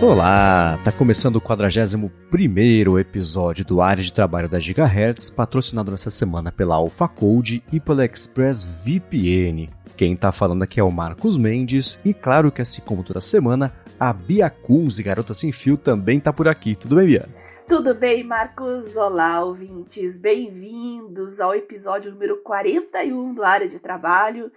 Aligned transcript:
Olá, 0.00 0.78
tá 0.84 0.92
começando 0.92 1.36
o 1.36 1.40
41 1.40 3.00
episódio 3.00 3.64
do 3.64 3.80
Área 3.80 4.00
de 4.00 4.12
Trabalho 4.12 4.48
da 4.48 4.60
Gigahertz, 4.60 5.28
patrocinado 5.28 5.90
nessa 5.90 6.08
semana 6.08 6.52
pela 6.52 6.76
AlphaCode 6.76 7.64
e 7.72 7.80
pela 7.80 8.04
ExpressVPN. 8.04 9.68
Quem 9.96 10.14
tá 10.14 10.30
falando 10.30 10.62
aqui 10.62 10.78
é 10.78 10.84
o 10.84 10.90
Marcos 10.92 11.36
Mendes 11.36 11.98
e 12.04 12.14
claro 12.14 12.52
que 12.52 12.62
assim 12.62 12.80
como 12.80 13.02
toda 13.02 13.20
semana, 13.20 13.74
a 13.98 14.12
Bia 14.12 14.48
Kunz, 14.48 15.00
Garota 15.00 15.34
Sem 15.34 15.50
Fio, 15.50 15.76
também 15.76 16.20
tá 16.20 16.32
por 16.32 16.46
aqui. 16.46 16.76
Tudo 16.76 16.94
bem, 16.94 17.06
Bia? 17.06 17.28
Tudo 17.66 17.92
bem, 17.92 18.22
Marcos? 18.22 18.96
Olá, 18.96 19.42
ouvintes. 19.42 20.16
Bem-vindos 20.16 21.40
ao 21.40 21.56
episódio 21.56 22.12
número 22.12 22.36
41 22.44 23.34
do 23.34 23.42
Área 23.42 23.68
de 23.68 23.80
Trabalho. 23.80 24.52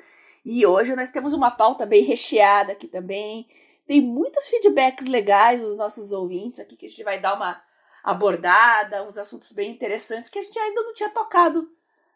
E 0.46 0.68
hoje 0.68 0.96
nós 0.96 1.10
temos 1.10 1.34
uma 1.34 1.50
pauta 1.50 1.84
bem 1.84 2.04
recheada 2.04 2.74
aqui 2.74 2.88
também. 2.88 3.48
Tem 3.92 4.00
muitos 4.00 4.48
feedbacks 4.48 5.06
legais 5.06 5.60
dos 5.60 5.76
nossos 5.76 6.14
ouvintes 6.14 6.62
aqui 6.62 6.78
que 6.78 6.86
a 6.86 6.90
gente 6.90 7.04
vai 7.04 7.20
dar 7.20 7.36
uma 7.36 7.62
abordada, 8.02 9.04
uns 9.06 9.18
assuntos 9.18 9.52
bem 9.52 9.70
interessantes 9.70 10.30
que 10.30 10.40
a 10.40 10.42
gente 10.42 10.58
ainda 10.58 10.82
não 10.82 10.94
tinha 10.94 11.10
tocado 11.10 11.68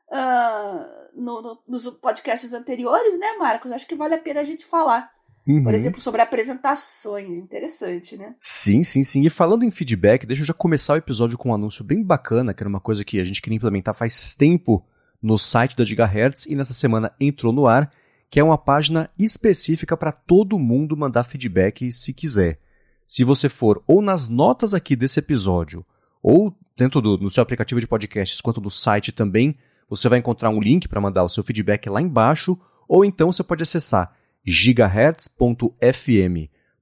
uh, 0.08 1.22
no, 1.22 1.42
no, 1.42 1.60
nos 1.68 1.90
podcasts 1.90 2.54
anteriores, 2.54 3.20
né, 3.20 3.34
Marcos? 3.38 3.74
Acho 3.74 3.86
que 3.86 3.94
vale 3.94 4.16
a 4.16 4.18
pena 4.18 4.40
a 4.40 4.44
gente 4.46 4.66
falar. 4.66 5.12
Uhum. 5.46 5.66
Por 5.66 5.74
exemplo, 5.74 6.00
sobre 6.00 6.22
apresentações. 6.22 7.38
Interessante, 7.38 8.16
né? 8.16 8.36
Sim, 8.40 8.82
sim, 8.82 9.04
sim. 9.04 9.26
E 9.26 9.30
falando 9.30 9.66
em 9.66 9.70
feedback, 9.70 10.26
deixa 10.26 10.44
eu 10.44 10.48
já 10.48 10.54
começar 10.54 10.94
o 10.94 11.00
episódio 11.00 11.38
com 11.38 11.50
um 11.50 11.54
anúncio 11.54 11.84
bem 11.84 12.02
bacana, 12.02 12.54
que 12.54 12.64
era 12.64 12.70
uma 12.70 12.80
coisa 12.80 13.04
que 13.04 13.20
a 13.20 13.24
gente 13.26 13.42
queria 13.42 13.58
implementar 13.58 13.94
faz 13.94 14.34
tempo 14.34 14.82
no 15.22 15.38
site 15.38 15.76
da 15.76 15.84
Gigahertz 15.84 16.46
e 16.46 16.56
nessa 16.56 16.72
semana 16.72 17.14
entrou 17.20 17.52
no 17.52 17.68
ar, 17.68 17.92
que 18.30 18.40
é 18.40 18.44
uma 18.44 18.58
página 18.58 19.10
específica 19.18 19.96
para 19.96 20.12
todo 20.12 20.60
mundo 20.60 20.98
mandar 20.98 21.24
feedback 21.24 21.92
se 21.92 22.14
quiser. 22.14 22.60
Se 23.06 23.24
você 23.24 23.48
for 23.48 23.84
ou 23.88 24.02
nas 24.02 24.28
notas 24.28 24.74
aqui 24.74 24.96
desse 24.96 25.20
episódio, 25.20 25.86
ou 26.22 26.58
dentro 26.76 27.02
do 27.02 27.18
no 27.18 27.30
seu 27.30 27.44
aplicativo 27.44 27.80
de 27.80 27.88
podcasts, 27.88 28.42
quanto 28.42 28.60
no 28.60 28.72
site 28.72 29.12
também, 29.12 29.56
você 29.90 30.10
vai 30.10 30.20
encontrar 30.20 30.50
um 30.50 30.60
link 30.60 30.88
para 30.88 31.00
mandar 31.00 31.24
o 31.24 31.30
seu 31.30 31.44
feedback 31.44 31.88
lá 31.90 32.02
embaixo, 32.02 32.60
ou 32.88 33.06
então 33.06 33.32
você 33.32 33.44
pode 33.44 33.64
acessar 33.64 34.16
gigahertz.fm 34.44 35.70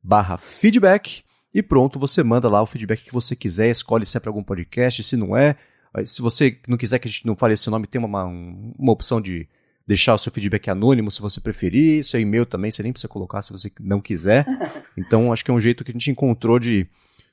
barra 0.02 0.38
feedback 0.38 1.23
e 1.53 1.61
pronto, 1.61 2.00
você 2.00 2.23
manda 2.23 2.50
lá 2.50 2.61
o 2.61 2.66
feedback 2.66 3.03
que 3.03 3.13
você 3.13 3.35
quiser, 3.35 3.69
escolhe 3.69 4.05
se 4.05 4.17
é 4.17 4.19
para 4.19 4.31
algum 4.31 4.44
podcast, 4.44 5.03
se 5.03 5.16
não 5.16 5.38
é. 5.38 5.55
Se 6.03 6.22
você 6.22 6.59
não 6.67 6.78
quiser 6.78 6.97
que 6.97 7.07
a 7.07 7.11
gente 7.11 7.28
não 7.28 7.35
fale 7.35 7.53
esse 7.53 7.69
nome, 7.69 7.85
tem 7.85 8.03
uma, 8.03 8.25
uma 8.25 8.91
opção 8.91 9.22
de 9.22 9.47
deixar 9.85 10.13
o 10.13 10.17
seu 10.17 10.31
feedback 10.31 10.69
anônimo 10.69 11.11
se 11.11 11.21
você 11.21 11.41
preferir, 11.41 12.03
seu 12.03 12.19
e-mail 12.19 12.45
também, 12.45 12.71
você 12.71 12.81
nem 12.83 12.91
precisa 12.91 13.07
colocar 13.07 13.41
se 13.41 13.51
você 13.51 13.71
não 13.79 14.01
quiser. 14.01 14.45
Então, 14.95 15.33
acho 15.33 15.43
que 15.43 15.49
é 15.49 15.53
um 15.53 15.59
jeito 15.59 15.83
que 15.83 15.89
a 15.89 15.93
gente 15.93 16.11
encontrou 16.11 16.59
de 16.59 16.85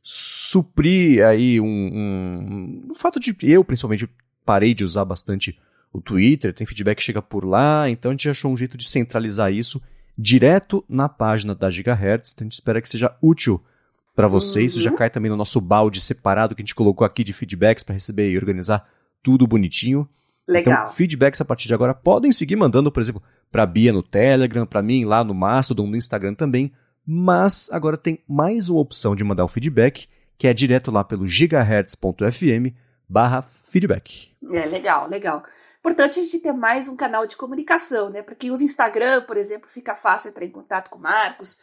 suprir 0.03 1.23
aí 1.23 1.61
um, 1.61 1.67
um, 1.67 2.81
o 2.91 2.95
fato 2.95 3.21
de 3.21 3.37
eu, 3.43 3.63
principalmente, 3.63 4.09
parei 4.47 4.73
de 4.73 4.83
usar 4.83 5.05
bastante 5.05 5.59
o 5.93 6.01
Twitter, 6.01 6.55
tem 6.55 6.67
feedback 6.67 6.97
que 6.97 7.03
chega 7.03 7.21
por 7.21 7.45
lá, 7.45 7.89
então 7.91 8.11
a 8.11 8.15
gente 8.15 8.31
achou 8.31 8.51
um 8.51 8.57
jeito 8.57 8.79
de 8.79 8.89
centralizar 8.89 9.53
isso 9.53 9.81
direto 10.17 10.85
na 10.89 11.09
página 11.09 11.55
da 11.55 11.71
Gigahertz. 11.71 12.33
Então 12.33 12.45
a 12.45 12.47
gente 12.47 12.55
espera 12.55 12.81
que 12.81 12.89
seja 12.89 13.15
útil 13.21 13.63
para 14.15 14.29
vocês. 14.29 14.73
Uhum. 14.73 14.79
Isso 14.79 14.83
já 14.83 14.91
uhum. 14.91 14.97
cai 14.97 15.11
também 15.11 15.31
no 15.31 15.37
nosso 15.37 15.61
balde 15.61 16.01
separado 16.01 16.55
que 16.55 16.63
a 16.63 16.65
gente 16.65 16.75
colocou 16.75 17.05
aqui 17.05 17.25
de 17.25 17.33
feedbacks 17.33 17.83
para 17.83 17.95
receber 17.95 18.31
e 18.31 18.37
organizar 18.37 18.89
tudo 19.23 19.47
bonitinho. 19.47 20.09
Legal. 20.51 20.83
Então, 20.83 20.93
feedbacks 20.93 21.41
a 21.41 21.45
partir 21.45 21.69
de 21.69 21.75
agora 21.75 21.95
podem 21.95 22.33
seguir 22.33 22.57
mandando, 22.57 22.91
por 22.91 23.01
exemplo, 23.01 23.23
para 23.53 23.65
Bia 23.65 23.93
no 23.93 24.03
Telegram, 24.03 24.67
para 24.67 24.83
mim 24.83 25.05
lá 25.05 25.23
no 25.23 25.33
Mastodon, 25.33 25.87
no 25.87 25.97
Instagram 25.97 26.35
também. 26.35 26.73
Mas 27.07 27.71
agora 27.71 27.97
tem 27.97 28.23
mais 28.29 28.69
uma 28.69 28.81
opção 28.81 29.15
de 29.15 29.23
mandar 29.23 29.45
o 29.45 29.49
feedback, 29.49 30.09
que 30.37 30.49
é 30.49 30.53
direto 30.53 30.91
lá 30.91 31.05
pelo 31.05 31.27
gigahertz.fm 31.27 32.75
barra 33.09 33.43
feedback. 33.43 34.31
É, 34.53 34.67
legal, 34.67 35.09
legal. 35.09 35.45
Importante 35.79 36.19
a 36.19 36.23
gente 36.23 36.39
ter 36.41 36.53
mais 36.53 36.89
um 36.89 36.97
canal 36.97 37.27
de 37.27 37.37
comunicação, 37.37 38.11
né? 38.11 38.21
Para 38.21 38.35
quem 38.35 38.51
usa 38.51 38.65
Instagram, 38.65 39.23
por 39.23 39.37
exemplo, 39.37 39.69
fica 39.71 39.95
fácil 39.95 40.31
entrar 40.31 40.45
em 40.45 40.51
contato 40.51 40.91
com 40.91 40.99
o 40.99 41.03
Marcos. 41.03 41.59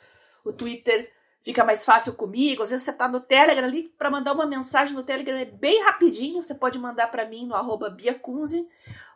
O 0.46 0.54
Twitter 0.54 1.12
fica 1.48 1.64
mais 1.64 1.86
fácil 1.86 2.14
comigo. 2.14 2.62
Às 2.62 2.72
vezes 2.72 2.84
você 2.84 2.92
está 2.92 3.08
no 3.08 3.22
Telegram 3.22 3.66
ali, 3.66 3.90
para 3.98 4.12
mandar 4.12 4.34
uma 4.34 4.46
mensagem 4.46 4.94
no 4.94 5.02
Telegram 5.02 5.38
é 5.38 5.46
bem 5.46 5.82
rapidinho. 5.82 6.44
Você 6.44 6.54
pode 6.54 6.78
mandar 6.78 7.08
para 7.08 7.26
mim 7.26 7.48
no 7.48 7.56
arroba 7.56 7.90
biacunze. 7.90 8.68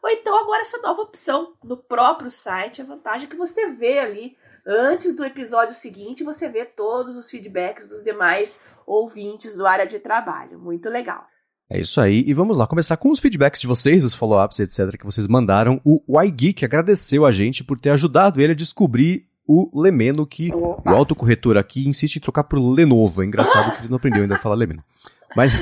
Ou 0.01 0.09
então 0.09 0.41
agora 0.41 0.61
essa 0.61 0.77
nova 0.77 1.01
opção 1.01 1.55
no 1.61 1.75
próprio 1.75 2.31
site. 2.31 2.81
A 2.81 2.85
vantagem 2.85 3.27
é 3.27 3.29
que 3.29 3.35
você 3.35 3.71
vê 3.71 3.99
ali, 3.99 4.37
antes 4.65 5.13
do 5.13 5.25
episódio 5.25 5.75
seguinte, 5.75 6.23
você 6.23 6.47
vê 6.47 6.63
todos 6.63 7.17
os 7.17 7.29
feedbacks 7.29 7.89
dos 7.89 8.01
demais 8.01 8.61
ouvintes 8.87 9.57
do 9.57 9.67
área 9.67 9.85
de 9.85 9.99
trabalho. 9.99 10.57
Muito 10.57 10.87
legal. 10.87 11.27
É 11.69 11.79
isso 11.79 11.99
aí, 11.99 12.23
e 12.25 12.33
vamos 12.33 12.57
lá 12.57 12.67
começar 12.67 12.97
com 12.97 13.09
os 13.09 13.19
feedbacks 13.19 13.61
de 13.61 13.67
vocês, 13.67 14.03
os 14.03 14.13
follow-ups, 14.13 14.59
etc., 14.59 14.97
que 14.97 15.05
vocês 15.05 15.25
mandaram. 15.25 15.81
O 15.85 16.01
YGeek 16.21 16.65
agradeceu 16.65 17.25
a 17.25 17.31
gente 17.31 17.63
por 17.63 17.79
ter 17.79 17.91
ajudado 17.91 18.41
ele 18.41 18.51
a 18.51 18.55
descobrir 18.55 19.30
o 19.51 19.81
Lemeno, 19.81 20.25
que 20.25 20.53
Opa. 20.53 20.91
o 20.91 20.95
autocorretor 20.95 21.57
aqui 21.57 21.85
insiste 21.85 22.15
em 22.15 22.19
trocar 22.21 22.45
por 22.45 22.57
Lenovo. 22.57 23.21
É 23.21 23.25
engraçado 23.25 23.73
que 23.73 23.81
ele 23.81 23.89
não 23.89 23.97
aprendeu 23.97 24.21
ainda 24.21 24.35
a 24.35 24.39
falar 24.39 24.55
Lemeno. 24.55 24.81
Mas 25.35 25.53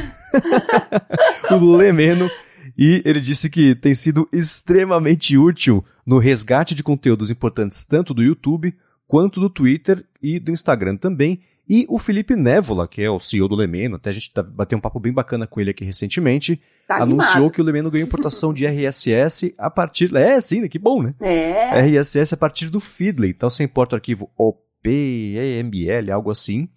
o 1.50 1.76
Lemeno, 1.76 2.30
e 2.78 3.02
ele 3.04 3.20
disse 3.20 3.50
que 3.50 3.74
tem 3.74 3.96
sido 3.96 4.30
extremamente 4.32 5.36
útil 5.36 5.84
no 6.06 6.20
resgate 6.20 6.76
de 6.76 6.84
conteúdos 6.84 7.32
importantes 7.32 7.84
tanto 7.84 8.14
do 8.14 8.22
YouTube 8.22 8.76
quanto 9.08 9.40
do 9.40 9.50
Twitter 9.50 10.06
e 10.22 10.40
do 10.40 10.52
Instagram 10.52 10.96
também, 10.96 11.42
e 11.70 11.86
o 11.88 12.00
Felipe 12.00 12.36
Névola, 12.36 12.88
que 12.88 13.00
é 13.00 13.12
o 13.12 13.20
CEO 13.20 13.48
do 13.48 13.56
Lemeno, 13.56 13.98
até 13.98 14.10
a 14.10 14.14
gente 14.14 14.34
tá, 14.34 14.42
bateu 14.42 14.76
um 14.76 14.82
papo 14.82 15.00
bem 15.00 15.14
bacana 15.14 15.46
com 15.46 15.62
ele 15.62 15.70
aqui 15.70 15.86
recentemente, 15.86 16.60
tá 16.88 17.04
anunciou 17.04 17.52
que 17.52 17.62
o 17.62 17.64
Lemeno 17.64 17.92
ganhou 17.92 18.08
importação 18.08 18.52
de 18.52 18.66
RSS 18.66 19.54
a 19.56 19.70
partir. 19.70 20.16
É, 20.16 20.42
sim, 20.42 20.62
né? 20.62 20.68
que 20.68 20.80
bom, 20.80 21.04
né? 21.04 21.14
É. 21.20 21.80
RSS 21.80 22.34
a 22.34 22.38
partir 22.38 22.72
do 22.72 22.80
Feedly. 22.80 23.30
Então 23.30 23.52
você 23.52 23.64
importa 23.64 23.96
o 23.96 23.98
arquivo 23.98 24.32
OPEML, 24.36 26.12
algo 26.12 26.32
assim. 26.32 26.68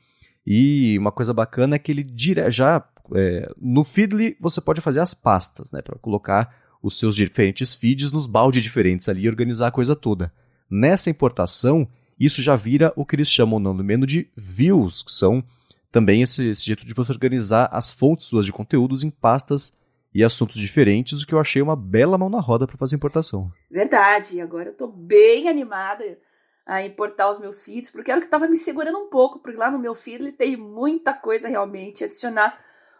E 0.47 0.99
uma 0.99 1.11
coisa 1.11 1.33
bacana 1.33 1.77
é 1.77 1.79
que 1.79 1.91
ele 1.91 2.05
dire... 2.05 2.51
já. 2.51 2.85
É, 3.15 3.51
no 3.59 3.85
Feedly 3.85 4.37
você 4.39 4.61
pode 4.61 4.83
fazer 4.83 5.01
as 5.01 5.15
pastas, 5.15 5.73
né? 5.73 5.81
Para 5.81 5.99
colocar 5.99 6.55
os 6.83 6.99
seus 6.99 7.17
diferentes 7.17 7.75
feeds 7.75 8.13
nos 8.13 8.27
baldes 8.27 8.63
diferentes 8.63 9.09
ali 9.09 9.23
e 9.23 9.29
organizar 9.29 9.69
a 9.69 9.73
coisa 9.73 9.97
toda. 9.97 10.31
Nessa 10.71 11.09
importação 11.09 11.89
isso 12.19 12.43
já 12.43 12.57
vira 12.57 12.93
o 12.97 13.05
que 13.05 13.17
eles 13.17 13.29
chamam, 13.29 13.59
não 13.59 13.77
do 13.77 13.85
menos, 13.85 14.07
de 14.07 14.31
views, 14.37 15.03
que 15.03 15.13
são 15.13 15.43
também 15.91 16.23
esse, 16.23 16.49
esse 16.49 16.65
jeito 16.65 16.87
de 16.87 16.95
você 16.95 17.13
organizar 17.13 17.69
as 17.71 17.93
fontes 17.93 18.27
suas 18.27 18.47
de 18.47 18.53
conteúdos 18.53 19.05
em 19.05 19.11
pastas 19.11 19.77
e 20.15 20.23
assuntos 20.23 20.57
diferentes, 20.57 21.23
o 21.23 21.27
que 21.27 21.35
eu 21.35 21.41
achei 21.41 21.63
uma 21.63 21.77
bela 21.77 22.19
mão 22.19 22.29
na 22.29 22.41
roda 22.41 22.67
para 22.67 22.77
fazer 22.77 22.97
importação. 22.97 23.51
Verdade, 23.71 24.41
agora 24.41 24.69
eu 24.69 24.73
estou 24.73 24.89
bem 24.89 25.49
animada 25.49 26.19
a 26.67 26.83
importar 26.85 27.31
os 27.31 27.41
meus 27.41 27.63
feeds, 27.63 27.91
porque 27.91 28.11
era 28.11 28.19
o 28.19 28.21
que 28.21 28.27
estava 28.27 28.47
me 28.47 28.57
segurando 28.57 28.99
um 28.99 29.09
pouco, 29.09 29.39
porque 29.39 29.57
lá 29.57 29.71
no 29.71 29.79
meu 29.79 29.95
feed 29.95 30.23
ele 30.23 30.33
tem 30.33 30.57
muita 30.57 31.13
coisa 31.13 31.49
realmente, 31.49 32.05
adicionar 32.05 32.59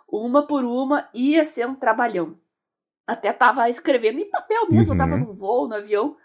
uma 0.09 0.47
por 0.47 0.65
uma 0.65 1.09
ia 1.15 1.45
ser 1.45 1.67
um 1.67 1.75
trabalhão. 1.75 2.37
Até 3.07 3.31
estava 3.31 3.69
escrevendo 3.69 4.19
em 4.19 4.31
papel 4.31 4.69
mesmo, 4.69 4.95
uhum. 4.95 5.01
eu 5.01 5.19
no 5.19 5.35
voo, 5.35 5.69
no 5.69 5.75
avião, 5.75 6.17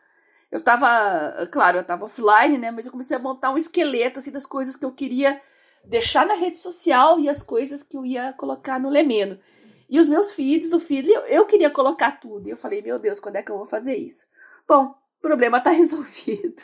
eu 0.51 0.61
tava, 0.61 1.47
claro, 1.51 1.77
eu 1.77 1.83
tava 1.83 2.05
offline, 2.05 2.57
né? 2.57 2.71
Mas 2.71 2.85
eu 2.85 2.91
comecei 2.91 3.15
a 3.15 3.19
montar 3.19 3.51
um 3.51 3.57
esqueleto 3.57 4.19
assim 4.19 4.31
das 4.31 4.45
coisas 4.45 4.75
que 4.75 4.85
eu 4.85 4.91
queria 4.91 5.41
deixar 5.83 6.25
na 6.25 6.35
rede 6.35 6.57
social 6.57 7.19
e 7.19 7.29
as 7.29 7.41
coisas 7.41 7.83
que 7.83 7.97
eu 7.97 8.05
ia 8.05 8.33
colocar 8.33 8.79
no 8.79 8.89
Lemeno. 8.89 9.39
E 9.89 9.99
os 9.99 10.07
meus 10.07 10.33
feeds 10.33 10.69
do 10.69 10.79
feed, 10.79 11.09
eu, 11.09 11.21
eu 11.21 11.45
queria 11.45 11.69
colocar 11.69 12.19
tudo. 12.19 12.47
E 12.47 12.51
eu 12.51 12.57
falei, 12.57 12.81
meu 12.81 12.99
Deus, 12.99 13.19
quando 13.19 13.37
é 13.37 13.43
que 13.43 13.51
eu 13.51 13.57
vou 13.57 13.65
fazer 13.65 13.95
isso? 13.95 14.25
Bom, 14.67 14.95
o 15.17 15.21
problema 15.21 15.61
tá 15.61 15.69
resolvido. 15.71 16.61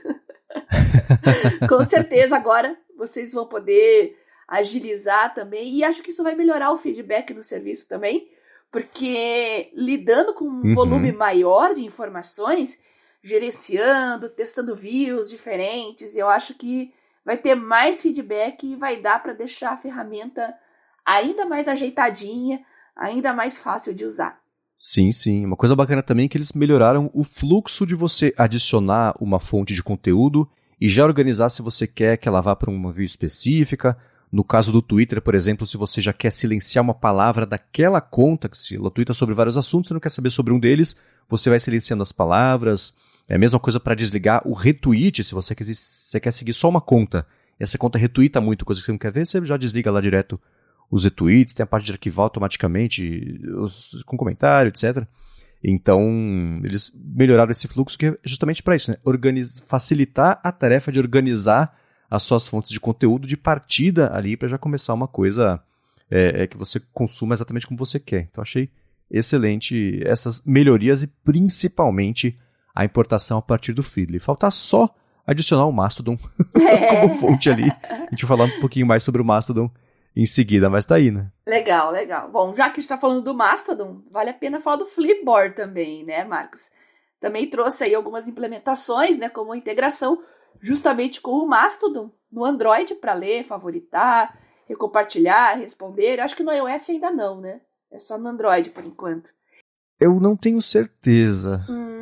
Com 1.69 1.83
certeza 1.83 2.35
agora 2.35 2.77
vocês 2.97 3.33
vão 3.33 3.47
poder 3.47 4.17
agilizar 4.47 5.33
também. 5.33 5.73
E 5.73 5.83
acho 5.83 6.01
que 6.03 6.09
isso 6.09 6.23
vai 6.23 6.35
melhorar 6.35 6.71
o 6.71 6.77
feedback 6.77 7.33
no 7.33 7.43
serviço 7.43 7.87
também, 7.87 8.29
porque 8.71 9.71
lidando 9.73 10.33
com 10.33 10.45
um 10.45 10.61
uhum. 10.67 10.73
volume 10.73 11.11
maior 11.11 11.73
de 11.73 11.85
informações, 11.85 12.79
gerenciando, 13.23 14.29
testando 14.29 14.75
views 14.75 15.29
diferentes. 15.29 16.15
Eu 16.15 16.29
acho 16.29 16.53
que 16.55 16.93
vai 17.25 17.37
ter 17.37 17.55
mais 17.55 18.01
feedback 18.01 18.63
e 18.67 18.75
vai 18.75 19.01
dar 19.01 19.23
para 19.23 19.33
deixar 19.33 19.73
a 19.73 19.77
ferramenta 19.77 20.53
ainda 21.05 21.45
mais 21.45 21.67
ajeitadinha, 21.67 22.59
ainda 22.95 23.33
mais 23.33 23.57
fácil 23.57 23.93
de 23.93 24.05
usar. 24.05 24.41
Sim, 24.77 25.11
sim. 25.11 25.45
Uma 25.45 25.55
coisa 25.55 25.75
bacana 25.75 26.03
também 26.03 26.25
é 26.25 26.27
que 26.27 26.37
eles 26.37 26.51
melhoraram 26.51 27.09
o 27.13 27.23
fluxo 27.23 27.85
de 27.85 27.95
você 27.95 28.33
adicionar 28.37 29.15
uma 29.19 29.39
fonte 29.39 29.73
de 29.73 29.81
conteúdo 29.81 30.49
e 30.81 30.89
já 30.89 31.05
organizar 31.05 31.47
se 31.47 31.61
você 31.61 31.87
quer 31.87 32.17
que 32.17 32.27
ela 32.27 32.41
vá 32.41 32.55
para 32.55 32.69
uma 32.69 32.91
view 32.91 33.05
específica. 33.05 33.97
No 34.29 34.43
caso 34.43 34.71
do 34.71 34.81
Twitter, 34.81 35.21
por 35.21 35.35
exemplo, 35.35 35.65
se 35.65 35.77
você 35.77 36.01
já 36.01 36.11
quer 36.11 36.31
silenciar 36.31 36.83
uma 36.83 36.93
palavra 36.93 37.45
daquela 37.45 38.01
conta, 38.01 38.49
que 38.49 38.57
se 38.57 38.75
ela 38.75 38.91
twitta 38.91 39.13
sobre 39.13 39.35
vários 39.35 39.57
assuntos, 39.57 39.87
você 39.87 39.93
não 39.93 40.01
quer 40.01 40.09
saber 40.09 40.31
sobre 40.31 40.51
um 40.51 40.59
deles, 40.59 40.97
você 41.29 41.49
vai 41.49 41.59
silenciando 41.59 42.03
as 42.03 42.11
palavras. 42.11 42.97
É 43.27 43.35
a 43.35 43.39
mesma 43.39 43.59
coisa 43.59 43.79
para 43.79 43.95
desligar 43.95 44.41
o 44.45 44.53
retweet, 44.53 45.23
se 45.23 45.33
você, 45.33 45.55
quer, 45.55 45.63
você 45.63 46.19
quer 46.19 46.31
seguir 46.31 46.53
só 46.53 46.69
uma 46.69 46.81
conta 46.81 47.25
essa 47.59 47.77
conta 47.77 47.97
retuita 47.97 48.41
muito 48.41 48.65
coisa 48.65 48.81
que 48.81 48.85
você 48.85 48.91
não 48.91 48.99
quer 48.99 49.11
ver, 49.11 49.25
você 49.25 49.43
já 49.45 49.57
desliga 49.57 49.91
lá 49.91 50.01
direto 50.01 50.39
os 50.91 51.03
retweets, 51.03 51.53
tem 51.53 51.63
a 51.63 51.67
parte 51.67 51.85
de 51.85 51.91
arquivar 51.91 52.25
automaticamente, 52.25 53.41
os, 53.55 54.03
com 54.05 54.17
comentário, 54.17 54.69
etc. 54.69 55.07
Então, 55.63 56.59
eles 56.63 56.93
melhoraram 56.93 57.51
esse 57.51 57.67
fluxo 57.67 57.97
que 57.97 58.07
é 58.07 58.17
justamente 58.23 58.61
para 58.61 58.75
isso, 58.75 58.91
né? 58.91 58.97
Organiz, 59.03 59.59
facilitar 59.59 60.39
a 60.43 60.51
tarefa 60.51 60.91
de 60.91 60.99
organizar 60.99 61.75
as 62.11 62.23
suas 62.23 62.47
fontes 62.47 62.71
de 62.71 62.79
conteúdo 62.79 63.25
de 63.25 63.37
partida 63.37 64.13
ali 64.13 64.37
para 64.37 64.47
já 64.47 64.57
começar 64.57 64.93
uma 64.93 65.07
coisa 65.07 65.59
é, 66.11 66.43
é, 66.43 66.47
que 66.47 66.57
você 66.57 66.79
consuma 66.91 67.33
exatamente 67.33 67.65
como 67.65 67.77
você 67.77 67.99
quer. 67.99 68.27
Então, 68.29 68.41
achei 68.41 68.69
excelente 69.09 70.01
essas 70.05 70.43
melhorias 70.45 71.01
e 71.01 71.07
principalmente 71.07 72.37
a 72.73 72.85
importação 72.85 73.37
a 73.37 73.41
partir 73.41 73.73
do 73.73 73.83
Feedly. 73.83 74.19
Falta 74.19 74.49
só 74.49 74.93
adicionar 75.25 75.65
o 75.65 75.71
Mastodon 75.71 76.17
é. 76.55 76.87
como 76.87 77.13
fonte 77.15 77.49
ali. 77.49 77.71
A 77.83 78.09
gente 78.09 78.25
vai 78.25 78.37
falar 78.37 78.45
um 78.45 78.59
pouquinho 78.59 78.85
mais 78.85 79.03
sobre 79.03 79.21
o 79.21 79.25
Mastodon 79.25 79.69
em 80.15 80.25
seguida, 80.25 80.69
mas 80.69 80.85
tá 80.85 80.95
aí, 80.95 81.09
né? 81.11 81.31
Legal, 81.47 81.91
legal. 81.91 82.29
Bom, 82.29 82.55
já 82.55 82.69
que 82.69 82.79
a 82.79 82.81
gente 82.81 82.89
tá 82.89 82.97
falando 82.97 83.23
do 83.23 83.33
Mastodon, 83.33 84.01
vale 84.11 84.29
a 84.29 84.33
pena 84.33 84.59
falar 84.59 84.77
do 84.77 84.85
Flipboard 84.85 85.55
também, 85.55 86.03
né, 86.03 86.23
Marcos? 86.23 86.69
Também 87.19 87.49
trouxe 87.49 87.83
aí 87.85 87.95
algumas 87.95 88.27
implementações, 88.27 89.17
né, 89.17 89.29
como 89.29 89.53
a 89.53 89.57
integração 89.57 90.21
justamente 90.61 91.19
com 91.19 91.31
o 91.31 91.47
Mastodon 91.47 92.11
no 92.31 92.45
Android 92.45 92.95
para 92.95 93.13
ler, 93.13 93.43
favoritar, 93.43 94.37
recompartilhar, 94.67 95.57
responder. 95.57 96.19
Acho 96.19 96.35
que 96.35 96.43
no 96.43 96.51
iOS 96.51 96.89
ainda 96.89 97.11
não, 97.11 97.39
né? 97.39 97.61
É 97.91 97.99
só 97.99 98.17
no 98.17 98.27
Android 98.27 98.69
por 98.69 98.83
enquanto. 98.83 99.31
Eu 99.99 100.19
não 100.19 100.35
tenho 100.35 100.61
certeza. 100.61 101.65
Hum, 101.69 101.92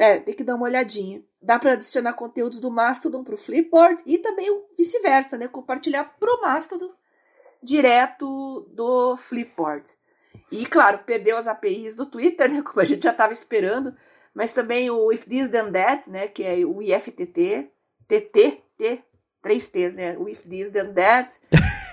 é, 0.00 0.18
tem 0.18 0.34
que 0.34 0.42
dar 0.42 0.54
uma 0.54 0.64
olhadinha. 0.64 1.22
Dá 1.42 1.58
para 1.58 1.72
adicionar 1.72 2.14
conteúdos 2.14 2.58
do 2.58 2.70
Mastodon 2.70 3.22
para 3.22 3.34
o 3.34 3.38
Flipboard 3.38 4.02
e 4.06 4.16
também 4.16 4.50
o 4.50 4.64
vice-versa, 4.76 5.36
né? 5.36 5.46
Compartilhar 5.46 6.04
para 6.18 6.34
o 6.34 6.40
Mastodon 6.40 6.90
direto 7.62 8.66
do 8.74 9.14
Flipboard. 9.18 9.84
E, 10.50 10.64
claro, 10.64 11.00
perdeu 11.04 11.36
as 11.36 11.46
APIs 11.46 11.94
do 11.94 12.06
Twitter, 12.06 12.50
né, 12.50 12.62
como 12.62 12.80
a 12.80 12.84
gente 12.84 13.02
já 13.02 13.10
estava 13.10 13.34
esperando, 13.34 13.94
mas 14.34 14.52
também 14.52 14.90
o 14.90 15.12
If 15.12 15.26
This 15.26 15.50
Then 15.50 15.70
That, 15.70 16.08
né, 16.08 16.28
que 16.28 16.42
é 16.42 16.64
o 16.64 16.80
IFTT, 16.80 17.70
TT, 18.08 18.62
T, 18.78 19.04
três 19.42 19.68
T's, 19.68 19.94
né, 19.94 20.16
o 20.16 20.28
If 20.30 20.44
This 20.44 20.70
Then 20.70 20.94
That. 20.94 21.30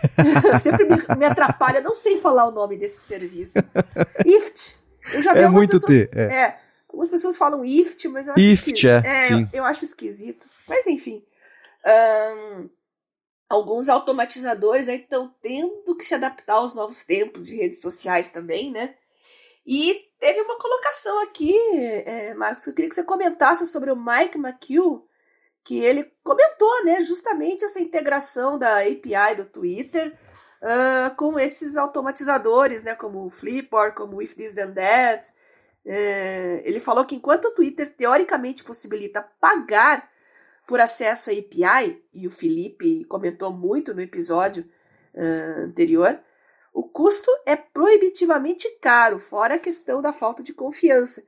Sempre 0.64 0.86
me, 0.86 0.96
me, 1.18 1.26
atrapalha, 1.26 1.82
não 1.82 1.94
sei 1.94 2.20
falar 2.20 2.48
o 2.48 2.52
nome 2.52 2.78
desse 2.78 3.02
serviço. 3.02 3.60
IFT. 4.26 4.78
Eu 5.14 5.22
já 5.22 5.34
vi 5.34 5.40
é 5.40 5.50
muito 5.50 5.80
pessoas, 5.80 6.10
T. 6.10 6.10
É. 6.14 6.22
é. 6.22 6.67
Algumas 6.98 7.10
pessoas 7.10 7.38
falam 7.38 7.64
IFT, 7.64 8.08
mas 8.08 8.26
eu 8.26 8.34
acho 8.34 8.42
IFT, 8.42 8.88
é, 8.88 8.98
é 9.06 9.22
sim. 9.22 9.48
Eu, 9.54 9.60
eu, 9.60 9.66
acho 9.66 9.86
esquisito. 9.86 10.48
Mas 10.68 10.88
enfim. 10.88 11.24
Um, 11.86 12.70
alguns 13.48 13.88
automatizadores 13.88 14.90
aí 14.90 15.02
estão 15.02 15.32
tendo 15.40 15.96
que 15.96 16.04
se 16.04 16.16
adaptar 16.16 16.56
aos 16.56 16.74
novos 16.74 17.06
tempos 17.06 17.46
de 17.46 17.56
redes 17.56 17.82
sociais 17.82 18.32
também, 18.32 18.72
né? 18.72 18.96
E 19.64 20.10
teve 20.20 20.42
uma 20.42 20.58
colocação 20.58 21.22
aqui, 21.22 21.56
é, 22.04 22.34
Marcos, 22.34 22.64
que 22.64 22.72
eu 22.72 22.74
queria 22.74 22.90
que 22.90 22.96
você 22.96 23.04
comentasse 23.04 23.68
sobre 23.68 23.92
o 23.92 23.96
Mike 23.96 24.40
McHugh, 24.40 25.06
que 25.64 25.78
ele 25.78 26.12
comentou, 26.24 26.84
né, 26.84 27.02
justamente 27.02 27.64
essa 27.64 27.80
integração 27.80 28.58
da 28.58 28.80
API 28.80 29.36
do 29.36 29.46
Twitter 29.46 30.18
uh, 30.64 31.14
com 31.16 31.38
esses 31.38 31.76
automatizadores, 31.76 32.84
né, 32.84 32.96
como 32.96 33.26
o 33.26 33.30
Flipboard, 33.30 33.96
como 33.96 34.16
o 34.16 34.22
If 34.22 34.34
This 34.34 34.54
Then 34.54 34.74
That. 34.74 35.37
Uh, 35.88 36.60
ele 36.66 36.82
falou 36.82 37.06
que 37.06 37.16
enquanto 37.16 37.46
o 37.46 37.52
Twitter 37.52 37.88
teoricamente 37.88 38.62
possibilita 38.62 39.22
pagar 39.40 40.12
por 40.68 40.82
acesso 40.82 41.30
à 41.30 41.34
API, 41.34 42.04
e 42.14 42.28
o 42.28 42.30
Felipe 42.30 43.06
comentou 43.06 43.54
muito 43.54 43.94
no 43.94 44.02
episódio 44.02 44.70
uh, 45.14 45.62
anterior, 45.64 46.20
o 46.74 46.84
custo 46.84 47.32
é 47.46 47.56
proibitivamente 47.56 48.70
caro, 48.82 49.18
fora 49.18 49.56
a 49.56 49.60
questão 49.60 50.02
da 50.02 50.12
falta 50.12 50.44
de 50.44 50.54
confiança. 50.54 51.24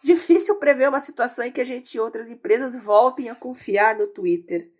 Difícil 0.00 0.60
prever 0.60 0.88
uma 0.88 1.00
situação 1.00 1.44
em 1.44 1.50
que 1.50 1.60
a 1.60 1.64
gente 1.64 1.92
e 1.96 2.00
outras 2.00 2.28
empresas 2.28 2.76
voltem 2.76 3.28
a 3.28 3.34
confiar 3.34 3.98
no 3.98 4.06
Twitter. 4.06 4.70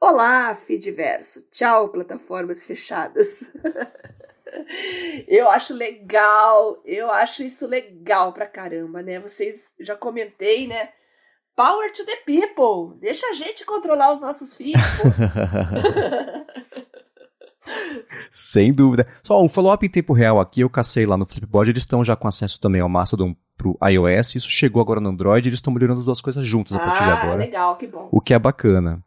Olá, 0.00 0.54
Feedverso. 0.54 1.46
Tchau, 1.50 1.90
plataformas 1.90 2.62
fechadas. 2.62 3.52
eu 5.28 5.48
acho 5.50 5.74
legal, 5.74 6.80
eu 6.84 7.10
acho 7.10 7.42
isso 7.42 7.66
legal 7.66 8.32
pra 8.32 8.46
caramba, 8.46 9.02
né? 9.02 9.18
Vocês 9.18 9.62
já 9.80 9.96
comentei, 9.96 10.66
né? 10.66 10.90
Power 11.54 11.92
to 11.92 12.04
the 12.06 12.16
people. 12.24 12.98
Deixa 12.98 13.26
a 13.26 13.32
gente 13.34 13.64
controlar 13.64 14.12
os 14.12 14.20
nossos 14.20 14.54
filhos. 14.54 14.82
Sem 18.30 18.72
dúvida. 18.72 19.06
Só 19.22 19.40
um 19.42 19.48
follow-up 19.48 19.84
em 19.84 19.90
tempo 19.90 20.12
real 20.12 20.40
aqui, 20.40 20.60
eu 20.62 20.70
cacei 20.70 21.06
lá 21.06 21.16
no 21.16 21.26
Flipboard, 21.26 21.70
eles 21.70 21.82
estão 21.82 22.02
já 22.02 22.16
com 22.16 22.26
acesso 22.26 22.60
também 22.60 22.80
ao 22.80 22.88
Mastodon 22.88 23.36
pro 23.56 23.78
iOS, 23.86 24.34
isso 24.34 24.50
chegou 24.50 24.82
agora 24.82 25.00
no 25.00 25.10
Android, 25.10 25.48
eles 25.48 25.58
estão 25.58 25.72
melhorando 25.72 26.00
as 26.00 26.06
duas 26.06 26.20
coisas 26.20 26.44
juntas 26.44 26.74
ah, 26.74 26.78
a 26.78 26.80
partir 26.80 27.04
de 27.04 27.10
agora. 27.10 27.34
legal, 27.36 27.76
que 27.76 27.86
bom. 27.86 28.08
O 28.10 28.20
que 28.20 28.34
é 28.34 28.38
bacana. 28.38 29.02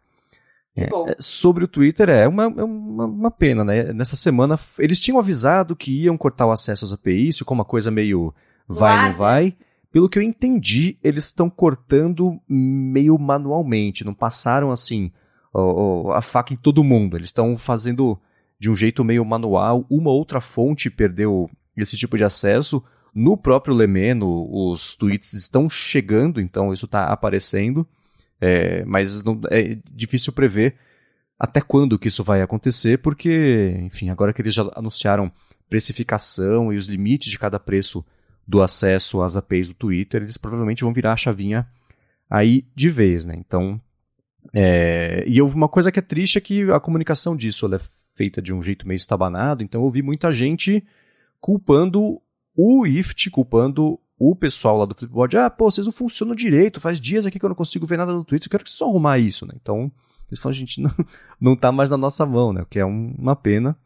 É, 0.76 0.88
bom. 0.88 1.08
Sobre 1.20 1.64
o 1.64 1.68
Twitter, 1.68 2.10
é 2.10 2.28
uma, 2.28 2.44
é 2.44 2.64
uma, 2.64 3.06
uma, 3.06 3.32
pena, 3.32 3.64
né? 3.64 3.94
Nessa 3.94 4.16
semana, 4.16 4.60
eles 4.78 5.00
tinham 5.00 5.18
avisado 5.18 5.76
que 5.76 6.04
iam 6.04 6.18
cortar 6.18 6.46
o 6.46 6.52
acesso 6.52 6.84
às 6.84 6.92
APIs, 6.92 7.38
ficou 7.38 7.56
uma 7.56 7.64
coisa 7.64 7.90
meio 7.90 8.34
vai, 8.68 9.08
não 9.10 9.18
vai. 9.18 9.56
Pelo 9.92 10.10
que 10.10 10.20
eu 10.20 10.24
entendi, 10.24 10.98
eles 11.02 11.26
estão 11.26 11.50
cortando 11.50 12.40
meio 12.50 13.18
manualmente, 13.18 14.04
não 14.04 14.14
passaram 14.14 14.70
assim 14.70 15.12
a 16.14 16.22
faca 16.22 16.54
em 16.54 16.58
todo 16.58 16.84
mundo. 16.84 17.16
Eles 17.16 17.30
estão 17.30 17.56
fazendo 17.56 18.20
de 18.60 18.70
um 18.70 18.76
jeito 18.76 19.04
meio 19.04 19.24
manual. 19.24 19.86
Uma 19.90 20.12
outra 20.12 20.42
fonte 20.42 20.90
perdeu 20.90 21.50
esse 21.78 21.96
tipo 21.96 22.18
de 22.18 22.24
acesso. 22.24 22.84
No 23.14 23.38
próprio 23.38 23.74
Lemeno, 23.74 24.50
os 24.52 24.96
tweets 24.96 25.34
estão 25.34 25.70
chegando, 25.70 26.42
então 26.42 26.74
isso 26.74 26.86
está 26.86 27.06
aparecendo. 27.06 27.88
É, 28.40 28.84
mas 28.86 29.24
não, 29.24 29.40
é 29.50 29.78
difícil 29.92 30.34
prever 30.34 30.76
até 31.40 31.60
quando 31.62 32.00
que 32.00 32.08
isso 32.08 32.24
vai 32.24 32.42
acontecer, 32.42 33.00
porque, 33.00 33.78
enfim, 33.82 34.10
agora 34.10 34.34
que 34.34 34.42
eles 34.42 34.54
já 34.54 34.70
anunciaram 34.76 35.32
precificação 35.70 36.72
e 36.72 36.78
os 36.78 36.88
limites 36.88 37.30
de 37.30 37.40
cada 37.40 37.60
preço 37.60 38.06
do 38.48 38.62
acesso 38.62 39.22
às 39.22 39.36
APIs 39.36 39.70
do 39.70 39.74
Twitter, 39.74 40.22
eles 40.22 40.38
provavelmente 40.38 40.84
vão 40.84 40.94
virar 40.94 41.14
a 41.14 41.18
chavinha 41.18 41.68
aí 42.30 42.66
de 42.76 42.90
vez, 42.90 43.26
né? 43.26 43.36
Então, 43.38 43.82
é... 44.54 45.24
e 45.28 45.42
uma 45.42 45.68
coisa 45.68 45.92
que 45.92 46.00
é 46.00 46.02
triste 46.02 46.38
é 46.38 46.42
que 46.42 46.72
a 46.72 46.80
comunicação 46.80 47.36
disso 47.36 47.74
é 47.74 47.80
feita 48.14 48.42
de 48.42 48.54
um 48.54 48.62
jeito 48.62 48.88
meio 48.88 48.96
estabanado, 48.96 49.64
então 49.64 49.82
eu 49.82 49.86
ouvi 49.86 50.02
muita 50.02 50.32
gente 50.32 50.86
culpando 51.42 52.22
o 52.56 52.88
IFT, 52.88 53.30
culpando 53.30 54.00
o 54.18 54.36
pessoal 54.36 54.78
lá 54.78 54.86
do 54.86 54.96
Flipboard. 54.96 55.38
Ah, 55.38 55.50
pô, 55.50 55.70
vocês 55.70 55.86
não 55.86 55.94
funcionam 55.94 56.36
direito, 56.36 56.80
faz 56.80 57.00
dias 57.00 57.26
aqui 57.26 57.40
que 57.40 57.46
eu 57.46 57.50
não 57.50 57.56
consigo 57.56 57.86
ver 57.86 57.98
nada 57.98 58.14
no 58.14 58.24
Twitter, 58.24 58.48
eu 58.48 58.52
quero 58.52 58.64
que 58.64 58.70
só 58.70 58.88
arrumar 58.88 59.20
isso, 59.20 59.46
né? 59.46 59.54
Então, 59.62 59.92
eles 60.28 60.40
falam, 60.40 60.56
a 60.56 60.58
gente 60.58 60.82
não, 60.82 60.92
não 61.40 61.56
tá 61.56 61.72
mais 61.72 61.90
na 61.90 61.98
nossa 61.98 62.26
mão, 62.26 62.54
né? 62.54 62.62
O 62.62 62.66
que 62.66 62.80
é 62.80 62.86
um, 62.86 63.14
uma 63.18 63.36
pena. 63.36 63.78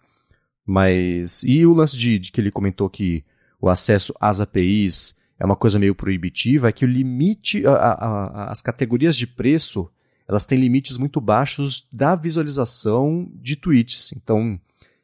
Mas. 0.65 1.43
E 1.43 1.65
o 1.65 1.73
lance 1.73 1.97
de, 1.97 2.19
de 2.19 2.31
que 2.31 2.39
ele 2.39 2.51
comentou 2.51 2.89
que 2.89 3.23
o 3.59 3.69
acesso 3.69 4.13
às 4.19 4.39
APIs 4.39 5.17
é 5.39 5.45
uma 5.45 5.55
coisa 5.55 5.79
meio 5.79 5.95
proibitiva, 5.95 6.69
é 6.69 6.71
que 6.71 6.85
o 6.85 6.87
limite, 6.87 7.65
a, 7.65 7.71
a, 7.71 7.93
a, 7.93 8.51
as 8.51 8.61
categorias 8.61 9.15
de 9.15 9.25
preço, 9.25 9.89
elas 10.27 10.45
têm 10.45 10.59
limites 10.59 10.97
muito 10.97 11.19
baixos 11.19 11.87
da 11.91 12.13
visualização 12.13 13.27
de 13.33 13.55
tweets. 13.55 14.13
Então, 14.15 14.59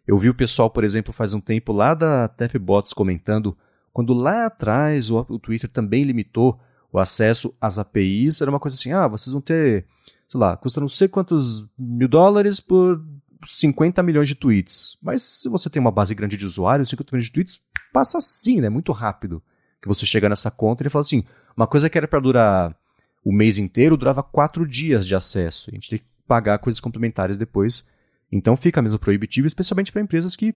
eu 0.05 0.17
vi 0.17 0.29
o 0.29 0.35
pessoal, 0.35 0.69
por 0.69 0.83
exemplo, 0.83 1.11
faz 1.11 1.33
um 1.33 1.39
tempo 1.39 1.73
lá 1.73 1.93
da 1.93 2.27
Tapbots 2.27 2.93
comentando, 2.93 3.57
quando 3.95 4.13
lá 4.13 4.47
atrás 4.47 5.09
o, 5.09 5.25
o 5.29 5.39
Twitter 5.39 5.69
também 5.69 6.03
limitou 6.03 6.59
o 6.91 6.99
acesso 6.99 7.55
às 7.61 7.79
APIs, 7.79 8.41
era 8.41 8.51
uma 8.51 8.59
coisa 8.59 8.75
assim, 8.75 8.91
ah, 8.91 9.07
vocês 9.07 9.31
vão 9.31 9.41
ter, 9.41 9.85
sei 10.27 10.37
lá, 10.37 10.57
custa 10.57 10.81
não 10.81 10.89
sei 10.89 11.07
quantos 11.07 11.65
mil 11.79 12.09
dólares 12.09 12.59
por 12.59 13.01
50 13.45 14.03
milhões 14.03 14.27
de 14.27 14.35
tweets. 14.35 14.97
Mas 15.01 15.21
se 15.21 15.47
você 15.47 15.69
tem 15.69 15.79
uma 15.79 15.93
base 15.93 16.13
grande 16.13 16.35
de 16.35 16.45
usuários, 16.45 16.89
50 16.89 17.15
milhões 17.15 17.27
de 17.27 17.31
tweets 17.31 17.61
passa 17.93 18.17
assim, 18.17 18.59
né? 18.59 18.67
Muito 18.67 18.91
rápido. 18.91 19.41
Que 19.81 19.87
você 19.87 20.05
chega 20.05 20.27
nessa 20.27 20.51
conta 20.51 20.81
e 20.81 20.83
ele 20.83 20.89
fala 20.89 20.99
assim: 21.01 21.23
uma 21.55 21.65
coisa 21.65 21.89
que 21.89 21.97
era 21.97 22.05
para 22.05 22.19
durar 22.19 22.75
o 23.23 23.31
mês 23.31 23.57
inteiro 23.57 23.95
durava 23.95 24.21
quatro 24.21 24.67
dias 24.67 25.07
de 25.07 25.15
acesso. 25.15 25.69
A 25.69 25.73
gente 25.73 25.89
tem 25.89 25.99
que 25.99 26.05
pagar 26.27 26.59
coisas 26.59 26.81
complementares 26.81 27.37
depois. 27.37 27.87
Então 28.29 28.57
fica 28.57 28.81
mesmo 28.81 28.99
proibitivo, 28.99 29.47
especialmente 29.47 29.93
para 29.93 30.01
empresas 30.01 30.35
que 30.35 30.53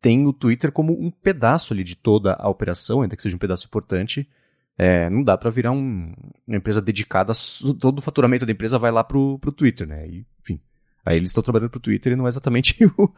têm 0.00 0.26
o 0.26 0.32
Twitter 0.32 0.72
como 0.72 0.92
um 0.92 1.10
pedaço 1.10 1.72
ali 1.72 1.84
de 1.84 1.96
toda 1.96 2.34
a 2.34 2.48
operação, 2.48 3.02
ainda 3.02 3.16
que 3.16 3.22
seja 3.22 3.36
um 3.36 3.40
pedaço 3.40 3.66
importante. 3.66 4.28
É, 4.76 5.10
não 5.10 5.24
dá 5.24 5.36
para 5.36 5.50
virar 5.50 5.72
um, 5.72 6.12
uma 6.46 6.56
empresa 6.56 6.80
dedicada, 6.80 7.32
todo 7.80 7.98
o 7.98 8.02
faturamento 8.02 8.46
da 8.46 8.52
empresa 8.52 8.78
vai 8.78 8.92
lá 8.92 9.02
pro, 9.02 9.38
pro 9.40 9.50
Twitter, 9.50 9.88
né? 9.88 10.06
E, 10.06 10.24
enfim, 10.40 10.60
Aí 11.08 11.16
eles 11.16 11.30
estão 11.30 11.42
trabalhando 11.42 11.70
pro 11.70 11.80
Twitter 11.80 12.12
e 12.12 12.16
não 12.16 12.26
é 12.26 12.28
exatamente 12.28 12.76
o, 12.98 13.10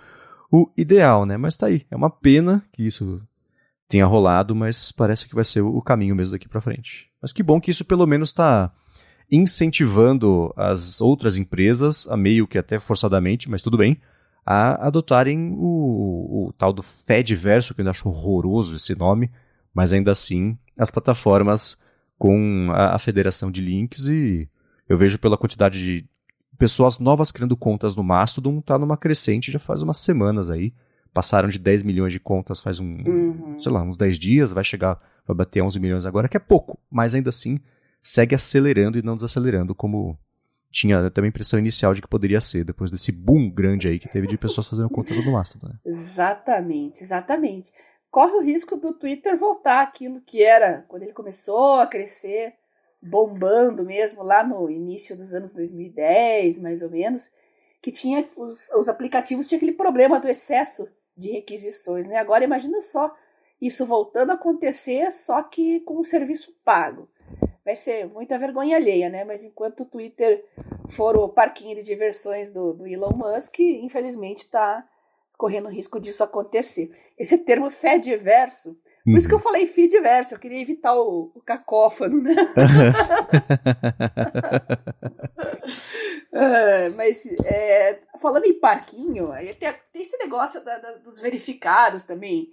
o 0.53 0.71
ideal, 0.77 1.27
né? 1.27 1.37
Mas 1.37 1.57
tá 1.57 1.67
aí. 1.67 1.85
É 1.91 1.97
uma 1.97 2.09
pena 2.09 2.65
que 2.73 2.87
isso 2.87 3.21
tenha 3.89 4.07
rolado, 4.07 4.55
mas 4.55 4.93
parece 4.93 5.29
que 5.29 5.35
vai 5.35 5.45
ser 5.45 5.63
o 5.63 5.83
caminho 5.83 6.15
mesmo 6.15 6.33
daqui 6.33 6.49
para 6.49 6.61
frente. 6.61 7.11
Mas 7.21 7.33
que 7.33 7.43
bom 7.43 7.61
que 7.61 7.73
isso 7.73 7.85
pelo 7.85 8.07
menos 8.07 8.29
está 8.29 8.73
incentivando 9.29 10.53
as 10.57 11.01
outras 11.01 11.37
empresas, 11.37 12.07
a 12.09 12.17
meio 12.17 12.47
que 12.47 12.59
até 12.59 12.79
forçadamente, 12.79 13.51
mas 13.51 13.61
tudo 13.61 13.77
bem, 13.77 14.01
a 14.45 14.87
adotarem 14.87 15.55
o, 15.57 16.49
o 16.49 16.53
tal 16.57 16.73
do 16.73 16.83
Fediverso, 16.83 17.75
que 17.75 17.83
eu 17.83 17.91
acho 17.91 18.09
horroroso 18.09 18.77
esse 18.77 18.95
nome, 18.95 19.31
mas 19.75 19.93
ainda 19.93 20.11
assim 20.11 20.59
as 20.79 20.91
plataformas 20.91 21.79
com 22.19 22.69
a, 22.73 22.95
a 22.95 22.99
federação 22.99 23.51
de 23.51 23.61
links 23.61 24.09
e 24.09 24.49
eu 24.89 24.97
vejo 24.97 25.19
pela 25.19 25.39
quantidade 25.39 25.79
de 25.79 26.09
pessoas 26.59 26.99
novas 26.99 27.33
criando 27.33 27.57
contas 27.57 27.97
no 27.97 28.03
Mastodon, 28.03 28.61
tá 28.61 28.79
numa 28.79 28.97
crescente 28.97 29.51
já 29.51 29.59
faz 29.59 29.83
umas 29.83 29.99
semanas 29.99 30.51
aí. 30.51 30.75
Passaram 31.13 31.49
de 31.49 31.59
10 31.59 31.83
milhões 31.83 32.13
de 32.13 32.21
contas 32.21 32.61
faz 32.61 32.79
um, 32.79 32.99
uhum. 33.07 33.59
sei 33.59 33.73
lá, 33.73 33.83
uns 33.83 33.97
10 33.97 34.19
dias, 34.19 34.53
vai 34.53 34.63
chegar, 34.63 35.01
vai 35.27 35.37
bater 35.37 35.63
11 35.63 35.81
milhões 35.81 36.07
agora, 36.07 36.29
que 36.29 36.37
é 36.37 36.41
pouco, 36.41 36.79
mas 36.91 37.15
ainda 37.15 37.31
assim 37.31 37.57
segue 38.01 38.35
acelerando 38.35 38.99
e 38.99 39.03
não 39.03 39.15
desacelerando 39.15 39.75
como 39.75 40.19
tinha 40.71 41.01
uma 41.01 41.27
impressão 41.27 41.59
inicial 41.59 41.93
de 41.93 42.01
que 42.01 42.09
poderia 42.09 42.41
ser, 42.41 42.65
depois 42.65 42.91
desse 42.91 43.11
boom 43.11 43.51
grande 43.51 43.89
aí 43.89 43.99
que 43.99 44.09
teve 44.09 44.27
de 44.27 44.39
pessoas 44.39 44.69
fazendo 44.69 44.89
contas 44.89 45.17
no 45.17 45.33
Mastodon. 45.33 45.69
Né? 45.69 45.75
Exatamente, 45.85 47.03
exatamente. 47.03 47.73
Corre 48.11 48.35
o 48.35 48.43
risco 48.43 48.77
do 48.77 48.93
Twitter 48.93 49.37
voltar 49.37 49.83
aquilo 49.83 50.21
que 50.21 50.43
era 50.43 50.85
quando 50.89 51.03
ele 51.03 51.13
começou 51.13 51.81
a 51.81 51.87
crescer, 51.87 52.55
bombando 53.03 53.85
mesmo 53.85 54.23
lá 54.23 54.47
no 54.47 54.71
início 54.71 55.17
dos 55.17 55.35
anos 55.35 55.53
2010, 55.55 56.61
mais 56.61 56.83
ou 56.83 56.91
menos, 56.91 57.31
que 57.83 57.91
tinha 57.91 58.29
os, 58.37 58.71
os 58.71 58.89
aplicativos 58.89 59.49
tinha 59.49 59.57
aquele 59.57 59.73
problema 59.73 60.21
do 60.21 60.29
excesso 60.29 60.89
de 61.17 61.33
requisições, 61.33 62.07
né? 62.07 62.17
Agora 62.17 62.45
imagina 62.45 62.81
só 62.83 63.15
isso 63.61 63.85
voltando 63.85 64.31
a 64.31 64.35
acontecer, 64.35 65.13
só 65.13 65.43
que 65.43 65.81
com 65.81 65.99
um 65.99 66.05
serviço 66.05 66.55
pago 66.65 67.09
vai 67.71 67.77
ser 67.77 68.09
muita 68.09 68.37
vergonha 68.37 68.77
alheia, 68.77 69.09
né? 69.09 69.25
Mas 69.25 69.45
enquanto 69.45 69.85
o 69.85 69.87
Twitter 69.87 70.45
for 70.89 71.17
o 71.17 71.29
parquinho 71.29 71.77
de 71.77 71.83
diversões 71.83 72.53
do, 72.53 72.73
do 72.73 72.85
Elon 72.87 73.13
Musk, 73.15 73.61
infelizmente 73.61 74.41
está 74.41 74.85
correndo 75.39 75.69
risco 75.69 76.01
disso 76.01 76.25
acontecer. 76.25 76.91
Esse 77.17 77.39
termo 77.39 77.71
Fediverso, 77.71 78.77
por 79.05 79.13
uhum. 79.13 79.19
isso 79.19 79.29
que 79.29 79.35
eu 79.35 79.39
uhum. 79.39 79.45
falei 79.45 79.67
Fediverso, 79.67 80.35
eu 80.35 80.41
queria 80.41 80.61
evitar 80.61 80.95
o, 80.95 81.31
o 81.33 81.41
cacófano, 81.41 82.21
né? 82.21 82.35
é, 86.33 86.89
mas 86.91 87.25
é, 87.45 88.01
falando 88.21 88.47
em 88.47 88.59
parquinho, 88.59 89.31
aí 89.31 89.55
tem, 89.55 89.73
tem 89.93 90.03
esse 90.03 90.19
negócio 90.19 90.65
da, 90.65 90.77
da, 90.77 90.91
dos 90.97 91.21
verificados 91.21 92.05
também, 92.05 92.53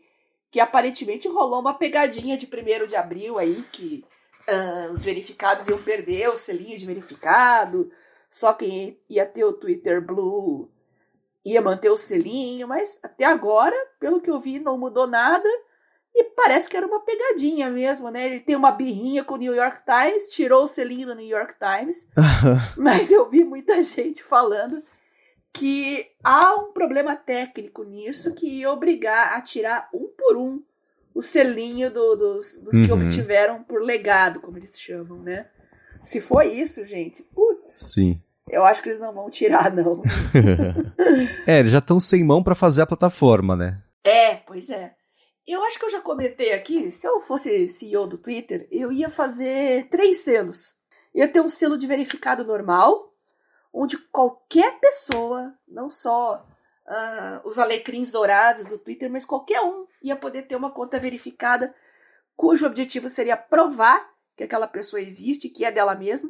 que 0.52 0.60
aparentemente 0.60 1.28
rolou 1.28 1.60
uma 1.60 1.74
pegadinha 1.74 2.38
de 2.38 2.46
1 2.46 2.86
de 2.86 2.96
abril 2.96 3.40
aí, 3.40 3.64
que 3.72 4.06
uh, 4.50 4.92
os 4.92 5.04
verificados 5.04 5.68
iam 5.68 5.82
perder 5.82 6.30
o 6.30 6.36
selinho 6.36 6.78
de 6.78 6.86
verificado, 6.86 7.92
só 8.30 8.54
quem 8.54 9.00
ia 9.10 9.26
ter 9.26 9.44
o 9.44 9.54
Twitter 9.54 10.02
Blue 10.02 10.70
ia 11.46 11.62
manter 11.62 11.90
o 11.90 11.98
selinho, 11.98 12.68
mas 12.68 13.00
até 13.02 13.24
agora, 13.24 13.76
pelo 14.00 14.20
que 14.20 14.30
eu 14.30 14.40
vi, 14.40 14.60
não 14.60 14.78
mudou 14.78 15.08
nada. 15.08 15.48
E 16.14 16.24
parece 16.24 16.68
que 16.68 16.76
era 16.76 16.86
uma 16.86 17.00
pegadinha 17.00 17.70
mesmo, 17.70 18.10
né? 18.10 18.26
Ele 18.26 18.40
tem 18.40 18.56
uma 18.56 18.72
birrinha 18.72 19.24
com 19.24 19.36
o 19.36 19.38
New 19.38 19.56
York 19.56 19.82
Times, 19.86 20.28
tirou 20.28 20.64
o 20.64 20.68
selinho 20.68 21.08
do 21.08 21.16
New 21.16 21.26
York 21.28 21.54
Times, 21.60 22.10
mas 22.76 23.12
eu 23.12 23.30
vi 23.30 23.44
muita 23.44 23.82
gente 23.84 24.24
falando 24.24 24.84
que 25.54 26.12
há 26.24 26.56
um 26.56 26.72
problema 26.72 27.16
técnico 27.16 27.84
nisso 27.84 28.34
que 28.34 28.48
ia 28.48 28.72
obrigar 28.72 29.34
a 29.34 29.42
tirar 29.42 29.90
um 29.94 30.08
por 30.18 30.36
um 30.36 30.62
o 31.18 31.24
selinho 31.24 31.92
do, 31.92 32.16
dos, 32.16 32.60
dos 32.60 32.76
uhum. 32.76 32.86
que 32.86 32.92
obtiveram 32.92 33.64
por 33.64 33.82
legado, 33.82 34.40
como 34.40 34.56
eles 34.56 34.80
chamam, 34.80 35.18
né? 35.18 35.48
Se 36.06 36.22
for 36.22 36.46
isso, 36.46 36.86
gente, 36.86 37.24
putz. 37.24 37.92
Sim. 37.92 38.22
Eu 38.48 38.64
acho 38.64 38.84
que 38.84 38.90
eles 38.90 39.02
não 39.02 39.12
vão 39.12 39.28
tirar, 39.28 39.74
não. 39.74 40.04
é, 41.48 41.60
eles 41.60 41.72
já 41.72 41.80
estão 41.80 42.00
sem 42.00 42.24
mão 42.24 42.44
para 42.44 42.54
fazer 42.54 42.84
a 42.84 42.86
plataforma, 42.86 43.56
né? 43.56 43.82
É, 44.04 44.36
pois 44.36 44.70
é. 44.70 44.94
Eu 45.48 45.64
acho 45.64 45.80
que 45.80 45.86
eu 45.86 45.90
já 45.90 46.02
comentei 46.02 46.54
aqui, 46.54 46.92
se 46.92 47.08
eu 47.08 47.20
fosse 47.22 47.68
CEO 47.70 48.06
do 48.06 48.20
Twitter, 48.20 48.68
eu 48.70 48.92
ia 48.92 49.10
fazer 49.10 49.90
três 49.90 50.18
selos. 50.20 50.76
Ia 51.16 51.28
ter 51.28 51.42
um 51.42 51.50
selo 51.50 51.80
de 51.80 51.88
verificado 51.88 52.46
normal, 52.46 53.12
onde 53.74 53.98
qualquer 53.98 54.80
pessoa, 54.80 55.52
não 55.68 55.90
só 55.90 56.46
uh, 56.88 57.48
os 57.48 57.60
alecrins 57.60 58.12
dourados 58.12 58.66
do 58.66 58.78
Twitter, 58.78 59.10
mas 59.10 59.26
qualquer 59.26 59.62
um 59.62 59.86
ia 60.02 60.16
poder 60.16 60.44
ter 60.44 60.56
uma 60.56 60.72
conta 60.72 61.00
verificada 61.00 61.74
cujo 62.36 62.66
objetivo 62.66 63.10
seria 63.10 63.36
provar 63.36 64.10
que 64.36 64.44
aquela 64.44 64.68
pessoa 64.68 65.02
existe, 65.02 65.50
que 65.50 65.66
é 65.66 65.72
dela 65.72 65.96
mesma. 65.96 66.30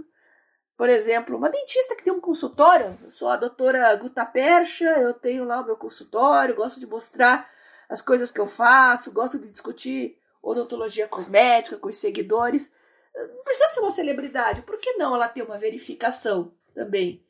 Por 0.78 0.90
exemplo, 0.90 1.36
uma 1.36 1.50
dentista 1.50 1.96
que 1.96 2.04
tem 2.04 2.14
um 2.14 2.22
consultório, 2.22 2.98
eu 3.04 3.12
sou 3.12 3.30
a 3.30 3.36
doutora 3.36 3.96
Guta 3.96 4.26
Percha, 4.26 4.86
eu 4.86 5.14
tenho 5.14 5.44
lá 5.44 5.62
o 5.62 5.66
meu 5.66 5.76
consultório, 5.76 6.56
gosto 6.56 6.80
de 6.80 6.88
mostrar 6.88 7.50
as 7.90 8.02
coisas 8.02 8.32
que 8.32 8.40
eu 8.40 8.48
faço, 8.48 9.12
gosto 9.12 9.40
de 9.40 9.50
discutir 9.50 10.18
odontologia 10.42 11.08
cosmética 11.08 11.78
com 11.78 11.90
os 11.90 11.98
seguidores. 11.98 12.74
Não 13.14 13.44
precisa 13.44 13.70
ser 13.70 13.80
uma 13.80 13.92
celebridade, 13.92 14.62
por 14.62 14.78
que 14.78 14.94
não 14.94 15.16
ela 15.16 15.28
ter 15.28 15.42
uma 15.42 15.58
verificação 15.58 16.54
também? 16.74 17.26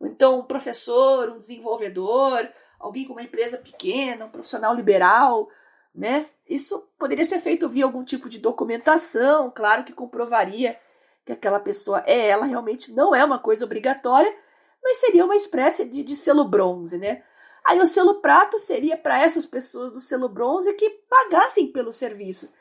Então, 0.00 0.40
um 0.40 0.44
professor, 0.44 1.30
um 1.30 1.38
desenvolvedor, 1.38 2.48
alguém 2.80 3.06
com 3.06 3.12
uma 3.12 3.22
empresa 3.22 3.58
pequena, 3.58 4.24
um 4.24 4.30
profissional 4.30 4.74
liberal, 4.74 5.48
né? 5.94 6.26
Isso 6.48 6.88
poderia 6.98 7.24
ser 7.24 7.38
feito 7.38 7.68
via 7.68 7.84
algum 7.84 8.02
tipo 8.02 8.28
de 8.28 8.38
documentação, 8.38 9.52
claro 9.54 9.84
que 9.84 9.92
comprovaria 9.92 10.76
que 11.24 11.32
aquela 11.32 11.60
pessoa 11.60 12.02
é 12.06 12.28
ela, 12.28 12.46
realmente 12.46 12.92
não 12.92 13.14
é 13.14 13.24
uma 13.24 13.38
coisa 13.38 13.64
obrigatória, 13.64 14.34
mas 14.82 14.96
seria 14.96 15.24
uma 15.24 15.36
espécie 15.36 15.84
de, 15.84 16.02
de 16.02 16.16
selo 16.16 16.44
bronze, 16.44 16.96
né? 16.96 17.22
Aí 17.64 17.78
o 17.78 17.86
selo 17.86 18.20
prato 18.20 18.58
seria 18.58 18.96
para 18.96 19.20
essas 19.20 19.44
pessoas 19.44 19.92
do 19.92 20.00
selo 20.00 20.28
bronze 20.28 20.72
que 20.72 20.88
pagassem 21.08 21.70
pelo 21.70 21.92
serviço. 21.92 22.52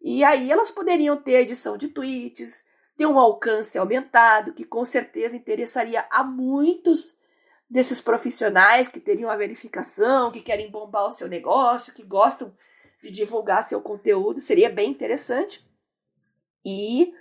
E 0.00 0.22
aí 0.22 0.50
elas 0.50 0.70
poderiam 0.70 1.16
ter 1.16 1.40
edição 1.40 1.78
de 1.78 1.88
tweets, 1.88 2.66
ter 2.96 3.06
um 3.06 3.18
alcance 3.18 3.78
aumentado, 3.78 4.52
que 4.52 4.64
com 4.64 4.84
certeza 4.84 5.36
interessaria 5.36 6.04
a 6.10 6.22
muitos 6.22 7.16
desses 7.72 8.02
profissionais 8.02 8.86
que 8.86 9.00
teriam 9.00 9.30
a 9.30 9.36
verificação, 9.36 10.30
que 10.30 10.42
querem 10.42 10.70
bombar 10.70 11.06
o 11.06 11.10
seu 11.10 11.26
negócio, 11.26 11.94
que 11.94 12.02
gostam 12.02 12.54
de 13.02 13.10
divulgar 13.10 13.64
seu 13.64 13.80
conteúdo, 13.80 14.42
seria 14.42 14.68
bem 14.68 14.90
interessante. 14.90 15.66
E 16.62 17.14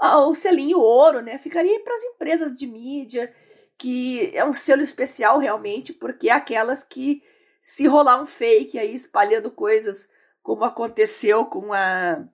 ah, 0.00 0.26
o 0.26 0.34
selinho 0.34 0.80
ouro, 0.80 1.20
né, 1.20 1.36
ficaria 1.36 1.78
para 1.80 1.94
as 1.94 2.02
empresas 2.02 2.56
de 2.56 2.66
mídia, 2.66 3.30
que 3.76 4.34
é 4.34 4.42
um 4.42 4.54
selo 4.54 4.80
especial 4.80 5.38
realmente, 5.38 5.92
porque 5.92 6.30
é 6.30 6.32
aquelas 6.32 6.82
que 6.82 7.22
se 7.60 7.86
rolar 7.86 8.22
um 8.22 8.26
fake 8.26 8.78
aí 8.78 8.94
espalhando 8.94 9.50
coisas 9.50 10.08
como 10.42 10.64
aconteceu 10.64 11.44
com 11.44 11.74
a 11.74 12.24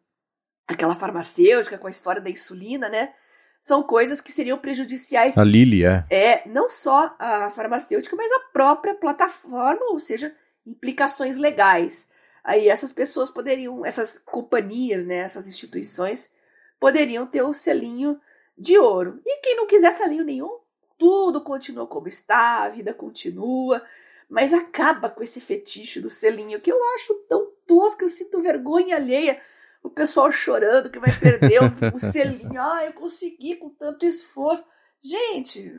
aquela 0.69 0.95
farmacêutica 0.95 1.79
com 1.79 1.89
a 1.89 1.91
história 1.91 2.21
da 2.23 2.31
insulina, 2.31 2.89
né? 2.89 3.13
São 3.61 3.83
coisas 3.83 4.21
que 4.21 4.33
seriam 4.33 4.59
prejudiciais. 4.59 5.37
A 5.37 5.45
Lili, 5.45 5.85
é. 5.85 6.05
É, 6.11 6.49
não 6.49 6.71
só 6.71 7.15
a 7.19 7.51
farmacêutica, 7.51 8.15
mas 8.17 8.31
a 8.31 8.41
própria 8.53 8.95
plataforma, 8.95 9.87
ou 9.91 9.99
seja, 9.99 10.35
implicações 10.67 11.37
legais. 11.37 12.09
Aí 12.45 12.69
essas 12.69 12.93
pessoas 12.93 13.31
poderiam, 13.31 13.85
essas 13.85 14.19
companhias, 14.19 15.05
né, 15.05 15.17
essas 15.17 15.49
instituições, 15.49 16.31
poderiam 16.79 17.27
ter 17.27 17.43
o 17.43 17.53
selinho 17.53 18.21
de 18.57 18.79
ouro. 18.79 19.21
E 19.27 19.41
quem 19.41 19.57
não 19.57 19.67
quiser 19.67 19.93
selinho 19.93 20.25
nenhum, 20.25 20.59
tudo 20.97 21.41
continua 21.41 21.87
como 21.87 22.09
está, 22.09 22.63
a 22.63 22.69
vida 22.69 22.95
continua, 22.95 23.83
mas 24.29 24.55
acaba 24.55 25.11
com 25.11 25.23
esse 25.23 25.41
fetiche 25.41 26.01
do 26.01 26.09
selinho, 26.11 26.61
que 26.61 26.71
eu 26.71 26.79
acho 26.95 27.15
tão 27.29 27.51
tosco, 27.67 28.05
eu 28.05 28.09
sinto 28.09 28.41
vergonha 28.41 28.97
alheia 28.97 29.41
o 29.87 29.91
pessoal 29.91 30.31
chorando 30.33 30.91
que 30.91 30.99
vai 30.99 31.11
perder 31.19 31.61
o, 31.63 31.67
o 31.95 31.99
selinho. 31.99 32.61
Ah, 32.61 32.85
eu 32.85 32.93
consegui 32.93 33.57
com 33.57 33.71
tanto 33.71 34.05
esforço. 34.05 34.65
Gente, 35.03 35.73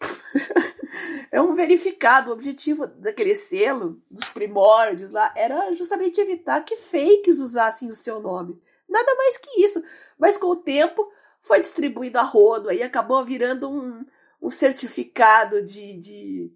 é 1.30 1.40
um 1.40 1.54
verificado. 1.54 2.30
O 2.30 2.32
objetivo 2.32 2.86
daquele 2.86 3.34
selo, 3.34 4.00
dos 4.10 4.28
primórdios 4.28 5.12
lá, 5.12 5.32
era 5.36 5.72
justamente 5.74 6.20
evitar 6.20 6.64
que 6.64 6.76
fakes 6.76 7.38
usassem 7.38 7.90
o 7.90 7.94
seu 7.94 8.20
nome. 8.20 8.60
Nada 8.88 9.14
mais 9.16 9.36
que 9.38 9.64
isso. 9.64 9.82
Mas 10.18 10.36
com 10.36 10.48
o 10.48 10.56
tempo 10.56 11.10
foi 11.40 11.60
distribuído 11.60 12.18
a 12.18 12.22
rodo, 12.22 12.68
aí 12.68 12.82
acabou 12.82 13.24
virando 13.24 13.68
um, 13.68 14.06
um 14.40 14.50
certificado 14.50 15.60
de, 15.64 15.98
de 15.98 16.52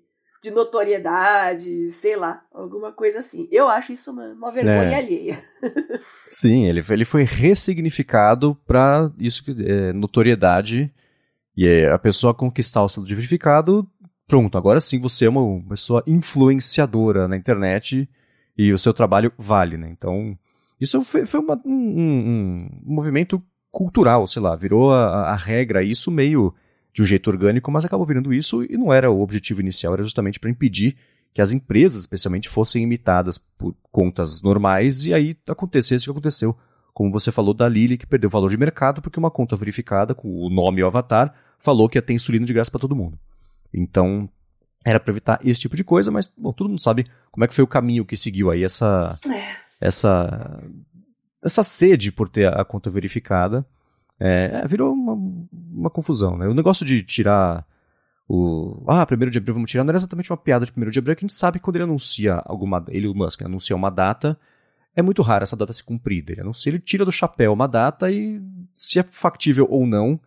de 0.46 0.50
notoriedade, 0.52 1.90
sei 1.90 2.14
lá, 2.14 2.40
alguma 2.54 2.92
coisa 2.92 3.18
assim. 3.18 3.48
Eu 3.50 3.68
acho 3.68 3.92
isso 3.92 4.12
uma, 4.12 4.28
uma 4.28 4.52
vergonha 4.52 4.92
é. 4.92 4.94
alheia. 4.94 5.44
Sim, 6.24 6.66
ele, 6.66 6.82
ele 6.88 7.04
foi 7.04 7.24
ressignificado 7.24 8.56
para 8.64 9.10
isso 9.18 9.42
que 9.42 9.56
é 9.60 9.92
notoriedade 9.92 10.92
e 11.56 11.66
é 11.66 11.90
a 11.90 11.98
pessoa 11.98 12.32
conquistar 12.32 12.84
o 12.84 12.88
selo 12.88 13.04
de 13.04 13.14
verificado, 13.14 13.88
pronto, 14.28 14.56
agora 14.56 14.80
sim 14.80 15.00
você 15.00 15.26
é 15.26 15.28
uma 15.28 15.60
pessoa 15.68 16.02
influenciadora 16.06 17.26
na 17.26 17.36
internet 17.36 18.08
e 18.56 18.72
o 18.72 18.78
seu 18.78 18.92
trabalho 18.92 19.32
vale, 19.36 19.76
né? 19.76 19.88
Então, 19.90 20.38
isso 20.80 21.02
foi, 21.02 21.26
foi 21.26 21.40
uma, 21.40 21.60
um, 21.64 21.72
um, 21.72 22.68
um 22.86 22.94
movimento 22.94 23.42
cultural, 23.72 24.28
sei 24.28 24.40
lá, 24.40 24.54
virou 24.54 24.92
a, 24.92 25.30
a 25.30 25.34
regra 25.34 25.82
isso 25.82 26.08
meio 26.08 26.54
de 26.96 27.02
um 27.02 27.04
jeito 27.04 27.28
orgânico, 27.28 27.70
mas 27.70 27.84
acabou 27.84 28.06
virando 28.06 28.32
isso 28.32 28.64
e 28.64 28.74
não 28.74 28.90
era 28.90 29.10
o 29.10 29.20
objetivo 29.20 29.60
inicial, 29.60 29.92
era 29.92 30.02
justamente 30.02 30.40
para 30.40 30.48
impedir 30.48 30.96
que 31.34 31.42
as 31.42 31.52
empresas, 31.52 32.00
especialmente, 32.00 32.48
fossem 32.48 32.82
imitadas 32.82 33.36
por 33.36 33.76
contas 33.92 34.40
normais 34.40 35.04
e 35.04 35.12
aí 35.12 35.36
acontecesse 35.46 36.04
o 36.04 36.06
que 36.06 36.10
aconteceu. 36.12 36.56
Como 36.94 37.12
você 37.12 37.30
falou 37.30 37.52
da 37.52 37.68
Lily, 37.68 37.98
que 37.98 38.06
perdeu 38.06 38.30
valor 38.30 38.48
de 38.48 38.56
mercado 38.56 39.02
porque 39.02 39.18
uma 39.18 39.30
conta 39.30 39.54
verificada 39.56 40.14
com 40.14 40.26
o 40.26 40.48
nome 40.48 40.80
e 40.80 40.84
o 40.84 40.86
avatar 40.86 41.34
falou 41.58 41.86
que 41.86 41.98
ia 41.98 42.02
ter 42.02 42.14
insulina 42.14 42.46
de 42.46 42.54
graça 42.54 42.70
para 42.70 42.80
todo 42.80 42.96
mundo. 42.96 43.18
Então, 43.74 44.26
era 44.82 44.98
para 44.98 45.12
evitar 45.12 45.38
esse 45.44 45.60
tipo 45.60 45.76
de 45.76 45.84
coisa, 45.84 46.10
mas 46.10 46.32
bom, 46.34 46.50
todo 46.50 46.70
mundo 46.70 46.80
sabe 46.80 47.04
como 47.30 47.44
é 47.44 47.48
que 47.48 47.54
foi 47.54 47.62
o 47.64 47.68
caminho 47.68 48.06
que 48.06 48.16
seguiu 48.16 48.50
aí 48.50 48.64
essa 48.64 49.18
é. 49.28 49.56
essa 49.78 50.62
essa 51.44 51.62
sede 51.62 52.10
por 52.10 52.30
ter 52.30 52.48
a 52.48 52.64
conta 52.64 52.88
verificada. 52.88 53.66
É, 54.18 54.62
é, 54.62 54.66
virou 54.66 54.92
uma, 54.92 55.14
uma 55.72 55.90
confusão, 55.90 56.36
né? 56.36 56.46
O 56.48 56.54
negócio 56.54 56.84
de 56.84 57.02
tirar 57.02 57.66
o. 58.28 58.84
Ah, 58.88 59.04
primeiro 59.06 59.30
de 59.30 59.38
abril 59.38 59.54
vamos 59.54 59.70
tirar, 59.70 59.84
não 59.84 59.90
era 59.90 59.98
exatamente 59.98 60.30
uma 60.30 60.36
piada 60.36 60.64
de 60.64 60.72
primeiro 60.72 60.90
de 60.90 60.98
abril, 60.98 61.14
que 61.14 61.24
a 61.24 61.28
gente 61.28 61.36
sabe 61.36 61.58
que 61.58 61.64
quando 61.64 61.76
ele 61.76 61.84
anuncia 61.84 62.42
alguma. 62.44 62.84
Ele, 62.88 63.06
o 63.06 63.14
Musk, 63.14 63.42
anuncia 63.42 63.76
uma 63.76 63.90
data, 63.90 64.38
é 64.94 65.02
muito 65.02 65.22
raro 65.22 65.42
essa 65.42 65.56
data 65.56 65.72
ser 65.72 65.82
cumprida. 65.82 66.32
Ele 66.32 66.40
anuncia, 66.40 66.70
ele 66.70 66.78
tira 66.78 67.04
do 67.04 67.12
chapéu 67.12 67.52
uma 67.52 67.68
data 67.68 68.10
e 68.10 68.40
se 68.74 68.98
é 68.98 69.02
factível 69.02 69.66
ou 69.70 69.86
não, 69.86 70.18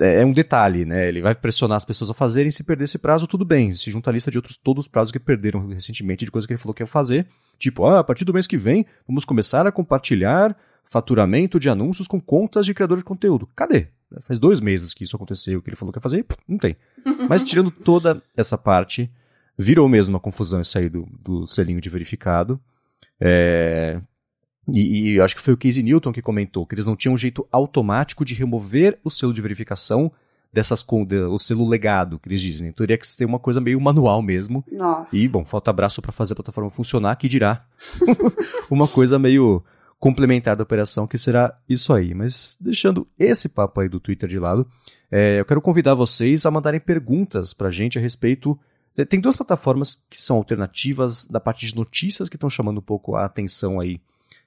é, 0.00 0.22
é 0.22 0.24
um 0.24 0.32
detalhe, 0.32 0.84
né? 0.84 1.06
Ele 1.08 1.20
vai 1.20 1.34
pressionar 1.34 1.76
as 1.76 1.84
pessoas 1.84 2.10
a 2.10 2.14
fazerem, 2.14 2.50
se 2.50 2.64
perder 2.64 2.84
esse 2.84 2.98
prazo, 2.98 3.26
tudo 3.26 3.44
bem. 3.44 3.74
Se 3.74 3.90
junta 3.90 4.10
a 4.10 4.12
lista 4.12 4.30
de 4.30 4.38
outros 4.38 4.56
todos 4.56 4.86
os 4.86 4.88
prazos 4.88 5.12
que 5.12 5.18
perderam 5.18 5.68
recentemente 5.68 6.24
de 6.24 6.30
coisas 6.30 6.46
que 6.46 6.52
ele 6.54 6.60
falou 6.60 6.74
que 6.74 6.82
ia 6.82 6.86
fazer. 6.86 7.26
Tipo, 7.58 7.84
ah, 7.86 7.98
a 7.98 8.04
partir 8.04 8.24
do 8.24 8.32
mês 8.32 8.46
que 8.46 8.56
vem, 8.56 8.86
vamos 9.06 9.24
começar 9.24 9.66
a 9.66 9.72
compartilhar 9.72 10.56
faturamento 10.88 11.60
de 11.60 11.68
anúncios 11.68 12.08
com 12.08 12.20
contas 12.20 12.64
de 12.64 12.74
criador 12.74 12.98
de 12.98 13.04
conteúdo. 13.04 13.48
Cadê? 13.54 13.88
Faz 14.20 14.38
dois 14.38 14.60
meses 14.60 14.94
que 14.94 15.04
isso 15.04 15.16
aconteceu, 15.16 15.60
que 15.60 15.68
ele 15.68 15.76
falou 15.76 15.92
que 15.92 15.98
ia 15.98 16.02
fazer, 16.02 16.24
não 16.46 16.56
tem. 16.56 16.76
Mas 17.28 17.44
tirando 17.44 17.70
toda 17.70 18.22
essa 18.36 18.56
parte, 18.56 19.10
virou 19.56 19.88
mesmo 19.88 20.14
uma 20.14 20.20
confusão 20.20 20.60
isso 20.60 20.78
aí 20.78 20.88
do, 20.88 21.06
do 21.22 21.46
selinho 21.46 21.80
de 21.80 21.90
verificado. 21.90 22.58
É, 23.20 24.00
e, 24.66 25.14
e 25.14 25.20
acho 25.20 25.36
que 25.36 25.42
foi 25.42 25.52
o 25.52 25.56
Casey 25.56 25.82
Newton 25.82 26.12
que 26.12 26.22
comentou 26.22 26.64
que 26.66 26.74
eles 26.74 26.86
não 26.86 26.96
tinham 26.96 27.14
um 27.14 27.18
jeito 27.18 27.46
automático 27.52 28.24
de 28.24 28.34
remover 28.34 28.98
o 29.04 29.10
selo 29.10 29.32
de 29.32 29.42
verificação 29.42 30.10
dessas 30.50 30.84
o 31.30 31.38
selo 31.38 31.68
legado 31.68 32.18
que 32.18 32.28
eles 32.28 32.40
dizem. 32.40 32.68
Então 32.68 32.86
teria 32.86 32.96
que 32.96 33.06
ser 33.06 33.26
uma 33.26 33.38
coisa 33.38 33.60
meio 33.60 33.78
manual 33.78 34.22
mesmo. 34.22 34.64
Nossa. 34.72 35.14
E 35.14 35.28
bom, 35.28 35.44
falta 35.44 35.70
abraço 35.70 36.00
para 36.00 36.12
fazer 36.12 36.32
a 36.32 36.36
plataforma 36.36 36.70
funcionar, 36.70 37.16
que 37.16 37.28
dirá 37.28 37.66
uma 38.70 38.88
coisa 38.88 39.18
meio 39.18 39.62
complementar 39.98 40.56
da 40.56 40.62
operação 40.62 41.06
que 41.06 41.18
será 41.18 41.58
isso 41.68 41.92
aí. 41.92 42.14
Mas 42.14 42.56
deixando 42.60 43.06
esse 43.18 43.48
papo 43.48 43.80
aí 43.80 43.88
do 43.88 44.00
Twitter 44.00 44.28
de 44.28 44.38
lado, 44.38 44.66
é, 45.10 45.40
eu 45.40 45.44
quero 45.44 45.60
convidar 45.60 45.94
vocês 45.94 46.46
a 46.46 46.50
mandarem 46.50 46.80
perguntas 46.80 47.52
para 47.52 47.68
a 47.68 47.70
gente 47.72 47.98
a 47.98 48.00
respeito. 48.00 48.58
Tem 49.08 49.20
duas 49.20 49.36
plataformas 49.36 50.04
que 50.10 50.20
são 50.20 50.36
alternativas 50.36 51.26
da 51.26 51.38
parte 51.38 51.66
de 51.66 51.74
notícias 51.74 52.28
que 52.28 52.36
estão 52.36 52.50
chamando 52.50 52.78
um 52.78 52.82
pouco 52.82 53.14
a 53.14 53.24
atenção 53.24 53.78
aí 53.78 54.00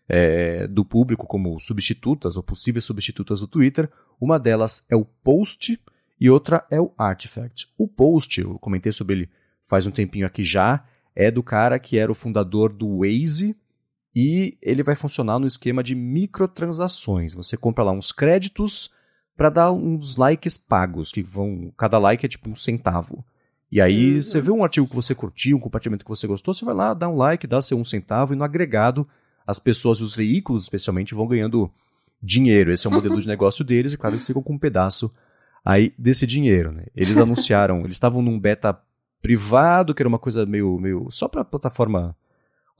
é, 0.10 0.68
do 0.68 0.84
público 0.84 1.26
como 1.26 1.58
substitutas 1.60 2.36
ou 2.36 2.44
possíveis 2.44 2.84
substitutas 2.84 3.40
do 3.40 3.48
Twitter. 3.48 3.90
Uma 4.20 4.38
delas 4.38 4.86
é 4.90 4.96
o 4.96 5.06
Post 5.06 5.80
e 6.20 6.30
outra 6.30 6.66
é 6.70 6.80
o 6.82 6.92
Artifact. 6.98 7.70
O 7.78 7.88
Post, 7.88 8.42
eu 8.42 8.60
comentei 8.60 8.92
sobre 8.92 9.16
ele 9.16 9.30
faz 9.64 9.88
um 9.88 9.92
tempinho 9.92 10.28
aqui 10.28 10.44
já, 10.44 10.84
é 11.16 11.32
do 11.32 11.42
cara 11.42 11.80
que 11.80 11.98
era 11.98 12.12
o 12.12 12.16
fundador 12.16 12.74
do 12.74 13.00
Waze 13.00 13.56
e 14.16 14.58
ele 14.62 14.84
vai 14.84 14.96
funcionar 14.96 15.40
no 15.40 15.48
esquema 15.48 15.84
de 15.84 15.96
microtransações. 15.96 17.34
Você 17.34 17.56
compra 17.56 17.84
lá 17.84 17.92
uns 17.92 18.12
créditos 18.12 18.92
para 19.36 19.50
dar 19.50 19.72
uns 19.72 20.18
likes 20.18 20.58
pagos, 20.58 21.12
que 21.12 21.24
vão. 21.24 21.72
Cada 21.78 21.98
like 21.98 22.26
é 22.26 22.30
tipo 22.30 22.50
um 22.50 22.56
centavo. 22.56 23.24
E 23.72 23.80
aí 23.80 24.16
uhum. 24.16 24.22
você 24.22 24.42
vê 24.42 24.52
um 24.52 24.64
artigo 24.64 24.88
que 24.88 24.96
você 24.96 25.16
curtiu, 25.16 25.56
um 25.56 25.60
compartilhamento 25.60 26.04
que 26.04 26.10
você 26.10 26.28
gostou, 26.28 26.54
você 26.54 26.66
vai 26.66 26.76
lá, 26.76 26.94
dá 26.94 27.08
um 27.08 27.16
like, 27.16 27.48
dá 27.48 27.62
seu 27.62 27.78
um 27.78 27.86
centavo, 27.86 28.34
e 28.34 28.36
no 28.36 28.44
agregado 28.44 29.08
as 29.48 29.60
pessoas 29.60 30.00
e 30.00 30.04
os 30.04 30.14
veículos, 30.14 30.64
especialmente, 30.64 31.16
vão 31.16 31.26
ganhando 31.26 31.72
dinheiro. 32.22 32.72
Esse 32.72 32.86
é 32.86 32.90
o 32.90 32.94
modelo 32.94 33.20
de 33.22 33.28
negócio 33.28 33.64
deles, 33.64 33.94
e 33.94 33.98
claro, 33.98 34.16
eles 34.16 34.28
ficam 34.28 34.44
com 34.44 34.54
um 34.54 34.60
pedaço 34.60 35.10
aí 35.64 35.94
desse 35.98 36.28
dinheiro. 36.28 36.74
Né? 36.74 36.84
Eles 36.94 37.18
anunciaram, 37.18 37.80
eles 37.80 37.96
estavam 37.96 38.22
num 38.22 38.38
beta 38.38 38.78
privado, 39.22 39.96
que 39.96 40.02
era 40.02 40.10
uma 40.10 40.20
coisa 40.20 40.46
meio, 40.46 40.78
meio 40.78 41.08
só 41.10 41.30
para 41.30 41.46
plataforma 41.46 42.16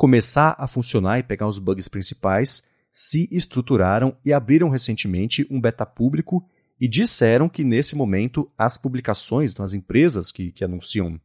começar 0.02 0.56
a 0.58 0.66
funcionar 0.66 1.20
e 1.20 1.24
pegar 1.24 1.46
os 1.46 1.60
bugs 1.60 1.88
principais, 1.88 2.64
se 2.92 3.30
estruturaram 3.32 4.18
e 4.26 4.34
abriram 4.34 4.68
recentemente 4.68 5.46
um 5.48 5.62
beta 5.62 5.86
público 5.86 6.44
e 6.80 6.88
disseram 6.88 7.48
que 7.48 7.64
nesse 7.64 7.96
momento 7.96 8.52
as 8.58 8.80
publicações, 8.80 9.52
então 9.52 9.64
as 9.64 9.76
empresas 9.76 10.32
que, 10.32 10.52
que 10.54 10.64
anunciam, 10.64 11.22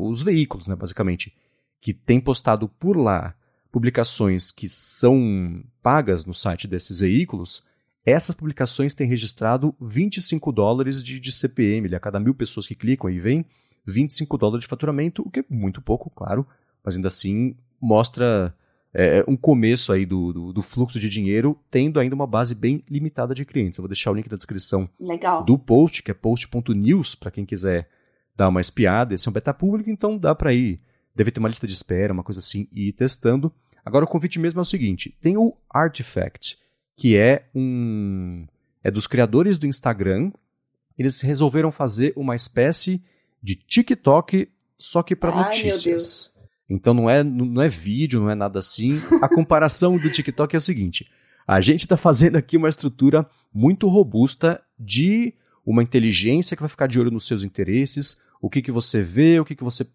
os 0.00 0.22
veículos, 0.22 0.66
né, 0.66 0.74
basicamente, 0.74 1.36
que 1.78 1.92
têm 1.92 2.18
postado 2.18 2.70
por 2.70 2.96
lá 2.96 3.34
publicações 3.70 4.50
que 4.50 4.66
são 4.66 5.62
pagas 5.82 6.24
no 6.24 6.32
site 6.32 6.66
desses 6.66 7.00
veículos, 7.00 7.62
essas 8.02 8.34
publicações 8.34 8.94
têm 8.94 9.06
registrado 9.06 9.74
25 9.78 10.50
dólares 10.50 11.02
de, 11.04 11.20
de 11.20 11.30
CPM. 11.30 11.94
A 11.94 12.00
cada 12.00 12.18
mil 12.18 12.34
pessoas 12.34 12.66
que 12.66 12.74
clicam 12.74 13.10
e 13.10 13.20
vem, 13.20 13.44
25 13.86 14.38
dólares 14.38 14.62
de 14.62 14.68
faturamento, 14.68 15.20
o 15.20 15.30
que 15.30 15.40
é 15.40 15.44
muito 15.50 15.82
pouco, 15.82 16.08
claro, 16.08 16.46
mas 16.82 16.96
ainda 16.96 17.08
assim 17.08 17.54
mostra 17.80 18.54
é, 18.92 19.24
um 19.26 19.36
começo 19.36 19.92
aí 19.92 20.04
do, 20.04 20.32
do, 20.32 20.52
do, 20.52 20.62
fluxo 20.62 20.98
de 20.98 21.08
dinheiro, 21.08 21.58
tendo 21.70 22.00
ainda 22.00 22.14
uma 22.14 22.26
base 22.26 22.54
bem 22.54 22.84
limitada 22.88 23.34
de 23.34 23.44
clientes. 23.44 23.78
Eu 23.78 23.82
vou 23.82 23.88
deixar 23.88 24.10
o 24.10 24.14
link 24.14 24.30
na 24.30 24.36
descrição 24.36 24.88
Legal. 24.98 25.44
do 25.44 25.58
post, 25.58 26.02
que 26.02 26.10
é 26.10 26.14
post.news, 26.14 27.14
para 27.14 27.30
quem 27.30 27.44
quiser 27.44 27.88
dar 28.36 28.48
uma 28.48 28.60
espiada. 28.60 29.14
Esse 29.14 29.28
é 29.28 29.30
um 29.30 29.32
beta 29.32 29.54
público, 29.54 29.90
então 29.90 30.18
dá 30.18 30.34
para 30.34 30.52
ir 30.52 30.80
deve 31.14 31.30
ter 31.30 31.40
uma 31.40 31.48
lista 31.48 31.66
de 31.66 31.72
espera, 31.72 32.12
uma 32.12 32.22
coisa 32.22 32.40
assim, 32.40 32.68
e 32.72 32.88
ir 32.88 32.92
testando. 32.92 33.52
Agora 33.84 34.04
o 34.04 34.08
convite 34.08 34.38
mesmo 34.38 34.60
é 34.60 34.62
o 34.62 34.66
seguinte: 34.66 35.16
tem 35.20 35.36
o 35.36 35.56
Artifact, 35.68 36.58
que 36.96 37.16
é 37.16 37.48
um. 37.54 38.46
é 38.82 38.90
dos 38.90 39.06
criadores 39.06 39.58
do 39.58 39.66
Instagram. 39.66 40.32
Eles 40.98 41.20
resolveram 41.20 41.70
fazer 41.70 42.12
uma 42.14 42.36
espécie 42.36 43.02
de 43.42 43.54
TikTok, 43.54 44.50
só 44.76 45.02
que 45.02 45.16
para 45.16 45.34
notícias. 45.34 46.32
Então 46.70 46.94
não 46.94 47.10
é, 47.10 47.24
não 47.24 47.60
é 47.60 47.68
vídeo, 47.68 48.20
não 48.20 48.30
é 48.30 48.34
nada 48.36 48.60
assim. 48.60 49.02
A 49.20 49.28
comparação 49.28 49.98
do 49.98 50.08
TikTok 50.08 50.54
é 50.54 50.58
o 50.58 50.60
seguinte: 50.60 51.10
a 51.46 51.60
gente 51.60 51.80
está 51.80 51.96
fazendo 51.96 52.36
aqui 52.36 52.56
uma 52.56 52.68
estrutura 52.68 53.26
muito 53.52 53.88
robusta 53.88 54.62
de 54.78 55.34
uma 55.66 55.82
inteligência 55.82 56.56
que 56.56 56.62
vai 56.62 56.70
ficar 56.70 56.86
de 56.86 56.98
olho 56.98 57.10
nos 57.10 57.26
seus 57.26 57.42
interesses, 57.42 58.20
o 58.40 58.48
que, 58.48 58.62
que 58.62 58.72
você 58.72 59.02
vê, 59.02 59.40
o 59.40 59.44
que, 59.44 59.56
que 59.56 59.64
você 59.64 59.86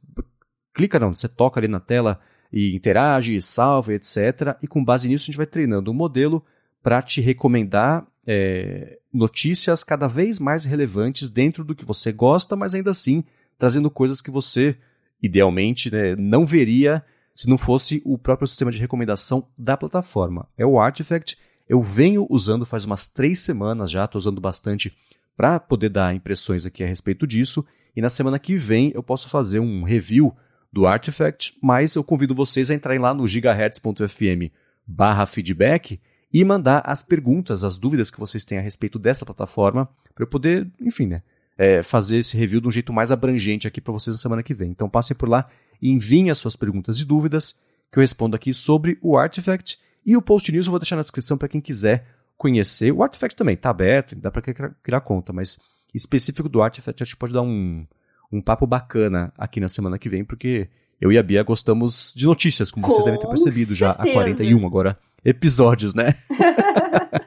clica 0.74 1.00
não, 1.00 1.16
você 1.16 1.28
toca 1.28 1.60
ali 1.60 1.68
na 1.68 1.80
tela 1.80 2.20
e 2.52 2.76
interage, 2.76 3.40
salva, 3.42 3.94
etc. 3.94 4.58
E 4.62 4.68
com 4.68 4.84
base 4.84 5.08
nisso 5.08 5.24
a 5.24 5.28
gente 5.28 5.38
vai 5.38 5.46
treinando 5.46 5.90
um 5.90 5.94
modelo 5.94 6.44
para 6.84 7.02
te 7.02 7.22
recomendar 7.22 8.06
é, 8.28 9.00
notícias 9.12 9.84
cada 9.84 10.08
vez 10.08 10.40
mais 10.40 10.66
relevantes 10.66 11.30
dentro 11.30 11.64
do 11.64 11.74
que 11.74 11.86
você 11.86 12.12
gosta, 12.12 12.56
mas 12.56 12.76
ainda 12.76 12.92
assim 12.92 13.24
trazendo 13.58 13.90
coisas 13.90 14.22
que 14.22 14.30
você, 14.30 14.78
idealmente, 15.22 15.92
né, 15.92 16.16
não 16.16 16.46
veria 16.46 17.04
se 17.34 17.50
não 17.50 17.58
fosse 17.58 18.02
o 18.06 18.18
próprio 18.18 18.48
sistema 18.48 18.72
de 18.72 18.78
recomendação 18.78 19.48
da 19.58 19.76
plataforma. 19.76 20.48
É 20.58 20.66
o 20.66 20.80
Artifact. 20.80 21.38
Eu 21.68 21.82
venho 21.82 22.26
usando 22.30 22.66
faz 22.66 22.86
umas 22.86 23.08
três 23.08 23.40
semanas 23.40 23.92
já, 23.92 24.06
estou 24.06 24.20
usando 24.20 24.40
bastante 24.40 24.96
para 25.36 25.60
poder 25.60 25.90
dar 25.90 26.16
impressões 26.16 26.66
aqui 26.66 26.84
a 26.84 26.88
respeito 26.88 27.28
disso. 27.28 27.66
E 27.96 28.02
na 28.02 28.10
semana 28.10 28.40
que 28.40 28.58
vem 28.58 28.92
eu 28.94 29.04
posso 29.04 29.28
fazer 29.28 29.60
um 29.60 29.84
review 29.84 30.34
do 30.72 30.86
Artifact, 30.86 31.58
mas 31.62 31.96
eu 31.96 32.04
convido 32.04 32.36
vocês 32.36 32.70
a 32.70 32.76
entrarem 32.76 33.00
lá 33.00 33.14
no 33.14 33.28
gigahertz.fm 33.28 34.52
barra 34.86 35.26
feedback 35.26 36.00
e 36.32 36.44
mandar 36.44 36.82
as 36.86 37.02
perguntas, 37.02 37.64
as 37.64 37.78
dúvidas 37.78 38.12
que 38.12 38.20
vocês 38.20 38.44
têm 38.44 38.58
a 38.58 38.62
respeito 38.62 39.00
dessa 39.00 39.26
plataforma, 39.26 39.90
para 40.14 40.24
eu 40.24 40.28
poder, 40.28 40.70
enfim, 40.82 41.08
né, 41.08 41.24
é, 41.58 41.82
fazer 41.82 42.18
esse 42.18 42.38
review 42.38 42.60
de 42.60 42.68
um 42.68 42.72
jeito 42.72 42.92
mais 42.92 43.12
abrangente 43.12 43.68
aqui 43.68 43.80
para 43.80 43.94
vocês 43.94 44.16
na 44.16 44.22
semana 44.22 44.44
que 44.44 44.54
vem. 44.54 44.72
Então 44.72 44.90
passem 44.90 45.16
por 45.16 45.30
lá 45.30 45.48
e 45.82 45.90
enviem 45.90 46.30
as 46.30 46.38
suas 46.38 46.56
perguntas 46.56 47.00
e 47.00 47.06
dúvidas, 47.06 47.56
que 47.92 48.00
eu 48.00 48.02
respondo 48.02 48.36
aqui 48.36 48.54
sobre 48.54 48.98
o 49.02 49.18
Artifact. 49.18 49.80
E 50.06 50.16
o 50.16 50.22
Post 50.22 50.52
News 50.52 50.68
eu 50.68 50.72
vou 50.72 50.80
deixar 50.80 50.96
na 50.96 51.02
descrição 51.02 51.38
para 51.38 51.48
quem 51.48 51.62
quiser 51.62 52.06
conhecer. 52.38 52.92
O 52.92 53.04
Artifact 53.04 53.36
também 53.36 53.56
está 53.56 53.70
aberto, 53.70 54.16
dá 54.16 54.30
para 54.30 54.42
criar, 54.42 54.76
criar 54.84 55.02
conta, 55.02 55.32
mas 55.32 55.58
específico 55.94 56.50
do 56.50 56.62
Artifact 56.62 57.04
acho 57.04 57.14
que 57.14 57.20
pode 57.20 57.34
dar 57.34 57.42
um, 57.42 57.86
um 58.32 58.42
papo 58.42 58.68
bacana 58.68 59.34
aqui 59.38 59.60
na 59.60 59.68
semana 59.68 59.98
que 59.98 60.10
vem, 60.10 60.26
porque 60.26 60.70
eu 61.00 61.12
e 61.12 61.18
a 61.18 61.24
Bia 61.24 61.44
gostamos 61.44 62.14
de 62.16 62.26
notícias, 62.26 62.72
como 62.72 62.86
Com 62.86 62.92
vocês 62.92 63.06
devem 63.06 63.20
ter 63.20 63.28
percebido 63.28 63.76
certeza. 63.76 63.80
já 63.80 63.92
há 63.92 64.14
41 64.14 64.66
agora 64.66 64.98
episódios, 65.24 65.94
né? 65.94 66.14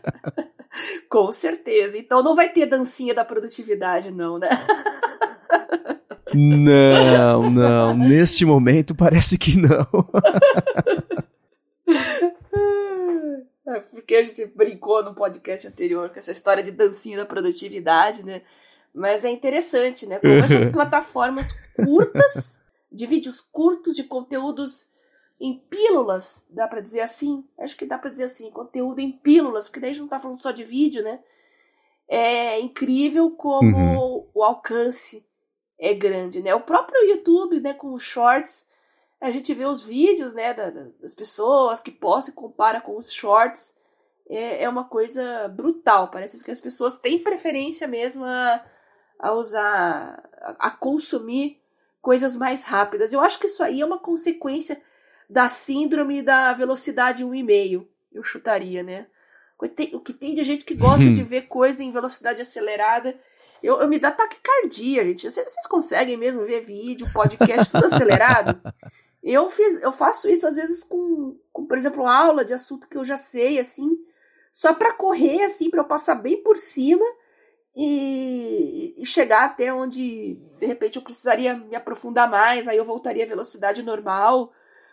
Com 1.08 1.32
certeza. 1.32 1.96
Então 1.96 2.22
não 2.22 2.34
vai 2.34 2.50
ter 2.50 2.66
dancinha 2.66 3.14
da 3.14 3.24
produtividade, 3.24 4.10
não, 4.10 4.38
né? 4.38 4.48
Não, 6.34 7.50
não. 7.50 7.96
Neste 7.96 8.44
momento 8.44 8.94
parece 8.94 9.38
que 9.38 9.56
não. 9.56 9.86
É, 13.68 13.80
porque 13.80 14.14
a 14.14 14.22
gente 14.22 14.46
brincou 14.46 15.04
no 15.04 15.14
podcast 15.14 15.68
anterior 15.68 16.08
com 16.08 16.18
essa 16.18 16.32
história 16.32 16.62
de 16.62 16.70
dancinha 16.70 17.18
da 17.18 17.26
produtividade, 17.26 18.24
né? 18.24 18.40
Mas 18.94 19.26
é 19.26 19.30
interessante, 19.30 20.06
né? 20.06 20.18
Como 20.18 20.32
essas 20.38 20.68
plataformas 20.72 21.52
curtas, 21.76 22.62
de 22.90 23.06
vídeos 23.06 23.42
curtos, 23.52 23.94
de 23.94 24.04
conteúdos 24.04 24.88
em 25.40 25.58
pílulas, 25.58 26.46
dá 26.50 26.66
para 26.66 26.80
dizer 26.80 27.00
assim? 27.00 27.44
Acho 27.58 27.76
que 27.76 27.86
dá 27.86 27.96
para 27.96 28.10
dizer 28.10 28.24
assim, 28.24 28.50
conteúdo 28.50 29.00
em 29.00 29.12
pílulas, 29.12 29.68
porque 29.68 29.80
daí 29.80 29.90
a 29.90 29.92
gente 29.92 30.02
não 30.02 30.08
tá 30.08 30.18
falando 30.18 30.40
só 30.40 30.50
de 30.50 30.64
vídeo, 30.64 31.02
né? 31.02 31.20
É 32.08 32.58
incrível 32.60 33.30
como 33.32 33.76
uhum. 33.76 34.26
o 34.34 34.42
alcance 34.42 35.24
é 35.78 35.94
grande, 35.94 36.42
né? 36.42 36.54
O 36.54 36.62
próprio 36.62 37.04
YouTube, 37.04 37.60
né, 37.60 37.74
com 37.74 37.92
os 37.92 38.02
shorts, 38.02 38.68
a 39.20 39.30
gente 39.30 39.52
vê 39.54 39.64
os 39.64 39.82
vídeos, 39.82 40.32
né, 40.32 40.54
das 41.00 41.14
pessoas 41.14 41.80
que 41.80 41.90
postam 41.90 42.32
e 42.32 42.36
compara 42.36 42.80
com 42.80 42.96
os 42.96 43.12
shorts, 43.12 43.76
é, 44.28 44.64
é 44.64 44.68
uma 44.68 44.84
coisa 44.84 45.48
brutal. 45.48 46.08
Parece 46.08 46.42
que 46.42 46.50
as 46.50 46.60
pessoas 46.60 46.96
têm 46.96 47.22
preferência 47.22 47.86
mesmo 47.86 48.24
a, 48.24 48.64
a 49.18 49.32
usar, 49.32 50.22
a, 50.40 50.68
a 50.68 50.70
consumir 50.70 51.60
coisas 52.00 52.36
mais 52.36 52.64
rápidas. 52.64 53.12
Eu 53.12 53.20
acho 53.20 53.38
que 53.38 53.46
isso 53.46 53.62
aí 53.62 53.80
é 53.80 53.86
uma 53.86 53.98
consequência 53.98 54.80
da 55.28 55.46
síndrome 55.48 56.22
da 56.22 56.52
velocidade 56.52 57.24
1,5, 57.24 57.86
eu 58.12 58.22
chutaria, 58.22 58.82
né? 58.82 59.06
O 59.92 60.00
que 60.00 60.12
tem 60.12 60.34
de 60.34 60.44
gente 60.44 60.64
que 60.64 60.74
gosta 60.74 61.04
de 61.04 61.22
ver 61.24 61.42
coisa 61.48 61.82
em 61.82 61.92
velocidade 61.92 62.40
acelerada. 62.40 63.18
Eu, 63.62 63.80
eu 63.80 63.88
me 63.88 63.98
dá 63.98 64.12
taquicardia, 64.12 65.04
gente. 65.04 65.30
Vocês, 65.30 65.52
vocês 65.52 65.66
conseguem 65.66 66.16
mesmo 66.16 66.46
ver 66.46 66.60
vídeo, 66.60 67.08
podcast, 67.12 67.70
tudo 67.70 67.86
acelerado? 67.86 68.60
Eu, 69.20 69.50
fiz, 69.50 69.82
eu 69.82 69.90
faço 69.90 70.28
isso 70.28 70.46
às 70.46 70.54
vezes 70.54 70.82
com, 70.84 71.36
com, 71.52 71.66
por 71.66 71.76
exemplo, 71.76 72.06
aula 72.06 72.44
de 72.44 72.54
assunto 72.54 72.88
que 72.88 72.96
eu 72.96 73.04
já 73.04 73.16
sei, 73.16 73.58
assim, 73.58 73.98
só 74.52 74.72
para 74.72 74.94
correr, 74.94 75.42
assim, 75.42 75.68
para 75.68 75.80
eu 75.80 75.84
passar 75.84 76.14
bem 76.14 76.42
por 76.42 76.56
cima 76.56 77.04
e, 77.76 78.94
e, 78.96 79.04
chegar 79.04 79.44
até 79.44 79.74
onde, 79.74 80.34
de 80.58 80.66
repente, 80.66 80.96
eu 80.96 81.02
precisaria 81.02 81.54
me 81.54 81.76
aprofundar 81.76 82.30
mais, 82.30 82.66
aí 82.66 82.76
eu 82.76 82.84
voltaria 82.84 83.24
à 83.24 83.28
velocidade 83.28 83.82
normal. 83.82 84.52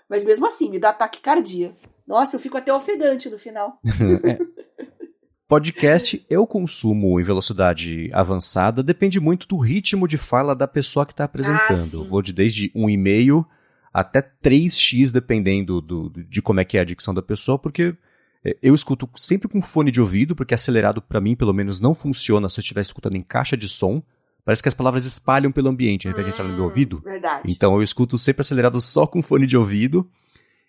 Mas 0.09 0.23
mesmo 0.23 0.45
assim, 0.45 0.69
me 0.69 0.79
dá 0.79 0.93
taquicardia. 0.93 1.73
Nossa, 2.07 2.35
eu 2.35 2.39
fico 2.39 2.57
até 2.57 2.73
ofegante 2.73 3.29
no 3.29 3.39
final. 3.39 3.79
é. 4.23 4.37
Podcast 5.47 6.25
eu 6.27 6.47
consumo 6.47 7.19
em 7.19 7.23
velocidade 7.23 8.09
avançada, 8.11 8.81
depende 8.81 9.19
muito 9.19 9.47
do 9.47 9.57
ritmo 9.59 10.07
de 10.07 10.17
fala 10.17 10.55
da 10.55 10.67
pessoa 10.67 11.05
que 11.05 11.13
está 11.13 11.23
apresentando. 11.23 12.01
Ah, 12.01 12.07
vou 12.07 12.21
de 12.21 12.33
desde 12.33 12.71
1,5 12.71 13.45
até 13.93 14.21
3x, 14.21 15.13
dependendo 15.13 15.79
do, 15.79 16.09
de 16.09 16.41
como 16.41 16.59
é 16.59 16.65
que 16.65 16.77
é 16.77 16.81
a 16.81 16.85
dicção 16.85 17.13
da 17.13 17.21
pessoa, 17.21 17.57
porque 17.57 17.95
é, 18.43 18.57
eu 18.61 18.73
escuto 18.73 19.09
sempre 19.15 19.47
com 19.47 19.61
fone 19.61 19.89
de 19.89 20.01
ouvido, 20.01 20.35
porque 20.35 20.53
acelerado 20.53 21.01
para 21.01 21.21
mim, 21.21 21.35
pelo 21.35 21.53
menos, 21.53 21.79
não 21.79 21.93
funciona 21.93 22.49
se 22.49 22.59
eu 22.59 22.61
estiver 22.61 22.81
escutando 22.81 23.15
em 23.15 23.21
caixa 23.21 23.55
de 23.55 23.67
som. 23.67 24.03
Parece 24.45 24.61
que 24.61 24.69
as 24.69 24.75
palavras 24.75 25.05
espalham 25.05 25.51
pelo 25.51 25.69
ambiente 25.69 26.07
ao 26.07 26.11
invés 26.11 26.25
hum, 26.25 26.29
de 26.29 26.33
entrar 26.33 26.47
no 26.47 26.53
meu 26.53 26.63
hum, 26.63 26.65
ouvido. 26.65 27.01
Verdade. 27.03 27.51
Então 27.51 27.73
eu 27.73 27.81
escuto 27.81 28.15
sempre 28.15 28.41
acelerado 28.41 28.79
só 28.79 29.07
com 29.07 29.21
fone 29.21 29.47
de 29.47 29.57
ouvido. 29.57 30.07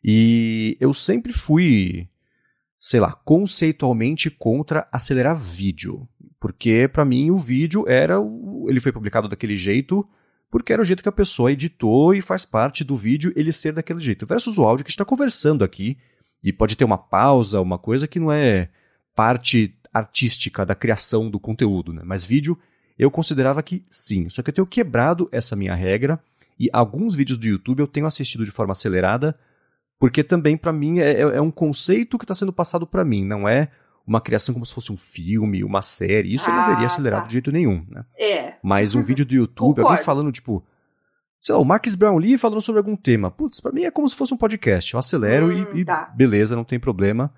E 0.03 0.79
eu 0.81 0.95
sempre 0.95 1.33
fui, 1.33 2.09
sei 2.79 3.01
lá, 3.01 3.13
conceitualmente 3.13 4.31
contra 4.31 4.89
acelerar 4.91 5.37
vídeo. 5.37 6.09
Porque 6.41 6.89
para 6.89 7.05
mim 7.05 7.31
o 7.31 7.37
vídeo 7.37 7.85
era. 7.87 8.17
Ele 8.67 8.81
foi 8.81 8.93
publicado 8.93 9.29
daquele 9.29 9.57
jeito 9.57 10.09
porque 10.51 10.73
era 10.73 10.81
o 10.81 10.85
jeito 10.85 11.03
que 11.03 11.09
a 11.09 11.13
pessoa 11.13 11.53
editou 11.53 12.15
e 12.15 12.23
faz 12.23 12.45
parte 12.45 12.83
do 12.83 12.97
vídeo 12.97 13.33
ele 13.37 13.53
ser 13.53 13.73
daquele 13.73 14.01
jeito. 14.01 14.25
Versus 14.25 14.57
o 14.59 14.65
áudio 14.65 14.85
que 14.85 14.89
a 14.89 14.91
gente 14.91 14.97
está 14.97 15.05
conversando 15.05 15.63
aqui. 15.63 15.99
E 16.43 16.53
pode 16.53 16.77
ter 16.77 16.85
uma 16.85 16.97
pausa, 16.97 17.61
uma 17.61 17.79
coisa 17.79 18.07
que 18.07 18.21
não 18.21 18.33
é 18.33 18.71
parte 19.15 19.77
artística 19.93 20.65
da 20.65 20.75
criação 20.75 21.31
do 21.31 21.41
conteúdo, 21.41 21.93
né? 21.93 22.03
Mas 22.05 22.25
vídeo 22.25 22.57
eu 22.99 23.11
considerava 23.11 23.63
que 23.63 23.85
sim. 23.91 24.29
Só 24.29 24.43
que 24.43 24.51
eu 24.51 24.55
tenho 24.55 24.67
quebrado 24.67 25.29
essa 25.31 25.55
minha 25.55 25.75
regra 25.75 26.21
e 26.59 26.69
alguns 26.73 27.15
vídeos 27.15 27.39
do 27.39 27.47
YouTube 27.47 27.81
eu 27.81 27.87
tenho 27.87 28.07
assistido 28.07 28.45
de 28.45 28.51
forma 28.51 28.73
acelerada, 28.73 29.39
porque 29.99 30.25
também 30.25 30.57
para 30.57 30.73
mim 30.73 30.99
é, 30.99 31.13
é, 31.13 31.21
é, 31.21 31.41
um 31.41 31.51
conceito 31.51 32.19
que 32.19 32.25
está 32.25 32.35
sendo 32.35 32.53
passado 32.53 32.87
para 32.87 33.05
mim, 33.05 33.25
não 33.25 33.49
é 33.49 33.71
uma 34.07 34.21
criação 34.21 34.55
como 34.55 34.65
se 34.65 34.73
fosse 34.73 34.93
um 34.93 34.97
filme, 34.97 35.65
uma 35.65 35.83
série. 35.83 36.33
Isso 36.33 36.49
ah, 36.49 36.53
eu 36.53 36.57
não 36.57 36.67
veria 36.69 36.85
ah, 36.85 36.87
acelerado 36.87 37.23
tá. 37.23 37.27
de 37.27 37.33
jeito 37.33 37.51
nenhum, 37.51 37.85
né? 37.89 38.05
É. 38.17 38.55
Mas 38.63 38.95
um 38.95 39.03
vídeo 39.03 39.27
do 39.27 39.35
YouTube, 39.35 39.83
alguém 39.83 39.97
falando, 39.97 40.31
tipo, 40.31 40.65
sei 41.41 41.55
lá, 41.55 41.61
o 41.61 41.65
Marcus 41.65 41.97
Brownlee 41.97 42.39
falando 42.39 42.61
sobre 42.61 42.79
algum 42.79 42.97
tema. 42.97 43.31
Putz, 43.31 43.61
pra 43.61 43.73
mim 43.73 43.83
é 43.83 43.91
como 43.91 44.09
se 44.09 44.15
fosse 44.15 44.33
um 44.33 44.37
podcast. 44.37 44.95
Eu 44.95 45.01
acelero 45.01 45.49
hum, 45.49 45.75
e, 45.75 45.81
e 45.81 45.85
tá. 45.85 46.13
beleza, 46.17 46.55
não 46.55 46.65
tem 46.65 46.79
problema. 46.79 47.35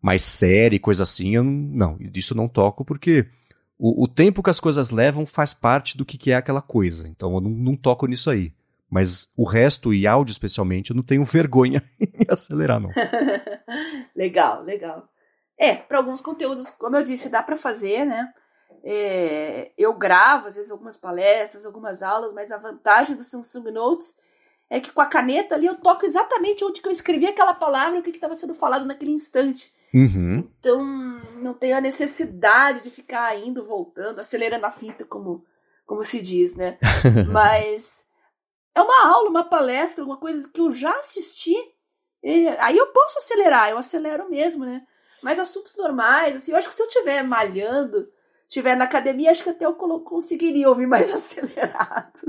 Mas 0.00 0.22
série, 0.22 0.78
coisa 0.78 1.02
assim, 1.02 1.34
eu 1.34 1.44
não, 1.44 1.96
disso 1.96 2.32
eu 2.34 2.36
não 2.36 2.48
toco 2.48 2.84
porque 2.84 3.26
o, 3.80 4.04
o, 4.04 4.08
tempo 4.08 4.42
que 4.42 4.50
as 4.50 4.60
coisas 4.60 4.90
levam 4.90 5.24
faz 5.24 5.54
parte 5.54 5.96
do 5.96 6.04
que, 6.04 6.18
que 6.18 6.30
é 6.30 6.36
aquela 6.36 6.60
coisa. 6.60 7.08
Então 7.08 7.34
eu 7.34 7.40
não, 7.40 7.50
não, 7.50 7.74
toco 7.74 8.06
nisso 8.06 8.28
aí. 8.28 8.52
Mas 8.90 9.32
o 9.34 9.44
resto, 9.44 9.94
e 9.94 10.06
áudio 10.06 10.32
especialmente, 10.32 10.90
eu 10.90 10.96
não 10.96 11.02
tenho 11.02 11.24
vergonha 11.24 11.82
em 11.98 12.26
acelerar, 12.28 12.78
não. 12.78 12.90
legal, 14.14 14.62
legal. 14.62 15.08
É, 15.56 15.74
para 15.74 15.96
alguns 15.96 16.20
conteúdos, 16.20 16.68
como 16.70 16.96
eu 16.96 17.02
disse, 17.02 17.30
dá 17.30 17.42
para 17.42 17.56
fazer, 17.56 18.04
né? 18.04 18.30
É, 18.84 19.72
eu 19.78 19.94
gravo, 19.94 20.48
às 20.48 20.56
vezes, 20.56 20.70
algumas 20.70 20.96
palestras, 20.96 21.64
algumas 21.64 22.02
aulas, 22.02 22.32
mas 22.34 22.52
a 22.52 22.58
vantagem 22.58 23.16
do 23.16 23.24
Samsung 23.24 23.70
Notes 23.70 24.14
é 24.68 24.78
que 24.78 24.92
com 24.92 25.00
a 25.00 25.06
caneta 25.06 25.54
ali 25.54 25.66
eu 25.66 25.76
toco 25.76 26.04
exatamente 26.04 26.64
onde 26.64 26.80
que 26.82 26.88
eu 26.88 26.92
escrevi 26.92 27.26
aquela 27.26 27.54
palavra 27.54 27.96
e 27.96 28.00
o 28.00 28.02
que 28.02 28.10
estava 28.10 28.34
sendo 28.34 28.54
falado 28.54 28.84
naquele 28.84 29.10
instante. 29.10 29.72
Uhum. 29.92 30.48
Então, 30.58 30.84
não 31.42 31.54
tenho 31.54 31.76
a 31.76 31.80
necessidade 31.80 32.82
de 32.82 32.90
ficar 32.90 33.36
indo, 33.36 33.66
voltando, 33.66 34.18
acelerando 34.18 34.66
a 34.66 34.70
fita, 34.70 35.04
como, 35.04 35.44
como 35.84 36.04
se 36.04 36.20
diz, 36.22 36.56
né? 36.56 36.78
Mas 37.30 38.04
é 38.74 38.80
uma 38.80 39.08
aula, 39.08 39.28
uma 39.28 39.48
palestra, 39.48 40.04
uma 40.04 40.16
coisa 40.16 40.48
que 40.48 40.60
eu 40.60 40.72
já 40.72 40.96
assisti. 40.98 41.54
aí 42.58 42.76
eu 42.76 42.86
posso 42.88 43.18
acelerar, 43.18 43.70
eu 43.70 43.78
acelero 43.78 44.30
mesmo, 44.30 44.64
né? 44.64 44.82
Mas 45.22 45.38
assuntos 45.38 45.76
normais, 45.76 46.36
assim, 46.36 46.52
eu 46.52 46.56
acho 46.56 46.68
que 46.68 46.74
se 46.74 46.82
eu 46.82 46.86
estiver 46.86 47.22
malhando, 47.22 48.08
estiver 48.48 48.76
na 48.76 48.84
academia, 48.84 49.30
acho 49.30 49.42
que 49.42 49.50
até 49.50 49.66
eu 49.66 49.74
conseguiria 49.74 50.68
ouvir 50.68 50.86
mais 50.86 51.10
acelerado. 51.14 52.20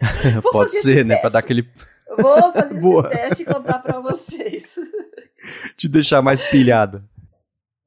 Pode 0.52 0.74
ser, 0.74 1.04
né? 1.04 1.16
Para 1.16 1.30
dar 1.30 1.38
aquele. 1.40 1.68
Vou 2.16 2.52
fazer 2.52 2.78
esse 2.78 3.08
teste 3.10 3.42
e 3.42 3.46
contar 3.46 3.78
para 3.80 4.00
vocês. 4.00 4.78
Te 5.76 5.88
deixar 5.88 6.22
mais 6.22 6.42
pilhada. 6.42 7.04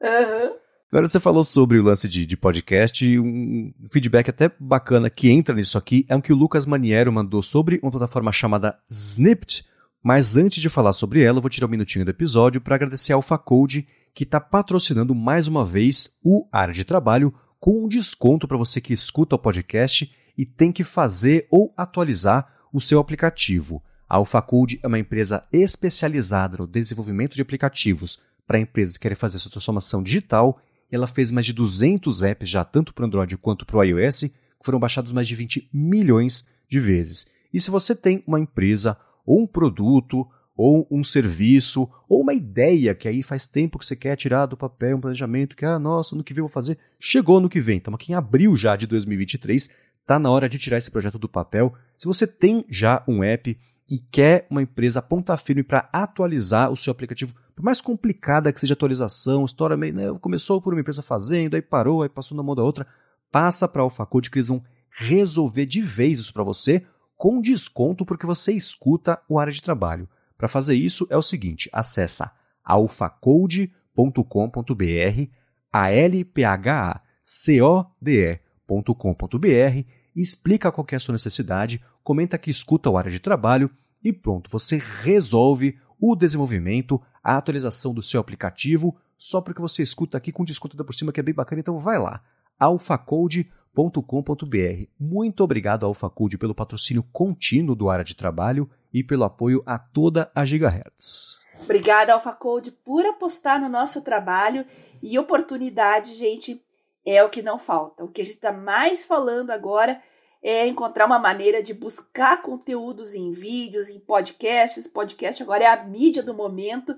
Uhum. 0.01 0.55
Agora 0.91 1.07
você 1.07 1.21
falou 1.21 1.43
sobre 1.43 1.79
o 1.79 1.83
lance 1.83 2.09
de, 2.09 2.25
de 2.25 2.35
podcast, 2.35 3.17
um 3.17 3.73
feedback 3.89 4.29
até 4.29 4.51
bacana 4.59 5.09
que 5.09 5.29
entra 5.29 5.55
nisso 5.55 5.77
aqui 5.77 6.05
é 6.09 6.15
um 6.15 6.19
que 6.19 6.33
o 6.33 6.35
Lucas 6.35 6.65
Maniero 6.65 7.13
mandou 7.13 7.41
sobre 7.41 7.79
uma 7.81 7.91
plataforma 7.91 8.29
chamada 8.31 8.77
Snipped, 8.89 9.65
mas 10.03 10.35
antes 10.35 10.61
de 10.61 10.67
falar 10.67 10.91
sobre 10.91 11.23
ela, 11.23 11.37
eu 11.37 11.41
vou 11.41 11.49
tirar 11.49 11.67
um 11.67 11.69
minutinho 11.69 12.03
do 12.03 12.11
episódio 12.11 12.59
para 12.59 12.75
agradecer 12.75 13.13
a 13.13 13.15
AlphaCode, 13.15 13.87
que 14.13 14.23
está 14.23 14.41
patrocinando 14.41 15.15
mais 15.15 15.47
uma 15.47 15.63
vez 15.63 16.17
o 16.21 16.45
Área 16.51 16.73
de 16.73 16.83
Trabalho 16.83 17.33
com 17.57 17.85
um 17.85 17.87
desconto 17.87 18.45
para 18.45 18.57
você 18.57 18.81
que 18.81 18.91
escuta 18.91 19.35
o 19.35 19.39
podcast 19.39 20.11
e 20.37 20.45
tem 20.45 20.73
que 20.73 20.83
fazer 20.83 21.47
ou 21.49 21.73
atualizar 21.77 22.51
o 22.73 22.81
seu 22.81 22.99
aplicativo. 22.99 23.81
A 24.11 24.17
AlphaCode 24.17 24.77
é 24.83 24.87
uma 24.87 24.99
empresa 24.99 25.41
especializada 25.53 26.57
no 26.57 26.67
desenvolvimento 26.67 27.33
de 27.33 27.41
aplicativos 27.41 28.19
para 28.45 28.59
empresas 28.59 28.97
que 28.97 29.03
querem 29.03 29.15
fazer 29.15 29.37
essa 29.37 29.49
transformação 29.49 30.03
digital. 30.03 30.61
Ela 30.91 31.07
fez 31.07 31.31
mais 31.31 31.45
de 31.45 31.53
200 31.53 32.21
apps 32.21 32.49
já, 32.49 32.65
tanto 32.65 32.93
para 32.93 33.03
o 33.03 33.05
Android 33.05 33.37
quanto 33.37 33.65
para 33.65 33.77
o 33.77 33.83
iOS, 33.85 34.23
que 34.23 34.65
foram 34.65 34.81
baixados 34.81 35.13
mais 35.13 35.29
de 35.29 35.35
20 35.35 35.69
milhões 35.71 36.45
de 36.69 36.77
vezes. 36.77 37.25
E 37.53 37.61
se 37.61 37.71
você 37.71 37.95
tem 37.95 38.21
uma 38.27 38.37
empresa, 38.37 38.97
ou 39.25 39.43
um 39.43 39.47
produto, 39.47 40.27
ou 40.57 40.85
um 40.91 41.05
serviço, 41.05 41.89
ou 42.09 42.19
uma 42.19 42.33
ideia 42.33 42.93
que 42.93 43.07
aí 43.07 43.23
faz 43.23 43.47
tempo 43.47 43.79
que 43.79 43.85
você 43.85 43.95
quer 43.95 44.17
tirar 44.17 44.45
do 44.45 44.57
papel, 44.57 44.97
um 44.97 45.01
planejamento 45.01 45.55
que, 45.55 45.63
ah, 45.63 45.79
nossa, 45.79 46.17
no 46.17 46.23
que 46.25 46.33
vem 46.33 46.41
eu 46.41 46.47
vou 46.47 46.53
fazer, 46.53 46.77
chegou 46.99 47.39
no 47.39 47.47
que 47.47 47.61
vem. 47.61 47.77
Estamos 47.77 47.97
aqui 47.97 48.11
em 48.11 48.15
abril 48.15 48.57
já 48.57 48.75
de 48.75 48.87
2023, 48.87 49.69
está 50.01 50.19
na 50.19 50.29
hora 50.29 50.49
de 50.49 50.59
tirar 50.59 50.77
esse 50.77 50.91
projeto 50.91 51.17
do 51.17 51.29
papel. 51.29 51.73
Se 51.95 52.07
você 52.07 52.27
tem 52.27 52.65
já 52.67 53.01
um 53.07 53.23
app, 53.23 53.57
e 53.89 53.99
quer 53.99 54.47
uma 54.49 54.61
empresa 54.61 55.01
ponta 55.01 55.35
firme 55.35 55.63
para 55.63 55.89
atualizar 55.91 56.71
o 56.71 56.77
seu 56.77 56.91
aplicativo, 56.91 57.35
por 57.55 57.63
mais 57.63 57.81
complicada 57.81 58.51
que 58.51 58.59
seja 58.59 58.73
a 58.73 58.75
atualização, 58.75 59.45
história 59.45 59.75
meio, 59.75 59.93
né, 59.93 60.17
começou 60.21 60.61
por 60.61 60.73
uma 60.73 60.79
empresa 60.79 61.03
fazendo, 61.03 61.55
aí 61.55 61.61
parou, 61.61 62.01
aí 62.01 62.09
passou 62.09 62.35
na 62.35 62.43
mão 62.43 62.55
da 62.55 62.63
outra, 62.63 62.87
passa 63.31 63.67
para 63.67 63.81
a 63.81 63.83
AlphaCode 63.83 64.29
que 64.29 64.37
eles 64.37 64.47
vão 64.47 64.63
resolver 64.89 65.65
de 65.65 65.81
vez 65.81 66.19
isso 66.19 66.33
para 66.33 66.43
você 66.43 66.85
com 67.17 67.41
desconto 67.41 68.05
porque 68.05 68.25
você 68.25 68.53
escuta 68.53 69.21
o 69.29 69.37
área 69.37 69.53
de 69.53 69.61
trabalho. 69.61 70.09
Para 70.37 70.47
fazer 70.47 70.75
isso 70.75 71.05
é 71.09 71.17
o 71.17 71.21
seguinte, 71.21 71.69
acessa 71.71 72.31
alphacode.com.br, 72.63 75.29
a 75.71 75.91
l 75.91 76.25
p 76.25 76.43
h 76.43 76.91
a 76.91 77.01
c 77.23 77.61
o 77.61 77.85
d 78.01 78.39
e.com.br, 78.71 79.85
explica 80.15 80.71
qual 80.71 80.87
é 80.91 80.95
a 80.95 80.99
sua 80.99 81.13
necessidade, 81.13 81.81
comenta 82.03 82.37
que 82.37 82.49
escuta 82.49 82.89
o 82.89 82.97
área 82.97 83.11
de 83.11 83.19
trabalho 83.19 83.69
e 84.03 84.11
pronto, 84.11 84.49
você 84.49 84.77
resolve 84.77 85.77
o 85.99 86.15
desenvolvimento, 86.15 86.99
a 87.23 87.37
atualização 87.37 87.93
do 87.93 88.01
seu 88.01 88.19
aplicativo 88.19 88.97
só 89.21 89.39
porque 89.39 89.61
você 89.61 89.83
escuta 89.83 90.17
aqui 90.17 90.31
com 90.31 90.43
desconto 90.43 90.75
da 90.75 90.83
por 90.83 90.95
cima, 90.95 91.11
que 91.11 91.19
é 91.19 91.23
bem 91.23 91.35
bacana. 91.35 91.59
Então 91.59 91.77
vai 91.77 91.99
lá, 91.99 92.23
alfacode.com.br. 92.59 94.87
Muito 94.99 95.43
obrigado, 95.43 95.85
AlphaCode, 95.85 96.39
pelo 96.39 96.55
patrocínio 96.55 97.03
contínuo 97.13 97.75
do 97.75 97.87
área 97.87 98.03
de 98.03 98.15
trabalho 98.15 98.67
e 98.91 99.03
pelo 99.03 99.23
apoio 99.23 99.61
a 99.63 99.77
toda 99.77 100.31
a 100.33 100.43
Gigahertz. 100.43 101.39
Obrigada, 101.63 102.13
AlphaCode, 102.13 102.71
por 102.71 103.05
apostar 103.05 103.61
no 103.61 103.69
nosso 103.69 104.01
trabalho 104.01 104.65
e 105.03 105.19
oportunidade, 105.19 106.15
gente, 106.15 106.59
é 107.05 107.23
o 107.23 107.29
que 107.29 107.43
não 107.43 107.59
falta. 107.59 108.03
O 108.03 108.07
que 108.07 108.21
a 108.21 108.25
gente 108.25 108.35
está 108.35 108.51
mais 108.51 109.05
falando 109.05 109.51
agora 109.51 110.01
é 110.41 110.67
encontrar 110.67 111.05
uma 111.05 111.19
maneira 111.19 111.61
de 111.61 111.73
buscar 111.73 112.41
conteúdos 112.41 113.13
em 113.13 113.31
vídeos, 113.31 113.89
em 113.89 113.99
podcasts. 113.99 114.87
Podcast 114.87 115.41
agora 115.43 115.63
é 115.63 115.67
a 115.67 115.83
mídia 115.83 116.23
do 116.23 116.33
momento 116.33 116.95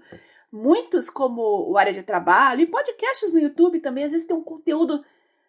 muitos 0.53 1.09
como 1.09 1.41
o 1.67 1.79
área 1.79 1.91
de 1.91 2.03
trabalho 2.03 2.61
e 2.61 2.67
podcasts 2.67 3.33
no 3.33 3.39
YouTube 3.39 3.79
também, 3.79 4.03
às 4.03 4.11
vezes 4.11 4.27
tem 4.27 4.37
um 4.37 4.43
conteúdo 4.43 5.03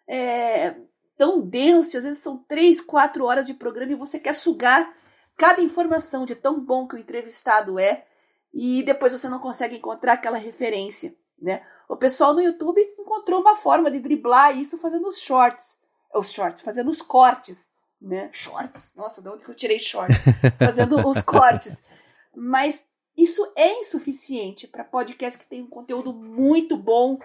é, 0.07 0.75
tão 1.15 1.39
denso, 1.39 1.95
às 1.95 2.03
vezes 2.03 2.23
são 2.23 2.39
três, 2.39 2.81
quatro 2.81 3.23
horas 3.23 3.45
de 3.45 3.53
programa 3.53 3.91
e 3.91 3.95
você 3.95 4.19
quer 4.19 4.33
sugar 4.33 4.91
cada 5.37 5.61
informação 5.61 6.25
de 6.25 6.33
tão 6.33 6.59
bom 6.59 6.87
que 6.87 6.95
o 6.95 6.97
entrevistado 6.97 7.77
é 7.77 8.03
e 8.51 8.81
depois 8.81 9.11
você 9.11 9.29
não 9.29 9.37
consegue 9.37 9.75
encontrar 9.75 10.13
aquela 10.13 10.39
referência, 10.39 11.15
né? 11.39 11.63
O 11.87 11.95
pessoal 11.95 12.33
no 12.33 12.41
YouTube 12.41 12.81
encontrou 12.97 13.41
uma 13.41 13.55
forma 13.55 13.91
de 13.91 13.99
driblar 13.99 14.57
isso 14.57 14.79
fazendo 14.79 15.07
os 15.07 15.19
shorts, 15.19 15.79
os 16.15 16.31
shorts, 16.31 16.63
fazendo 16.63 16.89
os 16.89 17.03
cortes, 17.03 17.69
né? 18.01 18.29
Shorts, 18.31 18.93
nossa, 18.95 19.21
de 19.21 19.29
onde 19.29 19.43
que 19.43 19.49
eu 19.49 19.55
tirei 19.55 19.79
shorts? 19.79 20.17
Fazendo 20.57 21.07
os 21.07 21.21
cortes. 21.23 21.83
Mas 22.35 22.85
isso 23.17 23.49
é 23.55 23.79
insuficiente 23.79 24.67
para 24.67 24.83
podcast 24.83 25.39
que 25.39 25.49
tem 25.49 25.61
um 25.61 25.69
conteúdo 25.69 26.13
muito 26.13 26.75
bom, 26.75 27.17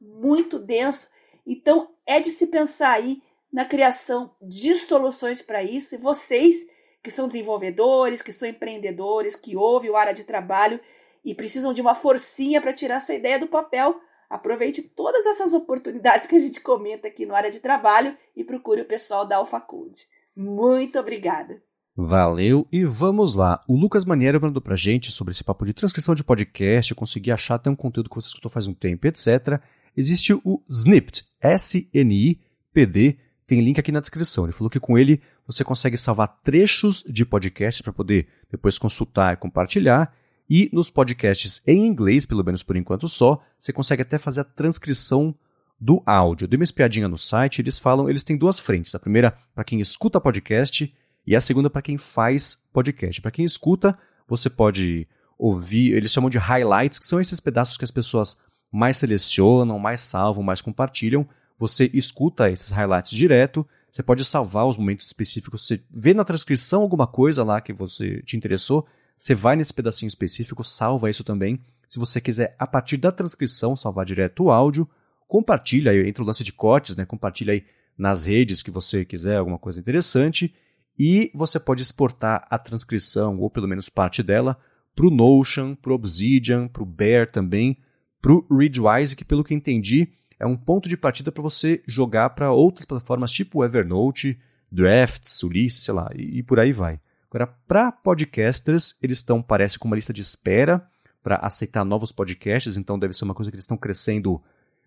muito 0.00 0.58
denso. 0.58 1.08
Então, 1.46 1.90
é 2.06 2.20
de 2.20 2.30
se 2.30 2.46
pensar 2.46 2.92
aí 2.92 3.20
na 3.52 3.64
criação 3.64 4.34
de 4.40 4.74
soluções 4.76 5.42
para 5.42 5.62
isso. 5.62 5.94
E 5.94 5.98
vocês, 5.98 6.54
que 7.02 7.10
são 7.10 7.26
desenvolvedores, 7.26 8.22
que 8.22 8.32
são 8.32 8.48
empreendedores, 8.48 9.36
que 9.36 9.56
ouvem 9.56 9.90
o 9.90 9.96
área 9.96 10.14
de 10.14 10.24
trabalho 10.24 10.80
e 11.24 11.34
precisam 11.34 11.72
de 11.72 11.80
uma 11.80 11.94
forcinha 11.94 12.60
para 12.60 12.72
tirar 12.72 13.00
sua 13.00 13.14
ideia 13.14 13.38
do 13.38 13.46
papel, 13.46 14.00
aproveite 14.32 14.82
todas 14.82 15.26
essas 15.26 15.52
oportunidades 15.52 16.26
que 16.26 16.34
a 16.34 16.40
gente 16.40 16.60
comenta 16.60 17.06
aqui 17.06 17.26
no 17.26 17.34
área 17.34 17.50
de 17.50 17.60
trabalho 17.60 18.16
e 18.34 18.42
procure 18.42 18.80
o 18.80 18.86
pessoal 18.86 19.26
da 19.26 19.36
AlphaCode. 19.36 20.06
Muito 20.34 20.98
obrigada! 20.98 21.62
Valeu 21.94 22.66
e 22.72 22.86
vamos 22.86 23.34
lá. 23.34 23.62
O 23.68 23.76
Lucas 23.76 24.06
Maniero 24.06 24.40
mandou 24.40 24.62
pra 24.62 24.74
gente 24.74 25.12
sobre 25.12 25.32
esse 25.32 25.44
papo 25.44 25.66
de 25.66 25.74
transcrição 25.74 26.14
de 26.14 26.24
podcast, 26.24 26.94
conseguir 26.94 27.32
achar 27.32 27.56
até 27.56 27.68
um 27.68 27.76
conteúdo 27.76 28.08
que 28.08 28.14
você 28.14 28.28
escutou 28.28 28.50
faz 28.50 28.66
um 28.66 28.72
tempo, 28.72 29.06
etc. 29.06 29.60
Existe 29.94 30.32
o 30.32 30.62
Snipped, 30.66 31.26
S-N-I-P-D, 31.38 33.18
tem 33.46 33.60
link 33.60 33.78
aqui 33.78 33.92
na 33.92 34.00
descrição. 34.00 34.44
Ele 34.44 34.54
falou 34.54 34.70
que 34.70 34.80
com 34.80 34.96
ele 34.96 35.20
você 35.46 35.62
consegue 35.62 35.98
salvar 35.98 36.40
trechos 36.42 37.04
de 37.06 37.26
podcast 37.26 37.82
para 37.82 37.92
poder 37.92 38.26
depois 38.50 38.78
consultar 38.78 39.34
e 39.34 39.36
compartilhar. 39.36 40.10
E 40.48 40.68
nos 40.72 40.90
podcasts 40.90 41.62
em 41.66 41.86
inglês, 41.86 42.26
pelo 42.26 42.44
menos 42.44 42.62
por 42.62 42.76
enquanto 42.76 43.08
só, 43.08 43.42
você 43.58 43.72
consegue 43.72 44.02
até 44.02 44.18
fazer 44.18 44.42
a 44.42 44.44
transcrição 44.44 45.34
do 45.80 46.02
áudio. 46.06 46.46
Dei 46.46 46.56
uma 46.56 46.64
espiadinha 46.64 47.08
no 47.08 47.18
site, 47.18 47.60
eles 47.60 47.78
falam, 47.78 48.08
eles 48.08 48.22
têm 48.22 48.36
duas 48.36 48.58
frentes. 48.58 48.94
A 48.94 49.00
primeira 49.00 49.36
para 49.54 49.64
quem 49.64 49.80
escuta 49.80 50.20
podcast 50.20 50.94
e 51.26 51.34
a 51.34 51.40
segunda 51.40 51.70
para 51.70 51.82
quem 51.82 51.98
faz 51.98 52.62
podcast. 52.72 53.20
Para 53.20 53.30
quem 53.30 53.44
escuta, 53.44 53.98
você 54.28 54.48
pode 54.48 55.08
ouvir, 55.38 55.92
eles 55.92 56.12
chamam 56.12 56.30
de 56.30 56.38
highlights, 56.38 56.98
que 56.98 57.04
são 57.04 57.20
esses 57.20 57.40
pedaços 57.40 57.76
que 57.76 57.84
as 57.84 57.90
pessoas 57.90 58.38
mais 58.70 58.96
selecionam, 58.96 59.78
mais 59.78 60.00
salvam, 60.00 60.42
mais 60.42 60.60
compartilham. 60.60 61.28
Você 61.58 61.90
escuta 61.92 62.50
esses 62.50 62.70
highlights 62.70 63.10
direto, 63.10 63.66
você 63.90 64.02
pode 64.02 64.24
salvar 64.24 64.66
os 64.66 64.78
momentos 64.78 65.06
específicos, 65.06 65.66
você 65.66 65.82
vê 65.90 66.14
na 66.14 66.24
transcrição 66.24 66.82
alguma 66.82 67.06
coisa 67.06 67.44
lá 67.44 67.60
que 67.60 67.72
você 67.72 68.22
te 68.22 68.36
interessou, 68.36 68.86
você 69.22 69.36
vai 69.36 69.54
nesse 69.54 69.72
pedacinho 69.72 70.08
específico, 70.08 70.64
salva 70.64 71.08
isso 71.08 71.22
também. 71.22 71.60
Se 71.86 71.96
você 71.96 72.20
quiser, 72.20 72.56
a 72.58 72.66
partir 72.66 72.96
da 72.96 73.12
transcrição, 73.12 73.76
salvar 73.76 74.04
direto 74.04 74.42
o 74.42 74.50
áudio, 74.50 74.90
compartilha 75.28 75.92
aí, 75.92 76.08
entre 76.08 76.24
o 76.24 76.26
lance 76.26 76.42
de 76.42 76.52
cortes, 76.52 76.96
né? 76.96 77.04
Compartilha 77.04 77.52
aí 77.52 77.64
nas 77.96 78.26
redes 78.26 78.64
que 78.64 78.70
você 78.72 79.04
quiser, 79.04 79.36
alguma 79.36 79.60
coisa 79.60 79.78
interessante. 79.78 80.52
E 80.98 81.30
você 81.36 81.60
pode 81.60 81.82
exportar 81.82 82.48
a 82.50 82.58
transcrição, 82.58 83.38
ou 83.38 83.48
pelo 83.48 83.68
menos 83.68 83.88
parte 83.88 84.24
dela, 84.24 84.58
para 84.92 85.06
o 85.06 85.10
Notion, 85.10 85.76
para 85.76 85.92
o 85.92 85.94
Obsidian, 85.94 86.66
para 86.66 86.82
o 86.82 86.86
Bear 86.86 87.30
também, 87.30 87.78
para 88.20 88.32
o 88.32 88.44
Readwise, 88.50 89.14
que 89.14 89.24
pelo 89.24 89.44
que 89.44 89.54
entendi 89.54 90.08
é 90.36 90.46
um 90.46 90.56
ponto 90.56 90.88
de 90.88 90.96
partida 90.96 91.30
para 91.30 91.44
você 91.44 91.80
jogar 91.86 92.30
para 92.30 92.50
outras 92.50 92.84
plataformas 92.84 93.30
tipo 93.30 93.64
Evernote, 93.64 94.36
Drafts, 94.68 95.44
Ulysses, 95.44 95.84
sei 95.84 95.94
lá, 95.94 96.10
e, 96.12 96.38
e 96.38 96.42
por 96.42 96.58
aí 96.58 96.72
vai. 96.72 96.98
Agora, 97.32 97.46
para 97.66 97.90
podcasters, 97.90 98.94
eles 99.02 99.18
estão, 99.18 99.40
parece, 99.40 99.78
com 99.78 99.88
uma 99.88 99.96
lista 99.96 100.12
de 100.12 100.20
espera 100.20 100.86
para 101.22 101.36
aceitar 101.36 101.84
novos 101.84 102.12
podcasts, 102.12 102.76
então 102.76 102.98
deve 102.98 103.14
ser 103.14 103.24
uma 103.24 103.34
coisa 103.34 103.50
que 103.50 103.54
eles 103.54 103.64
estão 103.64 103.76
crescendo 103.76 104.42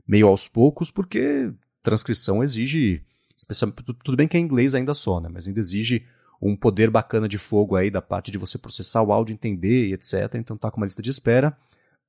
meio 0.07 0.27
aos 0.27 0.47
poucos, 0.47 0.91
porque 0.91 1.51
transcrição 1.81 2.43
exige 2.43 3.03
Especialmente, 3.35 3.83
tudo 3.83 4.15
bem 4.15 4.27
que 4.27 4.37
é 4.37 4.39
inglês 4.39 4.73
ainda 4.75 4.93
só, 4.93 5.19
né? 5.19 5.29
Mas 5.31 5.47
ainda 5.47 5.59
exige 5.59 6.05
um 6.41 6.55
poder 6.55 6.89
bacana 6.89 7.27
de 7.27 7.37
fogo 7.37 7.75
aí 7.75 7.91
da 7.91 8.01
parte 8.01 8.31
de 8.31 8.37
você 8.37 8.57
processar 8.57 9.01
o 9.01 9.11
áudio, 9.11 9.33
entender 9.33 9.89
e 9.89 9.93
etc. 9.93 10.35
Então 10.35 10.55
tá 10.55 10.71
com 10.71 10.77
uma 10.77 10.85
lista 10.85 11.01
de 11.01 11.09
espera. 11.09 11.55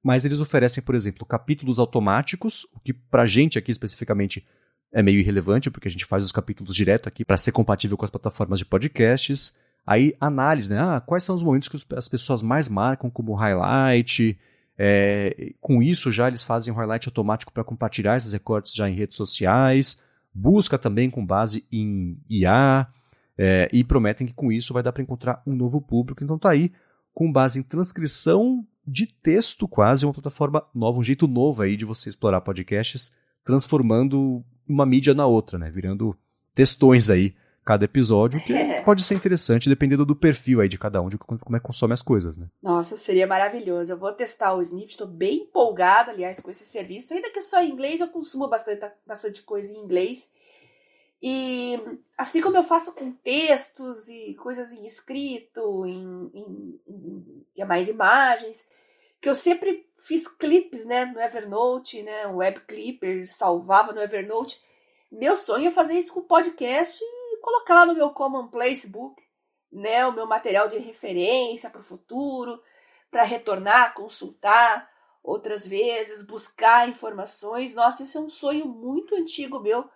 Mas 0.03 0.25
eles 0.25 0.41
oferecem, 0.41 0.83
por 0.83 0.95
exemplo, 0.95 1.27
capítulos 1.27 1.81
automáticos, 1.81 2.65
o 2.73 2.79
que 2.79 2.93
pra 2.93 3.27
gente 3.27 3.59
aqui 3.59 3.73
especificamente 3.73 4.47
é 4.93 5.03
meio 5.03 5.19
irrelevante, 5.19 5.69
porque 5.69 5.89
a 5.89 5.91
gente 5.91 6.05
faz 6.05 6.23
os 6.23 6.31
capítulos 6.31 6.77
direto 6.77 7.09
aqui 7.09 7.25
para 7.25 7.37
ser 7.37 7.51
compatível 7.51 7.97
com 7.97 8.05
as 8.05 8.11
plataformas 8.11 8.61
de 8.61 8.65
podcasts. 8.65 9.57
Aí, 9.87 10.17
análise, 10.21 10.69
né? 10.69 10.81
Ah, 10.81 11.01
quais 11.01 11.23
são 11.23 11.37
os 11.37 11.43
momentos 11.43 11.69
que 11.69 11.77
as 11.95 12.09
pessoas 12.09 12.43
mais 12.43 12.69
marcam 12.69 13.09
como 13.09 13.35
highlight? 13.35 14.39
É, 14.79 15.53
com 15.61 15.83
isso, 15.83 16.11
já 16.11 16.29
eles 16.29 16.43
fazem 16.43 16.73
um 16.73 16.77
highlight 16.77 17.09
automático 17.09 17.53
para 17.53 17.65
compartilhar 17.65 18.17
esses 18.17 18.33
recortes 18.33 18.75
já 18.75 18.89
em 18.91 18.95
redes 18.95 19.17
sociais 19.17 20.05
busca 20.37 20.77
também 20.77 21.09
com 21.09 21.25
base 21.25 21.67
em 21.73 22.19
IA, 22.29 22.87
é, 23.39 23.69
e 23.73 23.83
prometem 23.83 24.27
que 24.27 24.35
com 24.35 24.53
isso 24.53 24.75
vai 24.75 24.83
dar 24.83 24.93
para 24.93 25.03
encontrar 25.03 25.43
um 25.47 25.55
novo 25.55 25.81
público. 25.81 26.23
Então 26.23 26.39
tá 26.39 26.51
aí, 26.51 26.73
com 27.15 27.33
base 27.33 27.59
em 27.59 27.63
transcrição 27.63 28.67
de 28.87 29.07
texto 29.07 29.67
quase, 29.67 30.05
uma 30.05 30.13
plataforma 30.13 30.63
nova, 30.75 30.99
um 30.99 31.03
jeito 31.03 31.27
novo 31.27 31.63
aí 31.63 31.77
de 31.77 31.85
você 31.85 32.09
explorar 32.09 32.43
podcasts, 32.43 33.15
transformando 33.43 34.45
uma 34.69 34.85
mídia 34.85 35.15
na 35.15 35.27
outra, 35.27 35.59
né? 35.59 35.71
Virando 35.71 36.17
textões 36.55 37.11
aí 37.11 37.35
cada 37.67 37.85
episódio, 37.85 38.41
que 38.41 38.55
é. 38.55 38.81
pode 38.83 39.03
ser 39.03 39.17
interessante 39.17 39.69
dependendo 39.69 40.07
do 40.07 40.15
perfil 40.15 40.61
aí 40.61 40.69
de 40.69 40.79
cada 40.79 41.03
um, 41.03 41.09
de 41.09 41.19
como 41.19 41.57
é 41.57 41.59
que 41.59 41.67
consome 41.67 41.93
as 41.93 42.01
coisas, 42.01 42.39
né? 42.39 42.47
Nossa, 42.63 42.97
seria 42.97 43.27
maravilhoso. 43.27 43.93
Eu 43.93 43.99
vou 43.99 44.13
testar 44.13 44.55
o 44.55 44.63
Snip, 44.63 44.89
estou 44.89 45.07
bem 45.07 45.43
empolgada, 45.43 46.13
aliás, 46.13 46.39
com 46.39 46.51
esse 46.51 46.65
serviço. 46.65 47.13
Ainda 47.13 47.29
que 47.31 47.43
só 47.43 47.61
em 47.61 47.73
inglês, 47.73 48.01
eu 48.01 48.07
consumo 48.07 48.47
bastante, 48.49 48.87
bastante 49.05 49.43
coisa 49.43 49.73
em 49.73 49.79
inglês. 49.79 50.31
E 51.21 51.77
assim 52.17 52.41
como 52.41 52.57
eu 52.57 52.63
faço 52.63 52.95
com 52.95 53.11
textos 53.11 54.09
e 54.09 54.35
coisas 54.35 54.71
em 54.71 54.87
escrito, 54.87 55.85
em, 55.85 56.31
em, 56.33 56.81
em, 57.57 57.65
mais 57.65 57.89
imagens, 57.89 58.65
que 59.21 59.29
eu 59.29 59.35
sempre 59.35 59.89
fiz 59.99 60.29
clipes 60.29 60.87
né, 60.87 61.07
no 61.07 61.21
Evernote, 61.21 62.01
né, 62.03 62.29
um 62.29 62.37
web 62.37 62.61
clipper, 62.61 63.29
salvava 63.29 63.93
no 63.93 64.01
Evernote. 64.01 64.63
Meu 65.11 65.37
sonho 65.37 65.69
é 65.69 65.71
fazer 65.73 65.99
isso 65.99 66.13
com 66.13 66.21
podcast 66.21 67.03
colocar 67.47 67.75
lá 67.75 67.87
no 67.87 67.95
meu 67.95 68.11
Commonplace 68.11 68.89
Book, 68.89 69.23
né, 69.71 70.05
o 70.05 70.13
meu 70.13 70.27
material 70.27 70.67
de 70.67 70.79
referência 70.79 71.71
para 71.71 71.81
o 71.81 71.85
futuro, 71.85 72.61
para 73.09 73.23
retornar, 73.23 73.95
consultar 73.95 74.91
outras 75.23 75.65
vezes, 75.65 76.27
buscar 76.27 76.89
informações. 76.89 77.73
Nossa, 77.73 78.03
esse 78.03 78.17
é 78.17 78.21
um 78.21 78.29
sonho 78.29 78.67
muito 78.67 79.15
antigo 79.15 79.61
meu, 79.61 79.89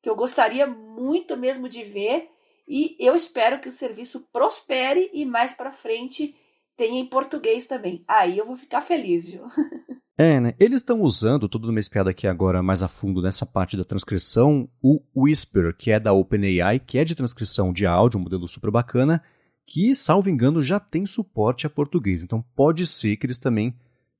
que 0.00 0.08
eu 0.08 0.14
gostaria 0.14 0.64
muito 0.64 1.36
mesmo 1.36 1.68
de 1.68 1.82
ver, 1.82 2.30
e 2.68 2.96
eu 3.00 3.16
espero 3.16 3.60
que 3.60 3.68
o 3.68 3.72
serviço 3.72 4.20
prospere 4.32 5.10
e 5.12 5.24
mais 5.24 5.52
para 5.52 5.72
frente 5.72 6.36
tenha 6.76 7.00
em 7.00 7.06
português 7.06 7.66
também. 7.66 8.04
Aí 8.06 8.38
eu 8.38 8.46
vou 8.46 8.56
ficar 8.56 8.80
feliz, 8.80 9.28
viu? 9.28 9.44
É, 10.22 10.38
né? 10.38 10.54
Eles 10.56 10.82
estão 10.82 11.00
usando, 11.00 11.48
tudo 11.48 11.66
numa 11.66 11.80
espiada 11.80 12.10
aqui 12.10 12.28
agora 12.28 12.62
mais 12.62 12.80
a 12.80 12.86
fundo 12.86 13.20
nessa 13.20 13.44
parte 13.44 13.76
da 13.76 13.82
transcrição, 13.82 14.68
o 14.80 15.00
Whisper, 15.16 15.74
que 15.76 15.90
é 15.90 15.98
da 15.98 16.12
OpenAI, 16.12 16.78
que 16.78 16.96
é 16.96 17.04
de 17.04 17.16
transcrição 17.16 17.72
de 17.72 17.86
áudio, 17.86 18.20
um 18.20 18.22
modelo 18.22 18.46
super 18.46 18.70
bacana, 18.70 19.20
que, 19.66 19.92
salvo 19.96 20.30
engano, 20.30 20.62
já 20.62 20.78
tem 20.78 21.04
suporte 21.06 21.66
a 21.66 21.70
português. 21.70 22.22
Então 22.22 22.40
pode 22.54 22.86
ser 22.86 23.16
que 23.16 23.26
eles 23.26 23.36
também 23.36 23.74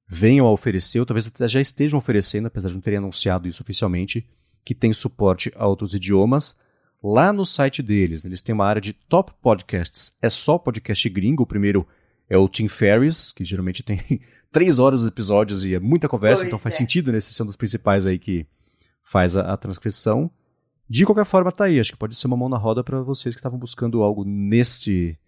venham 0.05 0.45
a 0.45 0.51
oferecer, 0.51 0.99
ou 0.99 1.07
talvez 1.07 1.29
até 1.29 1.47
já 1.47 1.61
estejam 1.61 1.99
oferecendo, 1.99 2.47
apesar 2.47 2.71
de 2.71 2.75
não 2.75 2.83
terem 2.83 2.99
anunciado 2.99 3.47
isso 3.47 3.63
oficialmente, 3.63 4.29
que 4.65 4.75
tem 4.75 4.93
suporte 4.93 5.53
a 5.55 5.69
outros 5.69 5.95
idiomas. 5.95 6.59
Lá 7.01 7.33
no 7.33 7.47
site 7.47 7.81
deles, 7.81 8.25
eles 8.25 8.43
têm 8.43 8.57
uma 8.57 8.67
área 8.67 8.83
de 8.83 8.93
top 8.93 9.33
podcasts, 9.41 10.17
é 10.21 10.29
só 10.29 10.59
podcast 10.59 11.09
gringo, 11.09 11.45
o 11.45 11.47
primeiro 11.47 11.87
é 12.33 12.39
o 12.39 12.49
Tim 12.49 12.67
Ferriss, 12.67 13.31
que 13.31 13.45
geralmente 13.45 13.83
tem 13.83 14.01
três 14.51 14.79
horas 14.79 15.03
de 15.03 15.09
episódios 15.09 15.67
e 15.67 15.75
é 15.75 15.79
muita 15.79 16.09
conversa, 16.09 16.41
Pois 16.41 16.47
então 16.47 16.59
faz 16.59 16.75
é. 16.75 16.79
sentido 16.79 17.13
nesse 17.13 17.35
ser 17.35 17.43
um 17.43 17.47
dos 17.47 17.57
principais 17.57 18.07
aí 18.07 18.19
que 18.19 18.47
faz 19.03 19.37
a, 19.37 19.53
a 19.53 19.57
transcrição. 19.59 20.31
De 20.89 21.05
qualquer 21.05 21.27
forma, 21.27 21.53
tá 21.53 21.67
aí. 21.67 21.79
Acho 21.79 21.93
que 21.93 21.99
pode 21.99 22.17
ser 22.17 22.27
uma 22.29 22.37
mão 22.37 22.49
na 22.49 22.57
roda 22.57 22.83
para 22.83 23.03
vocês 23.03 23.35
que 23.35 23.39
estavam 23.39 23.59
buscando 23.59 24.03
algo 24.03 24.25
neste 24.25 25.19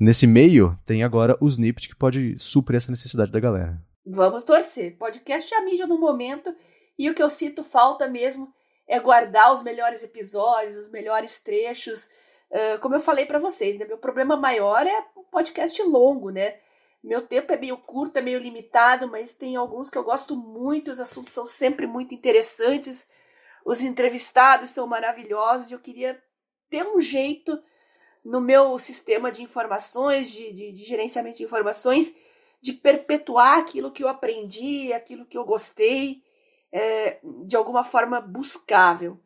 nesse 0.00 0.26
meio. 0.26 0.74
Tem 0.86 1.04
agora 1.04 1.36
o 1.38 1.46
Snippet 1.46 1.90
que 1.90 1.96
pode 1.96 2.34
suprir 2.38 2.78
essa 2.78 2.90
necessidade 2.90 3.30
da 3.30 3.38
galera. 3.38 3.78
Vamos 4.06 4.42
torcer. 4.42 4.96
Podcast 4.96 5.52
é 5.52 5.58
a 5.58 5.64
mídia 5.66 5.86
do 5.86 5.98
momento 5.98 6.50
e 6.98 7.10
o 7.10 7.14
que 7.14 7.22
eu 7.22 7.28
sinto 7.28 7.62
falta 7.62 8.08
mesmo 8.08 8.50
é 8.88 8.98
guardar 8.98 9.52
os 9.52 9.62
melhores 9.62 10.02
episódios, 10.02 10.76
os 10.76 10.90
melhores 10.90 11.40
trechos. 11.40 12.08
Ah, 12.52 12.78
como 12.78 12.94
eu 12.94 13.00
falei 13.00 13.24
pra 13.24 13.38
vocês, 13.38 13.78
né? 13.78 13.86
Meu 13.86 13.98
problema 13.98 14.36
maior 14.36 14.86
é 14.86 15.06
o 15.16 15.22
podcast 15.24 15.82
longo, 15.82 16.30
né? 16.30 16.58
Meu 17.02 17.26
tempo 17.26 17.52
é 17.52 17.56
meio 17.56 17.78
curto, 17.78 18.18
é 18.18 18.22
meio 18.22 18.38
limitado, 18.38 19.08
mas 19.08 19.34
tem 19.34 19.56
alguns 19.56 19.90
que 19.90 19.98
eu 19.98 20.04
gosto 20.04 20.36
muito, 20.36 20.90
os 20.90 21.00
assuntos 21.00 21.32
são 21.32 21.46
sempre 21.46 21.86
muito 21.86 22.14
interessantes, 22.14 23.10
os 23.64 23.82
entrevistados 23.82 24.70
são 24.70 24.86
maravilhosos 24.86 25.70
e 25.70 25.74
eu 25.74 25.80
queria 25.80 26.22
ter 26.70 26.86
um 26.86 27.00
jeito 27.00 27.60
no 28.24 28.40
meu 28.40 28.78
sistema 28.78 29.32
de 29.32 29.42
informações, 29.42 30.30
de, 30.30 30.52
de, 30.52 30.72
de 30.72 30.84
gerenciamento 30.84 31.38
de 31.38 31.44
informações, 31.44 32.14
de 32.60 32.72
perpetuar 32.72 33.58
aquilo 33.58 33.90
que 33.90 34.04
eu 34.04 34.08
aprendi, 34.08 34.92
aquilo 34.92 35.26
que 35.26 35.36
eu 35.36 35.44
gostei, 35.44 36.22
é, 36.70 37.18
de 37.44 37.56
alguma 37.56 37.82
forma 37.82 38.20
buscável, 38.20 39.18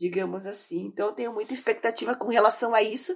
digamos 0.00 0.46
assim. 0.46 0.86
Então 0.86 1.08
eu 1.08 1.12
tenho 1.12 1.32
muita 1.32 1.52
expectativa 1.52 2.14
com 2.14 2.28
relação 2.28 2.74
a 2.74 2.82
isso. 2.82 3.14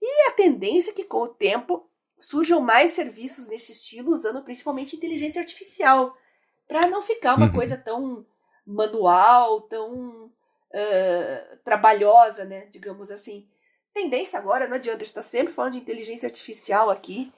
E 0.00 0.28
a 0.28 0.32
tendência 0.32 0.90
é 0.90 0.94
que 0.94 1.04
com 1.04 1.18
o 1.18 1.28
tempo 1.28 1.86
surjam 2.18 2.60
mais 2.60 2.92
serviços 2.92 3.46
nesse 3.46 3.72
estilo, 3.72 4.10
usando 4.12 4.42
principalmente 4.42 4.96
inteligência 4.96 5.40
artificial, 5.40 6.16
para 6.66 6.86
não 6.86 7.02
ficar 7.02 7.36
uma 7.36 7.46
Uhum. 7.46 7.52
coisa 7.52 7.76
tão 7.76 8.26
manual, 8.66 9.60
tão 9.62 10.32
ah, 10.72 11.58
trabalhosa, 11.62 12.44
né? 12.46 12.66
Digamos 12.70 13.10
assim. 13.10 13.46
Tendência 13.92 14.38
agora, 14.38 14.66
não 14.66 14.76
adianta, 14.76 14.96
a 14.96 15.00
gente 15.00 15.08
está 15.08 15.22
sempre 15.22 15.52
falando 15.52 15.74
de 15.74 15.78
inteligência 15.78 16.26
artificial 16.26 16.88
aqui. 16.90 17.30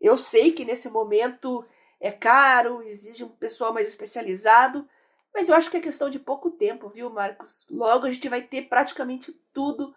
Eu 0.00 0.16
sei 0.16 0.52
que 0.52 0.64
nesse 0.64 0.88
momento 0.88 1.64
é 2.00 2.10
caro, 2.10 2.82
exige 2.82 3.24
um 3.24 3.28
pessoal 3.28 3.74
mais 3.74 3.88
especializado, 3.88 4.88
mas 5.34 5.48
eu 5.48 5.54
acho 5.54 5.70
que 5.70 5.76
é 5.76 5.80
questão 5.80 6.10
de 6.10 6.18
pouco 6.18 6.50
tempo, 6.50 6.88
viu, 6.88 7.10
Marcos? 7.10 7.66
Logo 7.70 8.06
a 8.06 8.10
gente 8.10 8.28
vai 8.28 8.42
ter 8.42 8.68
praticamente 8.68 9.32
tudo 9.52 9.94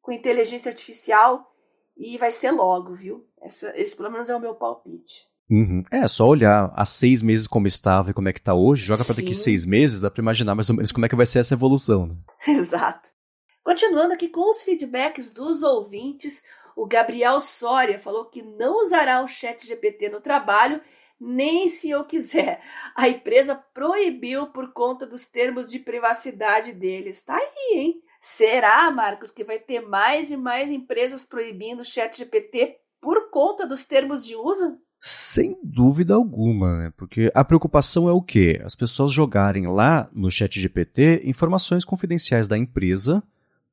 com 0.00 0.12
inteligência 0.12 0.70
artificial 0.70 1.52
e 1.96 2.16
vai 2.18 2.30
ser 2.30 2.50
logo, 2.50 2.94
viu? 2.94 3.26
Essa, 3.40 3.72
esse 3.76 3.96
pelo 3.96 4.10
menos 4.10 4.28
é 4.28 4.36
o 4.36 4.40
meu 4.40 4.54
palpite. 4.54 5.26
Uhum. 5.48 5.82
É, 5.90 6.06
só 6.08 6.26
olhar 6.26 6.72
há 6.74 6.84
seis 6.84 7.22
meses 7.22 7.46
como 7.46 7.66
estava 7.66 8.10
e 8.10 8.14
como 8.14 8.28
é 8.28 8.32
que 8.32 8.40
tá 8.40 8.54
hoje, 8.54 8.84
joga 8.84 9.04
pra 9.04 9.14
daqui 9.14 9.34
seis 9.34 9.64
meses, 9.64 10.00
dá 10.00 10.10
pra 10.10 10.20
imaginar 10.20 10.54
mais 10.54 10.68
ou 10.68 10.76
menos 10.76 10.92
como 10.92 11.06
é 11.06 11.08
que 11.08 11.16
vai 11.16 11.26
ser 11.26 11.38
essa 11.38 11.54
evolução, 11.54 12.06
né? 12.06 12.16
Exato. 12.48 13.08
Continuando 13.64 14.12
aqui 14.12 14.28
com 14.28 14.50
os 14.50 14.62
feedbacks 14.62 15.32
dos 15.32 15.62
ouvintes, 15.62 16.42
o 16.76 16.86
Gabriel 16.86 17.40
Soria 17.40 17.98
falou 17.98 18.26
que 18.26 18.42
não 18.42 18.78
usará 18.80 19.22
o 19.22 19.28
chat 19.28 19.66
GPT 19.66 20.10
no 20.10 20.20
trabalho, 20.20 20.80
nem 21.20 21.68
se 21.68 21.90
eu 21.90 22.04
quiser. 22.04 22.62
A 22.94 23.08
empresa 23.08 23.54
proibiu 23.54 24.48
por 24.48 24.72
conta 24.72 25.06
dos 25.06 25.26
termos 25.26 25.68
de 25.68 25.78
privacidade 25.78 26.72
deles. 26.72 27.22
Tá 27.22 27.36
aí, 27.36 27.78
hein? 27.78 28.02
Será, 28.20 28.90
Marcos, 28.90 29.30
que 29.30 29.44
vai 29.44 29.58
ter 29.58 29.80
mais 29.80 30.30
e 30.30 30.36
mais 30.36 30.70
empresas 30.70 31.24
proibindo 31.24 31.80
o 31.80 31.84
chat 31.84 32.18
GPT 32.18 32.76
por 33.00 33.30
conta 33.30 33.66
dos 33.66 33.84
termos 33.84 34.24
de 34.24 34.34
uso? 34.34 34.78
Sem 34.98 35.56
dúvida 35.62 36.14
alguma, 36.14 36.78
né? 36.78 36.92
Porque 36.96 37.30
a 37.34 37.44
preocupação 37.44 38.08
é 38.08 38.12
o 38.12 38.22
quê? 38.22 38.60
As 38.64 38.74
pessoas 38.74 39.12
jogarem 39.12 39.66
lá 39.68 40.08
no 40.12 40.30
chat 40.30 40.60
GPT 40.60 41.22
informações 41.24 41.84
confidenciais 41.84 42.48
da 42.48 42.58
empresa. 42.58 43.22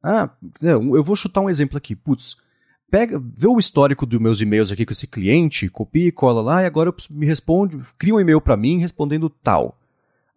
Ah, 0.04 0.30
eu 0.62 1.04
vou 1.04 1.16
chutar 1.16 1.42
um 1.42 1.50
exemplo 1.50 1.78
aqui. 1.78 1.96
Putz, 1.96 2.38
pega, 2.94 3.20
vê 3.36 3.48
o 3.48 3.58
histórico 3.58 4.06
dos 4.06 4.20
meus 4.20 4.40
e-mails 4.40 4.72
aqui 4.72 4.86
com 4.86 4.92
esse 4.92 5.08
cliente, 5.08 5.68
copia 5.68 6.10
e 6.10 6.12
cola 6.12 6.44
lá 6.44 6.62
e 6.62 6.68
agora 6.68 6.94
me 7.10 7.26
responde, 7.26 7.76
cria 7.98 8.14
um 8.14 8.20
e-mail 8.20 8.40
para 8.40 8.56
mim 8.56 8.78
respondendo 8.78 9.32
tal. 9.32 9.80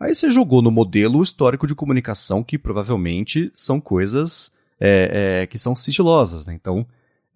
Aí 0.01 0.15
você 0.15 0.31
jogou 0.31 0.63
no 0.63 0.71
modelo 0.71 1.19
o 1.19 1.23
histórico 1.23 1.67
de 1.67 1.75
comunicação 1.75 2.43
que 2.43 2.57
provavelmente 2.57 3.53
são 3.55 3.79
coisas 3.79 4.51
é, 4.81 5.43
é, 5.43 5.47
que 5.47 5.59
são 5.59 5.77
sigilosas, 5.77 6.47
né? 6.47 6.55
Então, 6.55 6.87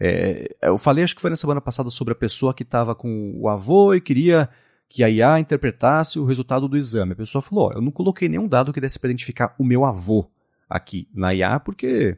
é, 0.01 0.57
eu 0.63 0.79
falei, 0.79 1.05
acho 1.05 1.15
que 1.15 1.21
foi 1.21 1.29
na 1.29 1.37
semana 1.37 1.61
passada, 1.61 1.91
sobre 1.91 2.13
a 2.13 2.17
pessoa 2.17 2.55
que 2.55 2.63
estava 2.63 2.95
com 2.95 3.35
o 3.37 3.47
avô 3.47 3.93
e 3.93 4.01
queria 4.01 4.49
que 4.89 5.05
a 5.05 5.11
IA 5.11 5.39
interpretasse 5.39 6.19
o 6.19 6.25
resultado 6.25 6.67
do 6.67 6.79
exame. 6.79 7.13
A 7.13 7.17
pessoa 7.17 7.43
falou: 7.43 7.69
ó, 7.69 7.73
eu 7.75 7.83
não 7.83 7.91
coloquei 7.91 8.27
nenhum 8.27 8.49
dado 8.49 8.73
que 8.73 8.81
desse 8.81 8.99
para 8.99 9.11
identificar 9.11 9.55
o 9.59 9.65
meu 9.65 9.85
avô 9.85 10.25
aqui 10.67 11.07
na 11.13 11.35
IA, 11.35 11.61
porque 11.61 12.17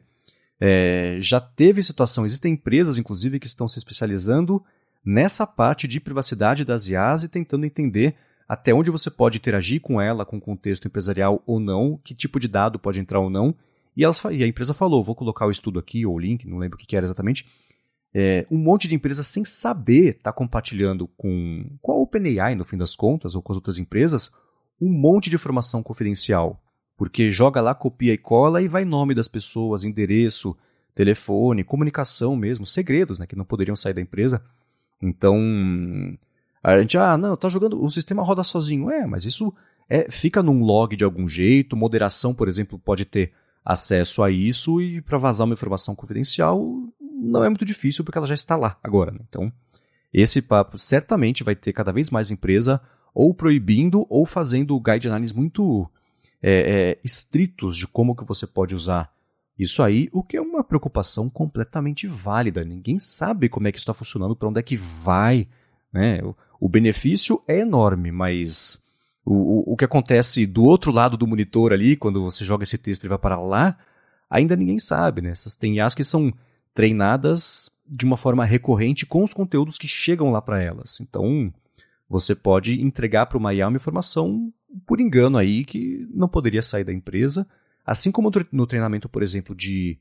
é, 0.65 1.17
já 1.19 1.41
teve 1.41 1.83
situação, 1.83 2.25
existem 2.25 2.53
empresas, 2.53 2.97
inclusive, 2.97 3.37
que 3.37 3.47
estão 3.47 3.67
se 3.67 3.77
especializando 3.77 4.63
nessa 5.03 5.45
parte 5.45 5.89
de 5.89 5.99
privacidade 5.99 6.63
das 6.63 6.87
IAs 6.87 7.23
e 7.23 7.27
tentando 7.27 7.65
entender 7.65 8.15
até 8.47 8.73
onde 8.73 8.89
você 8.89 9.11
pode 9.11 9.39
interagir 9.39 9.81
com 9.81 9.99
ela, 9.99 10.25
com 10.25 10.37
o 10.37 10.41
contexto 10.41 10.87
empresarial 10.87 11.43
ou 11.45 11.59
não, 11.59 11.99
que 12.01 12.15
tipo 12.15 12.39
de 12.39 12.47
dado 12.47 12.79
pode 12.79 13.01
entrar 13.01 13.19
ou 13.19 13.29
não. 13.29 13.53
E, 13.93 14.05
elas, 14.05 14.23
e 14.31 14.41
a 14.41 14.47
empresa 14.47 14.73
falou: 14.73 15.03
vou 15.03 15.15
colocar 15.15 15.45
o 15.45 15.51
estudo 15.51 15.79
aqui, 15.79 16.05
ou 16.05 16.15
o 16.15 16.19
link, 16.19 16.47
não 16.47 16.59
lembro 16.59 16.77
o 16.77 16.79
que, 16.79 16.95
era 16.95 17.05
exatamente. 17.05 17.45
É, 18.15 18.47
um 18.49 18.57
monte 18.57 18.87
de 18.87 18.95
empresas 18.95 19.27
sem 19.27 19.43
saber 19.43 20.15
está 20.15 20.31
compartilhando 20.31 21.09
com, 21.17 21.65
com 21.81 21.91
a 21.91 21.95
OpenAI, 21.95 22.55
no 22.55 22.63
fim 22.63 22.77
das 22.77 22.95
contas, 22.95 23.35
ou 23.35 23.41
com 23.41 23.51
as 23.51 23.57
outras 23.57 23.79
empresas, 23.79 24.31
um 24.79 24.89
monte 24.89 25.29
de 25.29 25.35
informação 25.35 25.83
confidencial. 25.83 26.62
Porque 26.97 27.31
joga 27.31 27.59
lá, 27.61 27.73
copia 27.73 28.13
e 28.13 28.17
cola 28.17 28.61
e 28.61 28.67
vai 28.67 28.85
nome 28.85 29.15
das 29.15 29.27
pessoas, 29.27 29.83
endereço, 29.83 30.55
telefone, 30.93 31.63
comunicação 31.63 32.35
mesmo, 32.35 32.65
segredos 32.65 33.19
né, 33.19 33.25
que 33.25 33.35
não 33.35 33.45
poderiam 33.45 33.75
sair 33.75 33.93
da 33.93 34.01
empresa. 34.01 34.43
Então, 35.01 35.37
a 36.63 36.79
gente, 36.79 36.97
ah, 36.97 37.17
não, 37.17 37.35
tá 37.35 37.49
jogando, 37.49 37.83
o 37.83 37.89
sistema 37.89 38.23
roda 38.23 38.43
sozinho. 38.43 38.89
É, 38.89 39.05
mas 39.05 39.25
isso 39.25 39.53
é, 39.89 40.09
fica 40.09 40.41
num 40.41 40.63
log 40.63 40.95
de 40.95 41.03
algum 41.03 41.27
jeito, 41.27 41.75
moderação, 41.75 42.33
por 42.33 42.47
exemplo, 42.47 42.79
pode 42.79 43.05
ter 43.05 43.33
acesso 43.65 44.21
a 44.21 44.29
isso 44.29 44.81
e 44.81 45.01
para 45.01 45.17
vazar 45.17 45.45
uma 45.45 45.53
informação 45.53 45.95
confidencial 45.95 46.61
não 46.99 47.43
é 47.43 47.49
muito 47.49 47.63
difícil 47.63 48.03
porque 48.03 48.17
ela 48.17 48.27
já 48.27 48.33
está 48.33 48.55
lá 48.55 48.77
agora. 48.83 49.11
Né? 49.11 49.19
Então, 49.27 49.51
esse 50.13 50.41
papo 50.41 50.77
certamente 50.77 51.43
vai 51.43 51.55
ter 51.55 51.71
cada 51.73 51.91
vez 51.91 52.09
mais 52.09 52.29
empresa 52.29 52.81
ou 53.13 53.33
proibindo 53.33 54.05
ou 54.09 54.25
fazendo 54.25 54.79
guidelines 54.79 55.31
muito 55.31 55.89
é, 56.43 56.91
é, 56.91 56.99
estritos 57.03 57.77
de 57.77 57.87
como 57.87 58.13
que 58.13 58.25
você 58.25 58.45
pode 58.45 58.75
usar 58.75 59.09
isso 59.57 59.81
aí, 59.81 60.09
o 60.11 60.21
que 60.21 60.35
é 60.35 60.41
uma 60.41 60.63
preocupação 60.63 61.29
completamente 61.29 62.05
válida. 62.05 62.65
Ninguém 62.65 62.99
sabe 62.99 63.47
como 63.47 63.67
é 63.67 63.71
que 63.71 63.79
está 63.79 63.93
funcionando, 63.93 64.35
para 64.35 64.49
onde 64.49 64.59
é 64.59 64.63
que 64.63 64.75
vai. 64.75 65.47
Né? 65.91 66.21
O, 66.21 66.35
o 66.59 66.67
benefício 66.67 67.41
é 67.47 67.59
enorme, 67.59 68.11
mas 68.11 68.83
o, 69.23 69.33
o, 69.33 69.73
o 69.73 69.77
que 69.77 69.85
acontece 69.85 70.45
do 70.45 70.63
outro 70.65 70.91
lado 70.91 71.15
do 71.15 71.27
monitor 71.27 71.71
ali, 71.71 71.95
quando 71.95 72.21
você 72.21 72.43
joga 72.43 72.63
esse 72.63 72.77
texto 72.77 73.05
e 73.05 73.07
vai 73.07 73.17
para 73.17 73.39
lá, 73.39 73.77
ainda 74.29 74.55
ninguém 74.55 74.79
sabe. 74.79 75.21
Né? 75.21 75.29
Essas 75.29 75.55
tem 75.55 75.75
IAs 75.77 75.95
que 75.95 76.03
são 76.03 76.33
treinadas 76.73 77.71
de 77.87 78.05
uma 78.05 78.17
forma 78.17 78.43
recorrente 78.43 79.05
com 79.05 79.23
os 79.23 79.33
conteúdos 79.33 79.77
que 79.77 79.87
chegam 79.87 80.31
lá 80.31 80.41
para 80.41 80.61
elas. 80.61 80.99
Então, 80.99 81.53
você 82.09 82.33
pode 82.35 82.81
entregar 82.81 83.27
para 83.27 83.37
uma 83.37 83.53
IA 83.53 83.67
uma 83.67 83.77
informação 83.77 84.51
por 84.85 84.99
engano 84.99 85.37
aí 85.37 85.65
que 85.65 86.07
não 86.13 86.27
poderia 86.27 86.61
sair 86.61 86.83
da 86.83 86.93
empresa, 86.93 87.47
assim 87.85 88.11
como 88.11 88.31
no 88.51 88.67
treinamento, 88.67 89.09
por 89.09 89.21
exemplo, 89.21 89.55
de 89.55 89.97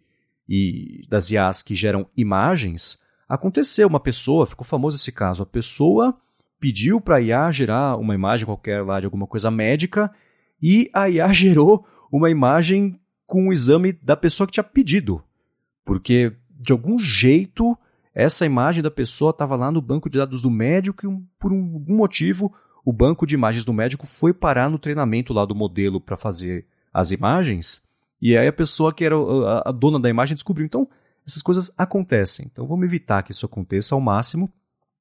e 0.48 1.06
das 1.08 1.30
IAs 1.30 1.62
que 1.62 1.74
geram 1.74 2.06
imagens, 2.16 3.00
aconteceu 3.28 3.88
uma 3.88 4.00
pessoa, 4.00 4.46
ficou 4.46 4.64
famoso 4.64 4.96
esse 4.96 5.12
caso, 5.12 5.42
a 5.42 5.46
pessoa 5.46 6.16
pediu 6.61 7.00
para 7.00 7.16
a 7.16 7.20
IA 7.20 7.50
gerar 7.50 7.96
uma 7.96 8.14
imagem 8.14 8.46
qualquer 8.46 8.85
lá 8.85 9.00
de 9.00 9.06
alguma 9.06 9.27
coisa 9.27 9.50
médica 9.50 10.12
e 10.60 10.90
a 10.92 11.08
IA 11.08 11.31
gerou 11.33 11.87
uma 12.10 12.31
imagem 12.31 13.00
com 13.27 13.48
o 13.48 13.52
exame 13.52 13.92
da 13.92 14.16
pessoa 14.16 14.46
que 14.46 14.52
tinha 14.52 14.64
pedido. 14.64 15.23
Porque 15.85 16.33
de 16.50 16.73
algum 16.73 16.98
jeito 16.98 17.77
essa 18.14 18.44
imagem 18.44 18.83
da 18.83 18.90
pessoa 18.90 19.31
estava 19.31 19.56
lá 19.56 19.73
no 19.73 19.81
banco 19.81 20.10
de 20.10 20.18
dados 20.18 20.42
do 20.42 20.50
médico 20.50 21.06
e 21.06 21.23
por 21.38 21.50
algum 21.50 21.96
motivo 21.96 22.54
o 22.85 22.92
banco 22.92 23.26
de 23.26 23.35
imagens 23.35 23.64
do 23.64 23.72
médico 23.72 24.06
foi 24.06 24.33
parar 24.33 24.68
no 24.68 24.78
treinamento 24.78 25.33
lá 25.33 25.44
do 25.44 25.54
modelo 25.54 26.00
para 26.00 26.16
fazer 26.16 26.66
as 26.92 27.10
imagens 27.10 27.83
e 28.20 28.37
aí 28.37 28.46
a 28.46 28.52
pessoa 28.52 28.92
que 28.92 29.04
era 29.04 29.16
a, 29.64 29.72
dona 29.72 29.98
da 29.98 30.08
imagem 30.08 30.35
descobriu. 30.35 30.66
Então 30.66 30.88
essas 31.26 31.42
coisas 31.42 31.72
acontecem. 31.76 32.46
Então 32.50 32.66
vamos 32.66 32.85
evitar 32.85 33.22
que 33.22 33.33
isso 33.33 33.46
aconteça 33.46 33.94
ao 33.94 34.00
máximo. 34.00 34.52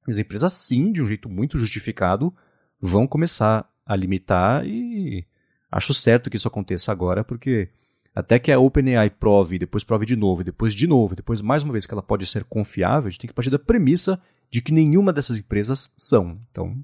As 0.06 0.18
empresas 0.18 0.52
sim, 0.52 0.92
de 0.92 1.00
um 1.00 1.06
jeito 1.06 1.28
muito 1.28 1.58
justificado, 1.58 2.34
vão 2.80 3.06
começar 3.06 3.68
a 3.86 3.94
limitar 3.94 4.66
e 4.66 5.24
acho 5.70 5.94
certo 5.94 6.28
que 6.28 6.36
isso 6.36 6.48
aconteça 6.48 6.90
agora 6.90 7.22
porque 7.22 7.68
até 8.14 8.38
que 8.38 8.52
a 8.52 8.58
OpenAI 8.58 9.08
prove, 9.10 9.58
depois 9.58 9.84
prove 9.84 10.04
de 10.04 10.16
novo, 10.16 10.44
depois 10.44 10.74
de 10.74 10.86
novo, 10.86 11.16
depois 11.16 11.40
mais 11.40 11.62
uma 11.62 11.72
vez 11.72 11.86
que 11.86 11.94
ela 11.94 12.02
pode 12.02 12.26
ser 12.26 12.44
confiável, 12.44 13.08
a 13.08 13.10
gente 13.10 13.20
tem 13.20 13.28
que 13.28 13.34
partir 13.34 13.50
da 13.50 13.58
premissa 13.58 14.20
de 14.50 14.60
que 14.60 14.72
nenhuma 14.72 15.12
dessas 15.12 15.38
empresas 15.38 15.92
são. 15.96 16.38
Então, 16.50 16.76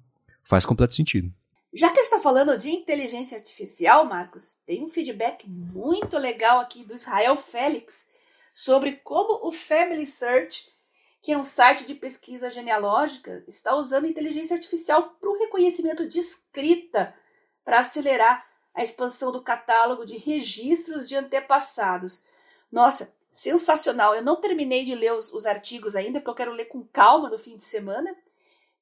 faz 0.48 0.64
completo 0.64 0.94
sentido. 0.94 1.30
Já 1.74 1.90
que 1.90 2.00
a 2.00 2.02
gente 2.02 2.10
está 2.10 2.18
falando 2.18 2.56
de 2.56 2.70
inteligência 2.70 3.36
artificial, 3.36 4.06
Marcos, 4.06 4.56
tem 4.64 4.82
um 4.82 4.88
feedback 4.88 5.46
muito 5.46 6.16
legal 6.16 6.58
aqui 6.58 6.82
do 6.82 6.94
Israel 6.94 7.36
Félix 7.36 8.08
sobre 8.54 8.92
como 9.04 9.46
o 9.46 9.52
Family 9.52 10.06
Search, 10.06 10.72
que 11.20 11.32
é 11.32 11.36
um 11.36 11.44
site 11.44 11.84
de 11.84 11.94
pesquisa 11.94 12.48
genealógica, 12.48 13.44
está 13.46 13.76
usando 13.76 14.06
inteligência 14.06 14.54
artificial 14.54 15.10
para 15.20 15.28
o 15.28 15.38
reconhecimento 15.38 16.08
de 16.08 16.18
escrita 16.18 17.14
para 17.62 17.80
acelerar 17.80 18.46
a 18.74 18.82
expansão 18.82 19.30
do 19.30 19.42
catálogo 19.42 20.06
de 20.06 20.16
registros 20.16 21.06
de 21.06 21.14
antepassados. 21.14 22.24
Nossa, 22.72 23.14
sensacional! 23.30 24.14
Eu 24.14 24.22
não 24.22 24.40
terminei 24.40 24.86
de 24.86 24.94
ler 24.94 25.12
os, 25.12 25.30
os 25.30 25.44
artigos 25.44 25.94
ainda, 25.94 26.20
porque 26.20 26.30
eu 26.30 26.46
quero 26.46 26.52
ler 26.52 26.66
com 26.66 26.82
calma 26.84 27.28
no 27.28 27.38
fim 27.38 27.56
de 27.56 27.64
semana, 27.64 28.16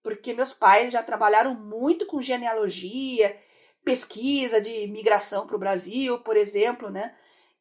porque 0.07 0.33
meus 0.33 0.53
pais 0.53 0.93
já 0.93 1.03
trabalharam 1.03 1.53
muito 1.53 2.07
com 2.07 2.23
genealogia, 2.23 3.37
pesquisa 3.85 4.61
de 4.61 4.87
migração 4.87 5.49
para 5.49 5.57
o 5.57 5.59
Brasil, 5.59 6.21
por 6.21 6.37
exemplo, 6.37 6.89
né? 6.89 7.13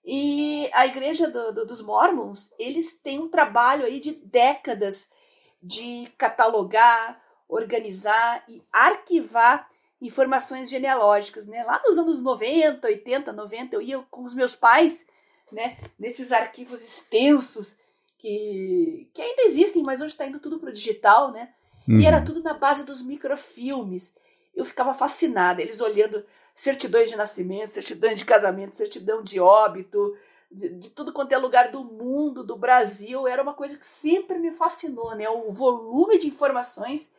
E 0.06 0.70
a 0.72 0.86
igreja 0.86 1.28
do, 1.28 1.52
do, 1.52 1.66
dos 1.66 1.82
Mormons, 1.82 2.54
eles 2.60 3.02
têm 3.02 3.20
um 3.20 3.28
trabalho 3.28 3.84
aí 3.84 4.00
de 4.00 4.12
décadas 4.12 5.12
de 5.60 6.08
catalogar, 6.20 7.20
organizar 7.50 8.46
e 8.48 8.62
arquivar 8.72 9.68
informações 10.00 10.70
genealógicas, 10.70 11.48
né? 11.48 11.64
Lá 11.64 11.82
nos 11.84 11.98
anos 11.98 12.22
90, 12.22 12.86
80, 12.86 13.34
90, 13.34 13.76
eu 13.76 13.82
ia 13.82 14.00
com 14.12 14.24
os 14.24 14.36
meus 14.36 14.56
pais, 14.56 15.04
né, 15.52 15.80
nesses 15.98 16.32
arquivos 16.32 16.84
extensos 16.84 17.76
que, 18.20 19.10
que 19.16 19.22
ainda 19.24 19.41
existem, 19.46 19.82
mas 19.84 20.00
hoje 20.00 20.14
está 20.14 20.28
indo 20.28 20.39
tudo 20.39 20.60
para 20.60 20.70
o 20.70 20.74
digital, 20.74 21.32
né? 21.32 21.52
Uhum. 21.88 22.00
E 22.00 22.06
era 22.06 22.22
tudo 22.22 22.42
na 22.42 22.54
base 22.54 22.84
dos 22.84 23.02
microfilmes. 23.02 24.18
Eu 24.56 24.66
ficava 24.66 24.94
fascinada, 24.94 25.62
eles 25.62 25.82
olhando 25.82 26.26
certidões 26.54 27.10
de 27.10 27.16
nascimento, 27.16 27.70
certidões 27.70 28.18
de 28.18 28.26
casamento, 28.26 28.76
certidão 28.76 29.22
de 29.22 29.40
óbito, 29.40 30.18
de, 30.50 30.70
de, 30.70 30.90
tudo 30.90 31.12
quanto 31.12 31.34
é 31.34 31.38
lugar 31.38 31.70
do 31.70 31.84
mundo, 31.84 32.44
do 32.44 32.56
Brasil, 32.56 33.28
era 33.28 33.44
uma 33.44 33.54
coisa 33.54 33.78
que 33.78 33.86
sempre 33.86 34.40
me 34.40 34.52
fascinou, 34.52 35.14
né? 35.16 35.30
O 35.30 35.52
volume 35.52 36.18
de 36.18 36.28
informações 36.28 37.14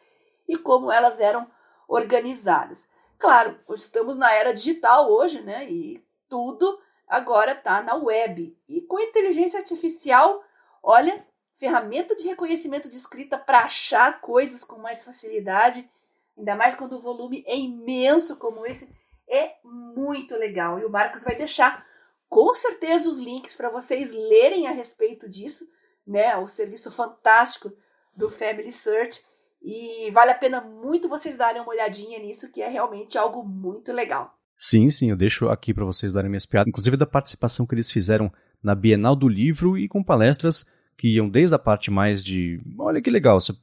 e 0.48 0.56
como 0.56 0.90
elas 0.90 1.20
eram 1.20 1.46
organizadas. 1.86 2.88
Claro, 3.18 3.56
estamos 3.70 4.16
na 4.16 4.32
era 4.32 4.52
digital 4.52 5.10
hoje, 5.10 5.42
né? 5.42 5.70
E 5.70 6.02
tudo 6.28 6.78
agora 7.06 7.52
está 7.52 7.82
na 7.82 7.94
web. 7.94 8.56
E 8.68 8.80
com 8.80 8.98
inteligência 8.98 9.58
artificial, 9.58 10.42
olha, 10.82 11.24
ferramenta 11.56 12.14
de 12.14 12.26
reconhecimento 12.26 12.88
de 12.88 12.96
escrita 12.96 13.36
para 13.38 13.60
achar 13.60 14.20
coisas 14.20 14.62
com 14.62 14.78
mais 14.78 15.04
facilidade, 15.04 15.88
ainda 16.36 16.54
mais 16.54 16.74
quando 16.74 16.94
o 16.94 17.00
volume 17.00 17.42
é 17.46 17.56
imenso 17.56 18.36
como 18.36 18.66
esse, 18.66 18.94
é 19.28 19.54
muito 19.64 20.36
legal. 20.36 20.78
E 20.78 20.84
o 20.84 20.90
Marcos 20.90 21.24
vai 21.24 21.34
deixar 21.34 21.84
com 22.28 22.54
certeza 22.54 23.08
os 23.08 23.18
links 23.18 23.56
para 23.56 23.70
vocês 23.70 24.12
lerem 24.12 24.66
a 24.66 24.72
respeito 24.72 25.28
disso, 25.28 25.66
né? 26.06 26.36
O 26.36 26.48
serviço 26.48 26.90
fantástico 26.92 27.72
do 28.16 28.30
Family 28.30 28.72
Search 28.72 29.24
e 29.62 30.10
vale 30.12 30.30
a 30.30 30.38
pena 30.38 30.60
muito 30.60 31.08
vocês 31.08 31.36
darem 31.36 31.60
uma 31.60 31.70
olhadinha 31.70 32.18
nisso, 32.18 32.50
que 32.52 32.62
é 32.62 32.68
realmente 32.68 33.18
algo 33.18 33.42
muito 33.42 33.92
legal. 33.92 34.36
Sim, 34.56 34.88
sim, 34.88 35.10
eu 35.10 35.16
deixo 35.16 35.48
aqui 35.48 35.74
para 35.74 35.84
vocês 35.84 36.12
darem 36.12 36.30
minhas 36.30 36.46
piadas, 36.46 36.68
inclusive 36.68 36.96
da 36.96 37.06
participação 37.06 37.66
que 37.66 37.74
eles 37.74 37.90
fizeram 37.90 38.32
na 38.62 38.74
Bienal 38.74 39.14
do 39.14 39.28
Livro 39.28 39.76
e 39.76 39.88
com 39.88 40.02
palestras 40.02 40.64
que 40.96 41.08
iam 41.08 41.28
desde 41.28 41.54
a 41.54 41.58
parte 41.58 41.90
mais 41.90 42.24
de, 42.24 42.60
olha 42.78 43.00
que 43.00 43.10
legal, 43.10 43.38
você 43.40 43.54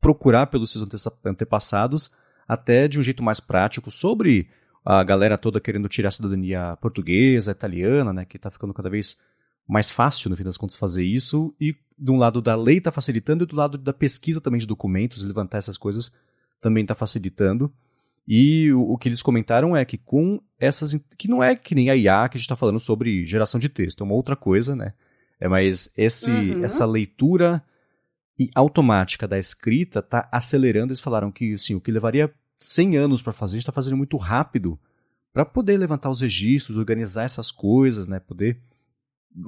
procurar 0.00 0.46
pelos 0.46 0.70
seus 0.70 0.86
antepassados, 1.24 2.10
até 2.46 2.88
de 2.88 2.98
um 2.98 3.02
jeito 3.02 3.22
mais 3.22 3.38
prático 3.38 3.90
sobre 3.90 4.48
a 4.84 5.02
galera 5.04 5.38
toda 5.38 5.60
querendo 5.60 5.88
tirar 5.88 6.08
a 6.08 6.12
cidadania 6.12 6.76
portuguesa, 6.80 7.52
italiana, 7.52 8.12
né, 8.12 8.24
que 8.24 8.36
está 8.36 8.50
ficando 8.50 8.74
cada 8.74 8.90
vez 8.90 9.18
mais 9.68 9.90
fácil, 9.90 10.30
no 10.30 10.36
fim 10.36 10.42
das 10.42 10.56
contas, 10.56 10.76
fazer 10.76 11.04
isso, 11.04 11.54
e 11.60 11.76
de 11.96 12.10
um 12.10 12.16
lado 12.16 12.42
da 12.42 12.56
lei 12.56 12.78
está 12.78 12.90
facilitando, 12.90 13.44
e 13.44 13.46
do 13.46 13.54
lado 13.54 13.78
da 13.78 13.92
pesquisa 13.92 14.40
também 14.40 14.58
de 14.58 14.66
documentos, 14.66 15.22
levantar 15.22 15.58
essas 15.58 15.78
coisas, 15.78 16.12
também 16.60 16.82
está 16.82 16.94
facilitando. 16.94 17.72
E 18.26 18.72
o, 18.72 18.92
o, 18.92 18.98
que 18.98 19.08
eles 19.08 19.22
comentaram 19.22 19.76
é 19.76 19.84
que 19.84 19.96
com 19.96 20.40
essas. 20.58 20.98
que 21.16 21.28
não 21.28 21.42
é 21.42 21.54
que 21.54 21.74
nem 21.74 21.88
a 21.90 21.96
IA 21.96 22.28
que 22.28 22.36
a 22.36 22.38
gente 22.38 22.46
está 22.46 22.56
falando 22.56 22.80
sobre 22.80 23.24
geração 23.26 23.60
de 23.60 23.68
texto, 23.68 24.02
é 24.02 24.04
uma 24.04 24.14
outra 24.14 24.34
coisa, 24.34 24.74
né? 24.74 24.92
É, 25.40 25.48
mas 25.48 25.92
esse, 25.96 26.30
uhum. 26.30 26.64
essa 26.64 26.84
leitura 26.84 27.64
automática 28.54 29.26
da 29.26 29.38
escrita 29.38 30.00
está 30.00 30.28
acelerando. 30.30 30.92
Eles 30.92 31.00
falaram 31.00 31.32
que 31.32 31.54
assim, 31.54 31.74
o 31.74 31.80
que 31.80 31.90
levaria 31.90 32.32
100 32.56 32.96
anos 32.96 33.22
para 33.22 33.32
fazer, 33.32 33.52
a 33.52 33.56
gente 33.56 33.62
está 33.62 33.72
fazendo 33.72 33.96
muito 33.96 34.16
rápido 34.16 34.78
para 35.32 35.44
poder 35.44 35.76
levantar 35.76 36.10
os 36.10 36.20
registros, 36.20 36.76
organizar 36.76 37.24
essas 37.24 37.50
coisas, 37.50 38.08
né? 38.08 38.20
Poder 38.20 38.60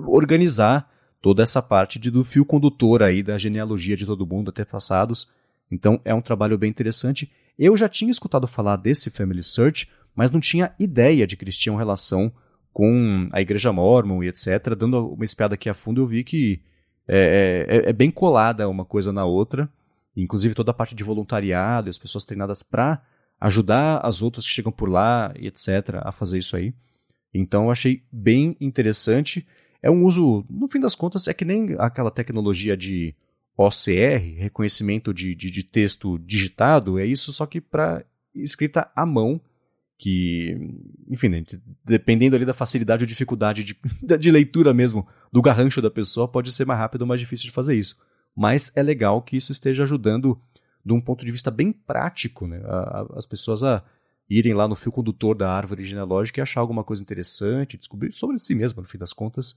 organizar 0.07 0.91
toda 1.21 1.43
essa 1.43 1.61
parte 1.61 1.99
de, 1.99 2.11
do 2.11 2.25
fio 2.25 2.45
condutor 2.45 3.03
aí 3.03 3.23
da 3.23 3.37
genealogia 3.39 3.97
de 3.97 4.07
todo 4.07 4.27
mundo, 4.27 4.51
até 4.51 4.65
passados. 4.65 5.29
Então 5.71 6.01
é 6.05 6.15
um 6.15 6.23
trabalho 6.23 6.59
bem 6.59 6.71
interessante. 6.71 7.31
Eu 7.59 7.77
já 7.77 7.89
tinha 7.89 8.11
escutado 8.11 8.47
falar 8.47 8.77
desse 8.77 9.11
Family 9.11 9.43
Search, 9.43 9.91
mas 10.15 10.31
não 10.31 10.41
tinha 10.41 10.75
ideia 10.79 11.27
de 11.27 11.37
que 11.37 11.45
eles 11.45 11.57
tinham 11.57 11.77
relação 11.77 12.33
com 12.73 13.29
a 13.33 13.41
Igreja 13.41 13.73
Mormon 13.73 14.23
e 14.23 14.29
etc. 14.29 14.75
Dando 14.77 15.13
uma 15.13 15.25
espiada 15.25 15.55
aqui 15.55 15.69
a 15.69 15.75
fundo, 15.75 16.01
eu 16.01 16.07
vi 16.07 16.25
que 16.25 16.61
é, 17.07 17.67
é, 17.69 17.91
é 17.91 17.93
bem 17.93 18.11
colada 18.11 18.69
uma 18.69 18.85
coisa 18.85 19.13
na 19.13 19.25
outra. 19.25 19.69
Inclusive 20.17 20.55
toda 20.55 20.71
a 20.71 20.75
parte 20.75 20.95
de 20.95 21.05
voluntariado, 21.05 21.89
as 21.89 21.99
pessoas 21.99 22.25
treinadas 22.25 22.63
para 22.63 23.03
ajudar 23.41 23.99
as 24.05 24.23
outras 24.23 24.47
que 24.47 24.53
chegam 24.53 24.71
por 24.71 24.89
lá 24.89 25.33
e 25.39 25.47
etc. 25.47 26.01
a 26.03 26.13
fazer 26.13 26.39
isso 26.39 26.57
aí. 26.57 26.75
Então 27.35 27.65
eu 27.65 27.71
achei 27.71 28.03
bem 28.13 28.57
interessante 28.61 29.47
é 29.83 29.91
um 29.91 30.05
uso, 30.05 30.47
no 30.49 30.69
fim 30.69 30.79
das 30.79 30.95
contas, 30.95 31.27
é 31.27 31.35
que 31.35 31.45
nem 31.45 31.75
aquela 31.79 32.11
tecnologia 32.11 32.77
de 32.77 33.15
OCR, 33.57 34.39
reconhecimento 34.39 35.13
de, 35.13 35.35
de, 35.35 35.51
de 35.51 35.65
texto 35.65 36.19
digitado, 36.21 36.99
é 36.99 37.05
isso 37.05 37.33
só 37.33 37.45
que 37.45 37.61
para 37.61 38.05
escrita 38.35 38.91
à 38.95 39.05
mão, 39.05 39.41
que, 40.03 40.59
enfim, 41.09 41.29
né, 41.29 41.45
dependendo 41.85 42.35
ali 42.35 42.45
da 42.45 42.53
facilidade 42.53 43.05
ou 43.05 43.07
dificuldade 43.07 43.63
de, 43.63 43.79
de 44.19 44.31
leitura 44.33 44.75
mesmo 44.75 45.07
do 45.31 45.41
garrancho 45.41 45.81
da 45.81 45.93
pessoa, 45.93 46.27
pode 46.27 46.51
ser 46.51 46.67
mais 46.67 46.81
rápido 46.81 47.03
ou 47.03 47.07
mais 47.07 47.21
difícil 47.21 47.47
de 47.47 47.53
fazer 47.53 47.77
isso. 47.77 47.97
Mas 48.35 48.73
é 48.75 48.83
legal 48.83 49.23
que 49.23 49.37
isso 49.37 49.53
esteja 49.53 49.85
ajudando 49.85 50.37
de 50.85 50.93
um 50.93 51.01
ponto 51.01 51.25
de 51.25 51.31
vista 51.31 51.53
bem 51.53 51.71
prático, 51.71 52.49
né, 52.49 52.61
a, 52.65 52.79
a, 52.79 53.07
as 53.17 53.27
pessoas 53.27 53.63
a 53.63 53.81
irem 54.29 54.55
lá 54.55 54.67
no 54.67 54.75
fio 54.75 54.91
condutor 54.91 55.37
da 55.37 55.49
árvore 55.53 55.85
genealógica 55.85 56.41
e 56.41 56.43
achar 56.43 56.61
alguma 56.61 56.83
coisa 56.83 57.01
interessante, 57.01 57.79
descobrir 57.79 58.13
sobre 58.13 58.41
si 58.41 58.57
mesmo, 58.57 58.83
no 58.83 58.89
fim 58.89 58.99
das 58.99 59.13
contas, 59.13 59.57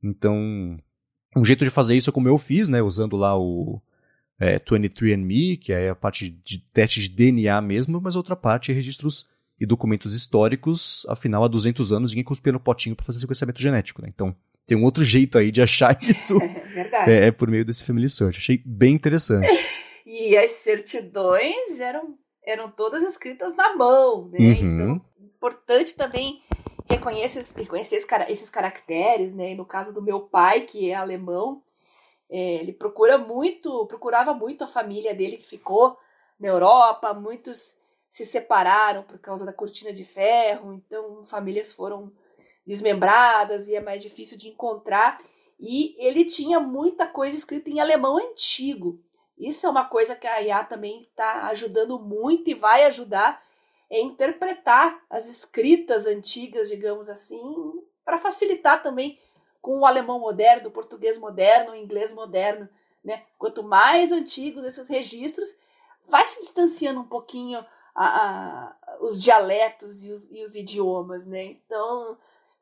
então, 0.00 0.78
um 1.36 1.44
jeito 1.44 1.64
de 1.64 1.70
fazer 1.70 1.96
isso 1.96 2.10
é 2.10 2.12
como 2.12 2.28
eu 2.28 2.38
fiz, 2.38 2.68
né? 2.68 2.80
Usando 2.80 3.16
lá 3.16 3.36
o 3.36 3.82
é, 4.38 4.56
23andMe, 4.60 5.58
que 5.58 5.72
é 5.72 5.90
a 5.90 5.96
parte 5.96 6.30
de 6.30 6.58
testes 6.58 7.08
de 7.08 7.16
DNA 7.16 7.60
mesmo, 7.60 8.00
mas 8.00 8.14
outra 8.14 8.36
parte 8.36 8.70
é 8.70 8.74
registros 8.74 9.28
e 9.60 9.66
documentos 9.66 10.14
históricos. 10.14 11.06
Afinal, 11.08 11.44
há 11.44 11.48
200 11.48 11.92
anos 11.92 12.12
ninguém 12.12 12.24
cuspia 12.24 12.52
no 12.52 12.58
potinho 12.58 12.96
para 12.96 13.04
fazer 13.04 13.20
sequenciamento 13.20 13.60
genético, 13.60 14.00
né? 14.00 14.08
Então, 14.12 14.34
tem 14.66 14.76
um 14.76 14.84
outro 14.84 15.04
jeito 15.04 15.36
aí 15.36 15.50
de 15.50 15.60
achar 15.60 15.96
isso. 16.02 16.40
É 16.42 16.48
verdade. 16.74 17.10
É, 17.10 17.26
é 17.26 17.30
por 17.30 17.48
meio 17.48 17.64
desse 17.64 17.84
Family 17.84 18.08
Search. 18.08 18.38
Achei 18.38 18.62
bem 18.64 18.94
interessante. 18.94 19.46
e 20.06 20.36
as 20.36 20.50
certidões 20.52 21.78
eram, 21.78 22.14
eram 22.44 22.70
todas 22.70 23.02
escritas 23.04 23.54
na 23.54 23.76
mão, 23.76 24.28
né? 24.28 24.38
Uhum. 24.38 24.52
Então, 24.52 25.00
importante 25.22 25.94
também 25.94 26.40
reconhecer, 26.88 27.44
reconhecer 27.56 28.04
esses 28.28 28.50
caracteres, 28.50 29.34
né? 29.34 29.52
E 29.52 29.54
no 29.54 29.66
caso 29.66 29.92
do 29.92 30.02
meu 30.02 30.20
pai, 30.20 30.62
que 30.62 30.90
é 30.90 30.94
alemão, 30.94 31.62
é, 32.30 32.54
ele 32.56 32.72
procura 32.72 33.18
muito, 33.18 33.86
procurava 33.86 34.32
muito 34.32 34.64
a 34.64 34.68
família 34.68 35.14
dele 35.14 35.36
que 35.36 35.46
ficou 35.46 35.96
na 36.38 36.48
Europa, 36.48 37.12
muitos 37.12 37.76
se 38.10 38.26
separaram 38.26 39.04
por 39.04 39.18
causa 39.18 39.46
da 39.46 39.52
cortina 39.52 39.92
de 39.92 40.04
ferro, 40.04 40.74
então 40.74 41.24
famílias 41.24 41.72
foram 41.72 42.12
desmembradas 42.66 43.68
e 43.68 43.76
é 43.76 43.80
mais 43.80 44.02
difícil 44.02 44.36
de 44.36 44.48
encontrar. 44.48 45.18
E 45.58 45.94
ele 45.98 46.24
tinha 46.24 46.58
muita 46.58 47.06
coisa 47.06 47.36
escrita 47.36 47.70
em 47.70 47.80
alemão 47.80 48.18
antigo. 48.18 49.00
Isso 49.38 49.66
é 49.66 49.70
uma 49.70 49.84
coisa 49.84 50.16
que 50.16 50.26
a 50.26 50.42
IA 50.42 50.64
também 50.64 51.02
está 51.02 51.46
ajudando 51.46 51.98
muito 51.98 52.50
e 52.50 52.54
vai 52.54 52.84
ajudar 52.84 53.42
é 53.88 54.00
interpretar 54.00 55.02
as 55.10 55.26
escritas 55.26 56.06
antigas, 56.06 56.68
digamos 56.68 57.08
assim, 57.08 57.82
para 58.04 58.18
facilitar 58.18 58.82
também 58.82 59.18
com 59.60 59.80
o 59.80 59.86
alemão 59.86 60.20
moderno, 60.20 60.68
o 60.68 60.72
português 60.72 61.18
moderno, 61.18 61.72
o 61.72 61.76
inglês 61.76 62.12
moderno. 62.14 62.68
Né? 63.04 63.24
Quanto 63.36 63.64
mais 63.64 64.12
antigos 64.12 64.64
esses 64.64 64.88
registros, 64.88 65.56
vai 66.06 66.24
se 66.26 66.38
distanciando 66.40 67.00
um 67.00 67.08
pouquinho 67.08 67.64
a, 67.94 68.04
a, 68.04 68.76
os 69.00 69.20
dialetos 69.20 70.04
e 70.04 70.12
os, 70.12 70.30
e 70.30 70.44
os, 70.44 70.54
idiomas. 70.54 71.26
Né? 71.26 71.56
Então, 71.64 72.16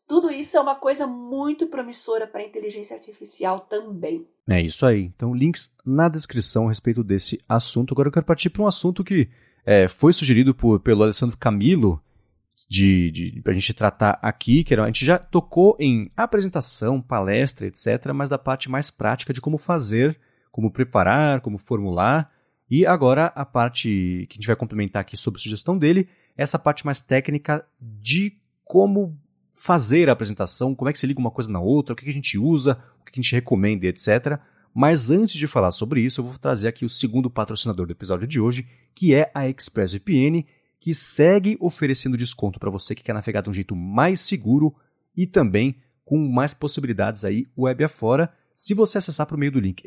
tudo 0.06 0.30
isso 0.30 0.56
é 0.56 0.60
uma 0.60 0.74
coisa 0.74 1.06
muito 1.06 1.66
promissora 1.66 2.26
para 2.26 2.40
a 2.40 2.46
inteligência 2.46 2.96
artificial 2.96 3.60
também. 3.60 4.26
É 4.48 4.60
isso 4.60 4.86
aí. 4.86 5.02
Então, 5.04 5.34
links 5.34 5.76
na 5.84 6.08
descrição 6.08 6.66
a 6.66 6.68
respeito 6.68 7.04
desse 7.04 7.40
assunto. 7.48 7.92
Agora 7.92 8.08
eu 8.08 8.12
quero 8.12 8.26
partir 8.26 8.50
para 8.50 8.62
um 8.62 8.66
assunto 8.66 9.04
que 9.04 9.28
é, 9.64 9.86
foi 9.86 10.12
sugerido 10.12 10.54
por, 10.54 10.80
pelo 10.80 11.02
Alessandro 11.02 11.36
Camilo 11.36 12.02
de, 12.68 13.10
de 13.10 13.40
para 13.42 13.52
a 13.52 13.54
gente 13.54 13.72
tratar 13.72 14.18
aqui, 14.22 14.64
que 14.64 14.72
era, 14.74 14.84
a 14.84 14.86
gente 14.86 15.04
já 15.04 15.18
tocou 15.18 15.76
em 15.78 16.10
apresentação, 16.16 17.00
palestra, 17.00 17.66
etc., 17.66 18.12
mas 18.14 18.28
da 18.28 18.38
parte 18.38 18.70
mais 18.70 18.90
prática 18.90 19.32
de 19.32 19.40
como 19.40 19.58
fazer, 19.58 20.18
como 20.50 20.70
preparar, 20.70 21.40
como 21.40 21.58
formular. 21.58 22.30
E 22.70 22.84
agora 22.84 23.26
a 23.34 23.44
parte 23.44 24.26
que 24.28 24.34
a 24.34 24.38
gente 24.38 24.46
vai 24.46 24.56
complementar 24.56 25.00
aqui 25.00 25.16
sobre 25.16 25.40
a 25.40 25.42
sugestão 25.42 25.78
dele, 25.78 26.08
essa 26.36 26.58
parte 26.58 26.84
mais 26.84 27.00
técnica 27.00 27.64
de 27.80 28.36
como 28.64 29.18
fazer 29.54 30.08
a 30.08 30.12
apresentação, 30.12 30.74
como 30.74 30.88
é 30.88 30.92
que 30.92 30.98
se 30.98 31.06
liga 31.06 31.18
uma 31.18 31.30
coisa 31.30 31.50
na 31.50 31.60
outra, 31.60 31.92
o 31.92 31.96
que 31.96 32.08
a 32.08 32.12
gente 32.12 32.38
usa, 32.38 32.78
o 33.00 33.04
que 33.04 33.12
a 33.12 33.22
gente 33.22 33.34
recomenda, 33.34 33.86
etc. 33.86 34.38
Mas 34.72 35.10
antes 35.10 35.34
de 35.34 35.46
falar 35.46 35.70
sobre 35.70 36.00
isso, 36.00 36.20
eu 36.20 36.26
vou 36.26 36.38
trazer 36.38 36.68
aqui 36.68 36.84
o 36.84 36.88
segundo 36.88 37.28
patrocinador 37.28 37.86
do 37.86 37.92
episódio 37.92 38.28
de 38.28 38.38
hoje, 38.38 38.66
que 38.94 39.14
é 39.14 39.30
a 39.34 39.48
ExpressVPN, 39.48 40.46
que 40.78 40.94
segue 40.94 41.56
oferecendo 41.60 42.16
desconto 42.16 42.60
para 42.60 42.70
você 42.70 42.94
que 42.94 43.02
quer 43.02 43.12
navegar 43.12 43.40
de 43.40 43.50
um 43.50 43.52
jeito 43.52 43.74
mais 43.74 44.20
seguro 44.20 44.74
e 45.16 45.26
também 45.26 45.76
com 46.04 46.16
mais 46.16 46.54
possibilidades 46.54 47.24
aí 47.24 47.46
web 47.56 47.82
afora, 47.82 48.32
se 48.54 48.74
você 48.74 48.98
acessar 48.98 49.26
por 49.26 49.36
meio 49.36 49.52
do 49.52 49.60
link 49.60 49.82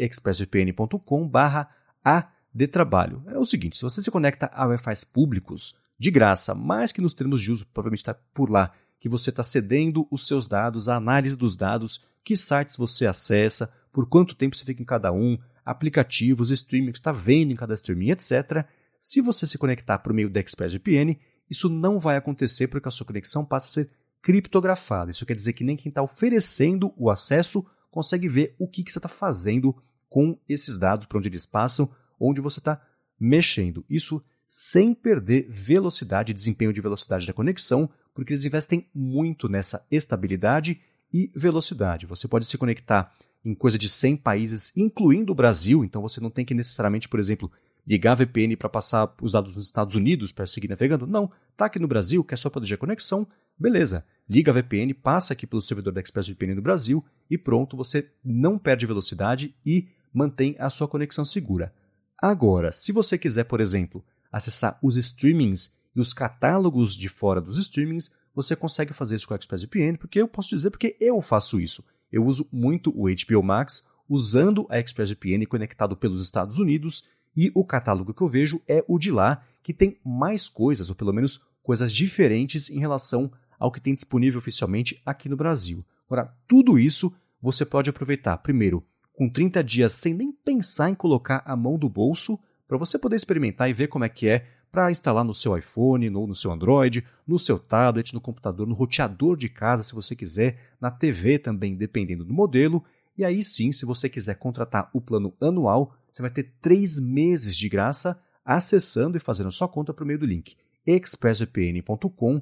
expressvpn.com/adtrabalho. 2.53 3.23
É 3.27 3.37
o 3.37 3.45
seguinte, 3.45 3.77
se 3.77 3.83
você 3.83 4.01
se 4.01 4.11
conecta 4.11 4.49
a 4.53 4.65
Wi-Fi 4.67 5.05
públicos 5.13 5.75
de 5.97 6.11
graça, 6.11 6.53
mais 6.53 6.91
que 6.91 7.01
nos 7.01 7.13
termos 7.13 7.41
de 7.41 7.51
uso, 7.51 7.65
provavelmente 7.67 8.01
está 8.01 8.13
por 8.13 8.49
lá 8.49 8.71
que 8.99 9.09
você 9.09 9.31
está 9.31 9.43
cedendo 9.43 10.07
os 10.11 10.27
seus 10.27 10.47
dados, 10.47 10.87
a 10.87 10.95
análise 10.95 11.35
dos 11.35 11.55
dados, 11.55 12.05
que 12.23 12.37
sites 12.37 12.75
você 12.75 13.07
acessa, 13.07 13.71
por 13.91 14.07
quanto 14.07 14.35
tempo 14.35 14.55
você 14.55 14.63
fica 14.63 14.81
em 14.81 14.85
cada 14.85 15.11
um, 15.11 15.37
aplicativos, 15.65 16.51
streaming 16.51 16.91
que 16.91 16.99
está 16.99 17.11
vendo 17.11 17.51
em 17.51 17.55
cada 17.55 17.73
streaming, 17.73 18.11
etc. 18.11 18.65
Se 18.99 19.19
você 19.19 19.47
se 19.47 19.57
conectar 19.57 19.97
por 19.99 20.13
meio 20.13 20.29
da 20.29 20.39
ExpressVPN, 20.39 21.17
isso 21.49 21.67
não 21.67 21.97
vai 21.97 22.15
acontecer 22.15 22.67
porque 22.67 22.87
a 22.87 22.91
sua 22.91 23.05
conexão 23.05 23.43
passa 23.43 23.67
a 23.67 23.71
ser 23.71 23.91
criptografada. 24.21 25.09
Isso 25.09 25.25
quer 25.25 25.33
dizer 25.33 25.53
que 25.53 25.63
nem 25.63 25.75
quem 25.75 25.89
está 25.89 26.03
oferecendo 26.03 26.93
o 26.95 27.09
acesso 27.09 27.65
consegue 27.89 28.29
ver 28.29 28.55
o 28.59 28.67
que, 28.67 28.83
que 28.83 28.91
você 28.91 28.99
está 28.99 29.09
fazendo 29.09 29.75
com 30.07 30.37
esses 30.47 30.77
dados, 30.77 31.07
para 31.07 31.17
onde 31.17 31.29
eles 31.29 31.45
passam, 31.45 31.89
onde 32.21 32.39
você 32.39 32.59
está 32.59 32.81
mexendo. 33.19 33.83
Isso 33.89 34.23
sem 34.47 34.93
perder 34.93 35.47
velocidade, 35.49 36.33
desempenho 36.33 36.73
de 36.73 36.81
velocidade 36.81 37.25
da 37.25 37.33
conexão, 37.33 37.89
porque 38.13 38.33
eles 38.33 38.45
investem 38.45 38.85
muito 38.93 39.47
nessa 39.47 39.85
estabilidade 39.89 40.81
e 41.13 41.31
velocidade. 41.35 42.05
Você 42.05 42.27
pode 42.27 42.45
se 42.45 42.57
conectar 42.57 43.13
em 43.43 43.55
coisa 43.55 43.77
de 43.77 43.89
100 43.89 44.17
países, 44.17 44.75
incluindo 44.75 45.31
o 45.31 45.35
Brasil, 45.35 45.83
então 45.83 46.01
você 46.01 46.19
não 46.19 46.29
tem 46.29 46.45
que 46.45 46.53
necessariamente, 46.53 47.09
por 47.09 47.19
exemplo, 47.19 47.51
ligar 47.87 48.11
a 48.11 48.15
VPN 48.15 48.55
para 48.55 48.69
passar 48.69 49.13
os 49.21 49.31
dados 49.31 49.55
nos 49.55 49.65
Estados 49.65 49.95
Unidos 49.95 50.31
para 50.31 50.45
seguir 50.45 50.67
navegando. 50.67 51.07
Não, 51.07 51.31
tá 51.57 51.65
aqui 51.65 51.79
no 51.79 51.87
Brasil, 51.87 52.23
quer 52.23 52.37
só 52.37 52.49
proteger 52.49 52.75
a 52.75 52.79
conexão, 52.79 53.27
beleza. 53.57 54.05
Liga 54.29 54.51
a 54.51 54.53
VPN, 54.53 54.93
passa 54.93 55.33
aqui 55.33 55.47
pelo 55.47 55.61
servidor 55.61 55.93
da 55.93 56.01
ExpressVPN 56.01 56.55
no 56.55 56.61
Brasil 56.61 57.03
e 57.29 57.37
pronto, 57.37 57.75
você 57.75 58.09
não 58.23 58.57
perde 58.57 58.85
velocidade 58.85 59.55
e 59.65 59.87
mantém 60.13 60.55
a 60.59 60.69
sua 60.69 60.87
conexão 60.87 61.25
segura. 61.25 61.73
Agora, 62.21 62.71
se 62.71 62.91
você 62.91 63.17
quiser, 63.17 63.45
por 63.45 63.59
exemplo, 63.59 64.05
acessar 64.31 64.77
os 64.79 64.95
streamings 64.95 65.75
e 65.95 65.99
os 65.99 66.13
catálogos 66.13 66.95
de 66.95 67.09
fora 67.09 67.41
dos 67.41 67.57
streamings, 67.57 68.15
você 68.33 68.55
consegue 68.55 68.93
fazer 68.93 69.15
isso 69.15 69.27
com 69.27 69.33
a 69.33 69.37
ExpressVPN, 69.37 69.97
porque 69.97 70.21
eu 70.21 70.27
posso 70.27 70.49
dizer 70.49 70.69
porque 70.69 70.95
eu 70.99 71.19
faço 71.19 71.59
isso. 71.59 71.83
Eu 72.11 72.23
uso 72.23 72.47
muito 72.51 72.91
o 72.95 73.07
HBO 73.07 73.41
Max 73.43 73.87
usando 74.07 74.67
a 74.69 74.79
ExpressVPN 74.79 75.45
conectado 75.47 75.97
pelos 75.97 76.21
Estados 76.21 76.59
Unidos 76.59 77.05
e 77.35 77.51
o 77.55 77.65
catálogo 77.65 78.13
que 78.13 78.21
eu 78.21 78.27
vejo 78.27 78.61
é 78.67 78.83
o 78.87 78.99
de 78.99 79.09
lá, 79.09 79.43
que 79.63 79.73
tem 79.73 79.97
mais 80.05 80.47
coisas, 80.47 80.89
ou 80.89 80.95
pelo 80.95 81.13
menos 81.13 81.41
coisas 81.63 81.91
diferentes 81.91 82.69
em 82.69 82.77
relação 82.77 83.31
ao 83.57 83.71
que 83.71 83.79
tem 83.79 83.93
disponível 83.93 84.37
oficialmente 84.37 85.01
aqui 85.05 85.27
no 85.27 85.37
Brasil. 85.37 85.83
Agora, 86.05 86.35
tudo 86.47 86.77
isso 86.77 87.11
você 87.41 87.65
pode 87.65 87.89
aproveitar, 87.89 88.37
primeiro, 88.37 88.85
com 89.21 89.29
30 89.29 89.63
dias 89.63 89.93
sem 89.93 90.15
nem 90.15 90.31
pensar 90.31 90.89
em 90.89 90.95
colocar 90.95 91.43
a 91.45 91.55
mão 91.55 91.77
do 91.77 91.87
bolso, 91.87 92.39
para 92.67 92.75
você 92.75 92.97
poder 92.97 93.15
experimentar 93.15 93.69
e 93.69 93.73
ver 93.73 93.87
como 93.87 94.03
é 94.03 94.09
que 94.09 94.27
é 94.27 94.47
para 94.71 94.89
instalar 94.89 95.23
no 95.23 95.31
seu 95.31 95.55
iPhone, 95.55 96.09
ou 96.09 96.25
no 96.25 96.33
seu 96.33 96.51
Android, 96.51 97.05
no 97.27 97.37
seu 97.37 97.59
tablet, 97.59 98.15
no 98.15 98.19
computador, 98.19 98.65
no 98.65 98.73
roteador 98.73 99.37
de 99.37 99.47
casa, 99.47 99.83
se 99.83 99.93
você 99.93 100.15
quiser, 100.15 100.57
na 100.81 100.89
TV 100.89 101.37
também, 101.37 101.75
dependendo 101.75 102.25
do 102.25 102.33
modelo. 102.33 102.83
E 103.15 103.23
aí 103.23 103.43
sim, 103.43 103.71
se 103.71 103.85
você 103.85 104.09
quiser 104.09 104.39
contratar 104.39 104.89
o 104.91 104.99
plano 104.99 105.35
anual, 105.39 105.93
você 106.11 106.23
vai 106.23 106.31
ter 106.31 106.55
três 106.59 106.97
meses 106.99 107.55
de 107.55 107.69
graça 107.69 108.19
acessando 108.43 109.17
e 109.17 109.19
fazendo 109.19 109.51
sua 109.51 109.67
conta 109.67 109.93
por 109.93 110.03
meio 110.03 110.17
do 110.17 110.25
link 110.25 110.57
expressvpn.com 110.83 112.41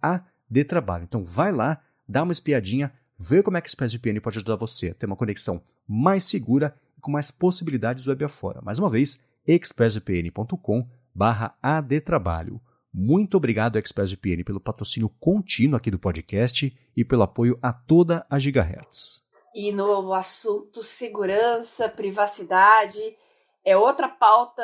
adtrabalho. 0.00 1.04
Então 1.04 1.22
vai 1.22 1.52
lá, 1.52 1.82
dá 2.08 2.22
uma 2.22 2.32
espiadinha, 2.32 2.90
vê 3.22 3.42
como 3.42 3.56
é 3.56 3.60
que 3.60 3.68
o 3.68 3.70
ExpressVPN 3.70 4.20
pode 4.20 4.38
ajudar 4.38 4.56
você 4.56 4.88
a 4.88 4.94
ter 4.94 5.06
uma 5.06 5.16
conexão 5.16 5.62
mais 5.86 6.24
segura 6.24 6.74
e 6.98 7.00
com 7.00 7.10
mais 7.10 7.30
possibilidades 7.30 8.06
web 8.08 8.24
afora. 8.24 8.60
Mais 8.60 8.80
uma 8.80 8.90
vez, 8.90 9.24
expressvpn.com 9.46 10.88
adtrabalho. 11.62 12.60
Muito 12.92 13.36
obrigado, 13.36 13.78
ExpressVPN, 13.78 14.44
pelo 14.44 14.60
patrocínio 14.60 15.08
contínuo 15.20 15.76
aqui 15.76 15.90
do 15.90 15.98
podcast 15.98 16.76
e 16.96 17.04
pelo 17.04 17.22
apoio 17.22 17.58
a 17.62 17.72
toda 17.72 18.26
a 18.28 18.38
Gigahertz. 18.38 19.22
E 19.54 19.70
no 19.70 20.12
assunto 20.12 20.82
segurança, 20.82 21.88
privacidade, 21.88 23.00
é 23.64 23.76
outra 23.76 24.08
pauta 24.08 24.62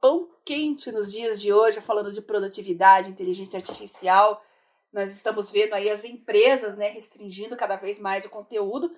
pão 0.00 0.28
quente 0.44 0.90
nos 0.90 1.12
dias 1.12 1.40
de 1.40 1.52
hoje, 1.52 1.80
falando 1.80 2.12
de 2.12 2.22
produtividade, 2.22 3.10
inteligência 3.10 3.58
artificial. 3.58 4.40
Nós 4.96 5.14
estamos 5.14 5.50
vendo 5.50 5.74
aí 5.74 5.90
as 5.90 6.06
empresas 6.06 6.78
né, 6.78 6.88
restringindo 6.88 7.54
cada 7.54 7.76
vez 7.76 8.00
mais 8.00 8.24
o 8.24 8.30
conteúdo 8.30 8.90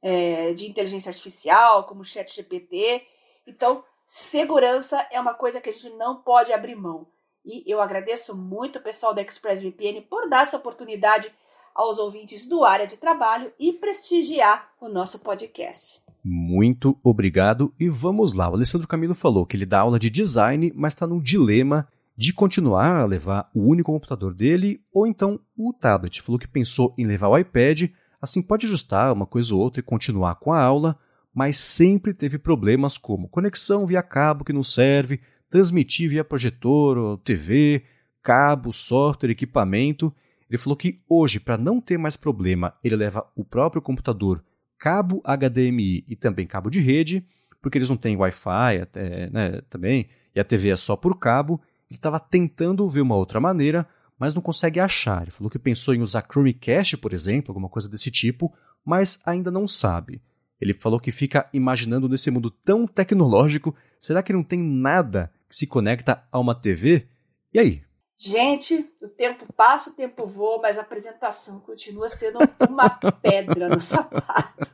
é, 0.00 0.52
de 0.52 0.70
inteligência 0.70 1.10
artificial, 1.10 1.88
como 1.88 2.04
chat 2.04 2.32
GPT. 2.36 3.04
Então, 3.44 3.82
segurança 4.06 5.04
é 5.10 5.20
uma 5.20 5.34
coisa 5.34 5.60
que 5.60 5.68
a 5.68 5.72
gente 5.72 5.90
não 5.96 6.22
pode 6.22 6.52
abrir 6.52 6.76
mão. 6.76 7.04
E 7.44 7.64
eu 7.66 7.80
agradeço 7.80 8.36
muito 8.36 8.78
o 8.78 8.82
pessoal 8.82 9.12
da 9.12 9.22
ExpressVPN 9.22 10.02
por 10.02 10.28
dar 10.28 10.44
essa 10.44 10.56
oportunidade 10.56 11.34
aos 11.74 11.98
ouvintes 11.98 12.46
do 12.46 12.64
área 12.64 12.86
de 12.86 12.96
trabalho 12.96 13.52
e 13.58 13.72
prestigiar 13.72 14.70
o 14.80 14.88
nosso 14.88 15.18
podcast. 15.18 16.00
Muito 16.22 16.96
obrigado 17.02 17.74
e 17.80 17.88
vamos 17.88 18.34
lá. 18.34 18.48
O 18.48 18.54
Alessandro 18.54 18.86
Camilo 18.86 19.16
falou 19.16 19.44
que 19.44 19.56
ele 19.56 19.66
dá 19.66 19.80
aula 19.80 19.98
de 19.98 20.10
design, 20.10 20.72
mas 20.76 20.92
está 20.92 21.08
num 21.08 21.20
dilema 21.20 21.88
de 22.20 22.34
continuar 22.34 23.00
a 23.00 23.06
levar 23.06 23.50
o 23.54 23.66
único 23.66 23.90
computador 23.90 24.34
dele 24.34 24.82
ou 24.92 25.06
então 25.06 25.40
o 25.56 25.72
tablet. 25.72 26.20
Falou 26.20 26.38
que 26.38 26.46
pensou 26.46 26.94
em 26.98 27.06
levar 27.06 27.28
o 27.28 27.38
iPad, 27.38 27.90
assim 28.20 28.42
pode 28.42 28.66
ajustar 28.66 29.10
uma 29.10 29.24
coisa 29.24 29.54
ou 29.54 29.60
outra 29.62 29.80
e 29.80 29.82
continuar 29.82 30.34
com 30.34 30.52
a 30.52 30.60
aula, 30.60 30.98
mas 31.34 31.56
sempre 31.56 32.12
teve 32.12 32.36
problemas 32.36 32.98
como 32.98 33.28
conexão 33.30 33.86
via 33.86 34.02
cabo 34.02 34.44
que 34.44 34.52
não 34.52 34.62
serve, 34.62 35.20
transmitir 35.48 36.10
via 36.10 36.22
projetor 36.22 36.98
ou 36.98 37.16
TV, 37.16 37.84
cabo, 38.22 38.70
software, 38.70 39.30
equipamento 39.30 40.14
ele 40.50 40.58
falou 40.58 40.76
que 40.76 41.00
hoje, 41.08 41.38
para 41.38 41.56
não 41.56 41.80
ter 41.80 41.96
mais 41.96 42.16
problema, 42.16 42.74
ele 42.82 42.96
leva 42.96 43.24
o 43.36 43.44
próprio 43.44 43.80
computador, 43.80 44.44
cabo 44.76 45.22
HDMI 45.24 46.04
e 46.08 46.16
também 46.16 46.44
cabo 46.44 46.68
de 46.68 46.80
rede, 46.80 47.24
porque 47.62 47.78
eles 47.78 47.88
não 47.88 47.96
têm 47.96 48.16
Wi-Fi 48.16 48.88
né, 49.32 49.60
também, 49.70 50.08
e 50.34 50.40
a 50.40 50.44
TV 50.44 50.70
é 50.70 50.76
só 50.76 50.96
por 50.96 51.16
cabo. 51.20 51.60
Ele 51.90 51.98
estava 51.98 52.20
tentando 52.20 52.88
ver 52.88 53.00
uma 53.00 53.16
outra 53.16 53.40
maneira, 53.40 53.86
mas 54.18 54.32
não 54.32 54.40
consegue 54.40 54.78
achar. 54.78 55.22
Ele 55.22 55.30
falou 55.30 55.50
que 55.50 55.58
pensou 55.58 55.94
em 55.94 56.00
usar 56.00 56.22
Chromecast, 56.22 56.96
por 56.98 57.12
exemplo, 57.12 57.50
alguma 57.50 57.68
coisa 57.68 57.88
desse 57.88 58.10
tipo, 58.10 58.54
mas 58.84 59.20
ainda 59.26 59.50
não 59.50 59.66
sabe. 59.66 60.22
Ele 60.60 60.72
falou 60.72 61.00
que 61.00 61.10
fica 61.10 61.48
imaginando 61.52 62.08
nesse 62.08 62.30
mundo 62.30 62.50
tão 62.50 62.86
tecnológico, 62.86 63.74
será 63.98 64.22
que 64.22 64.32
não 64.32 64.42
tem 64.42 64.60
nada 64.60 65.32
que 65.48 65.56
se 65.56 65.66
conecta 65.66 66.22
a 66.30 66.38
uma 66.38 66.54
TV? 66.54 67.08
E 67.52 67.58
aí, 67.58 67.82
Gente, 68.22 68.86
o 69.00 69.08
tempo 69.08 69.50
passa, 69.54 69.88
o 69.88 69.94
tempo 69.94 70.26
voa, 70.26 70.60
mas 70.60 70.76
a 70.76 70.82
apresentação 70.82 71.58
continua 71.58 72.06
sendo 72.10 72.38
uma 72.68 72.90
pedra 73.22 73.70
no 73.70 73.80
sapato. 73.80 74.70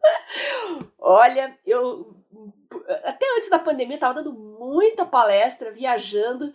Olha, 0.98 1.58
eu 1.66 2.19
até 3.04 3.26
antes 3.36 3.50
da 3.50 3.58
pandemia 3.58 3.96
estava 3.96 4.14
dando 4.14 4.32
muita 4.32 5.04
palestra, 5.04 5.70
viajando 5.70 6.54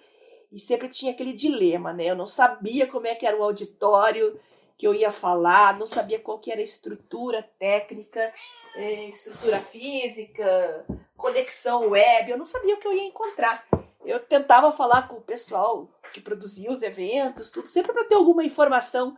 e 0.52 0.60
sempre 0.60 0.88
tinha 0.88 1.12
aquele 1.12 1.34
dilema, 1.34 1.92
né? 1.94 2.06
Eu 2.06 2.16
não 2.16 2.28
sabia 2.28 2.88
como 2.88 3.08
é 3.08 3.16
que 3.16 3.26
era 3.26 3.38
o 3.38 3.44
auditório 3.44 4.40
que 4.78 4.86
eu 4.86 4.94
ia 4.94 5.12
falar, 5.12 5.78
não 5.78 5.86
sabia 5.86 6.20
qual 6.20 6.40
que 6.40 6.52
era 6.52 6.60
a 6.60 6.64
estrutura 6.64 7.48
técnica, 7.58 8.34
eh, 8.76 9.08
estrutura 9.08 9.62
física, 9.62 10.86
conexão 11.16 11.90
web, 11.90 12.32
eu 12.32 12.38
não 12.38 12.46
sabia 12.46 12.76
o 12.76 12.78
que 12.78 12.88
eu 12.88 12.94
ia 12.94 13.06
encontrar 13.06 13.66
eu 14.06 14.20
tentava 14.20 14.72
falar 14.72 15.08
com 15.08 15.16
o 15.16 15.22
pessoal 15.22 15.90
que 16.14 16.22
produzia 16.22 16.72
os 16.72 16.82
eventos, 16.82 17.52
tudo, 17.52 17.68
sempre 17.68 17.92
para 17.92 18.06
ter 18.06 18.16
alguma 18.16 18.44
informação 18.44 19.18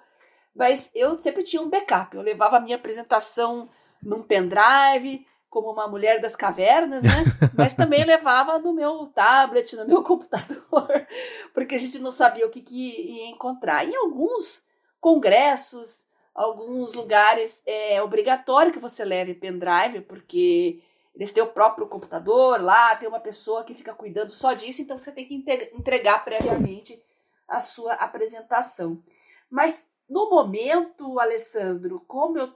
Mas 0.56 0.90
eu 0.96 1.18
sempre 1.20 1.44
tinha 1.44 1.62
um 1.62 1.70
backup. 1.70 2.16
Eu 2.16 2.24
levava 2.24 2.58
a 2.58 2.60
minha 2.60 2.78
apresentação 2.78 3.70
num 4.02 4.24
pendrive, 4.24 5.28
como 5.58 5.72
uma 5.72 5.88
mulher 5.88 6.22
das 6.22 6.36
cavernas, 6.36 7.02
né? 7.02 7.10
Mas 7.58 7.74
também 7.74 8.06
levava 8.06 8.60
no 8.60 8.74
meu 8.74 9.08
tablet, 9.08 9.76
no 9.76 9.88
meu 9.88 10.04
computador, 10.06 11.08
porque 11.52 11.74
a 11.74 11.80
gente 11.80 11.98
não 11.98 12.12
sabia 12.12 12.46
o 12.46 12.50
que, 12.52 12.62
que 12.62 12.76
ia 12.76 13.30
encontrar. 13.30 13.84
Em 13.84 13.96
alguns 13.96 14.64
congressos, 15.02 16.06
alguns 16.36 16.94
lugares 16.94 17.64
é 17.66 18.00
obrigatório 18.04 18.72
que 18.72 18.78
você 18.78 19.04
leve 19.04 19.34
pendrive, 19.34 20.02
porque 20.02 20.80
eles 21.16 21.32
têm 21.32 21.42
o 21.42 21.48
próprio 21.48 21.88
computador 21.88 22.62
lá, 22.62 22.96
tem 22.96 23.10
uma 23.10 23.20
pessoa 23.20 23.64
que 23.64 23.74
fica 23.74 23.96
cuidando 23.96 24.30
só 24.30 24.54
disso, 24.54 24.84
então 24.84 25.00
você 25.00 25.12
tem 25.12 25.26
que 25.26 25.44
entregar 25.74 26.24
previamente 26.24 27.02
a 27.48 27.60
sua 27.60 27.94
apresentação. 27.94 29.02
Mas 29.50 29.84
no 30.08 30.30
momento, 30.30 31.20
Alessandro, 31.20 32.04
como 32.08 32.38
eu 32.38 32.54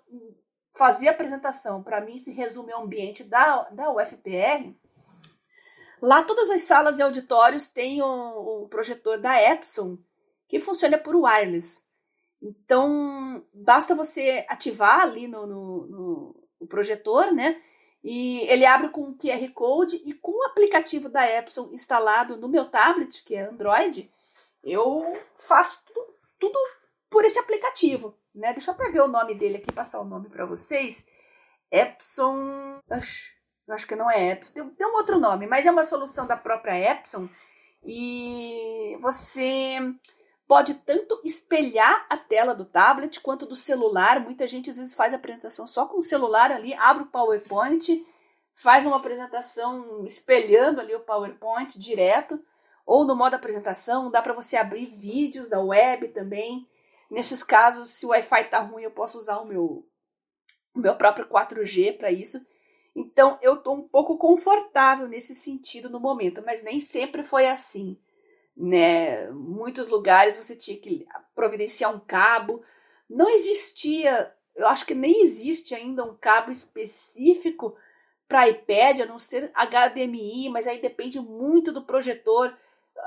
fazia 0.74 1.12
a 1.12 1.14
apresentação, 1.14 1.84
para 1.84 2.02
mim 2.02 2.18
se 2.18 2.32
resume 2.32 2.72
ao 2.72 2.84
ambiente 2.84 3.24
da, 3.24 3.64
da 3.70 3.92
UFPR, 3.92 4.74
lá 6.02 6.24
todas 6.24 6.50
as 6.50 6.62
salas 6.64 7.00
e 7.00 7.02
auditórios 7.02 7.68
têm 7.68 8.02
o, 8.02 8.64
o 8.64 8.68
projetor 8.70 9.18
da 9.18 9.40
Epson, 9.42 9.98
que 10.48 10.60
funciona 10.60 10.98
por 10.98 11.16
wireless. 11.16 11.82
Então, 12.42 13.46
basta 13.54 13.94
você 13.94 14.46
ativar 14.50 15.02
ali 15.02 15.28
no, 15.28 15.46
no, 15.46 15.88
no, 15.88 16.48
no 16.62 16.68
projetor, 16.68 17.32
né? 17.32 17.62
E 18.04 18.40
ele 18.50 18.66
abre 18.66 18.90
com 18.90 19.04
um 19.04 19.16
QR 19.16 19.48
Code 19.54 20.02
e 20.04 20.14
com 20.14 20.32
o 20.32 20.46
aplicativo 20.46 21.08
da 21.08 21.24
Epson 21.30 21.70
instalado 21.72 22.36
no 22.36 22.50
meu 22.50 22.66
tablet, 22.66 23.24
que 23.24 23.36
é 23.36 23.48
Android, 23.48 24.12
eu 24.64 25.20
faço 25.38 25.82
tudo, 25.86 26.16
tudo 26.40 26.60
por 27.12 27.26
esse 27.26 27.38
aplicativo, 27.38 28.18
né? 28.34 28.54
Deixa 28.54 28.72
eu 28.72 28.92
ver 28.92 29.02
o 29.02 29.08
nome 29.08 29.36
dele 29.36 29.58
aqui, 29.58 29.72
passar 29.72 30.00
o 30.00 30.06
nome 30.06 30.30
para 30.30 30.46
vocês. 30.46 31.06
Epson, 31.70 32.80
eu 33.68 33.74
acho 33.76 33.88
que 33.88 33.96
não 33.96 34.10
é 34.10 34.32
Epson, 34.32 34.54
tem, 34.54 34.70
tem 34.70 34.88
um 34.88 34.96
outro 34.96 35.20
nome, 35.20 35.46
mas 35.46 35.66
é 35.66 35.72
uma 35.72 35.84
solução 35.84 36.26
da 36.26 36.38
própria 36.38 36.92
Epson 36.92 37.30
e 37.84 38.98
você 39.02 39.78
pode 40.48 40.74
tanto 40.74 41.20
espelhar 41.24 42.06
a 42.10 42.18
tela 42.18 42.56
do 42.56 42.66
tablet 42.66 43.20
quanto 43.22 43.46
do 43.46 43.56
celular. 43.56 44.20
Muita 44.20 44.48
gente 44.48 44.70
às 44.70 44.78
vezes 44.78 44.94
faz 44.94 45.14
a 45.14 45.18
apresentação 45.18 45.68
só 45.68 45.86
com 45.86 46.00
o 46.00 46.04
celular 46.04 46.52
ali, 46.52 46.74
abre 46.74 47.04
o 47.04 47.08
PowerPoint, 47.08 48.06
faz 48.54 48.86
uma 48.86 48.98
apresentação 48.98 50.06
espelhando 50.06 50.80
ali 50.80 50.96
o 50.96 51.00
PowerPoint 51.02 51.78
direto, 51.78 52.40
ou 52.86 53.06
no 53.06 53.16
modo 53.16 53.34
apresentação, 53.34 54.12
dá 54.12 54.22
para 54.22 54.34
você 54.34 54.58
abrir 54.58 54.88
vídeos 54.88 55.50
da 55.50 55.62
web 55.62 56.10
também. 56.10 56.68
Nesses 57.12 57.44
casos, 57.44 57.90
se 57.90 58.06
o 58.06 58.10
Wi-Fi 58.10 58.46
tá 58.46 58.62
ruim, 58.62 58.84
eu 58.84 58.92
posso 58.92 59.18
usar 59.18 59.40
o 59.40 59.46
meu, 59.46 59.86
o 60.74 60.80
meu 60.80 60.96
próprio 60.96 61.28
4G 61.28 61.98
para 61.98 62.10
isso. 62.10 62.40
Então, 62.96 63.38
eu 63.42 63.56
estou 63.56 63.76
um 63.76 63.86
pouco 63.86 64.18
confortável 64.18 65.10
nesse 65.10 65.36
sentido 65.36 65.90
no 65.90 66.00
momento, 66.00 66.42
mas 66.46 66.64
nem 66.64 66.80
sempre 66.80 67.22
foi 67.22 67.48
assim. 67.48 68.00
Né? 68.56 69.30
Muitos 69.32 69.90
lugares 69.90 70.38
você 70.38 70.56
tinha 70.56 70.78
que 70.78 71.06
providenciar 71.36 71.94
um 71.94 72.00
cabo. 72.00 72.64
Não 73.10 73.30
existia, 73.30 74.34
eu 74.56 74.70
acho 74.70 74.86
que 74.86 74.96
nem 74.96 75.22
existe 75.22 75.76
ainda 75.76 76.06
um 76.06 76.16
cabo 76.16 76.50
específico 76.50 77.76
para 78.26 78.48
iPad, 78.48 79.02
a 79.02 79.06
não 79.06 79.20
ser 79.20 79.52
HDMI, 79.54 80.48
mas 80.48 80.66
aí 80.66 80.82
depende 80.82 81.20
muito 81.20 81.74
do 81.74 81.84
projetor. 81.84 82.58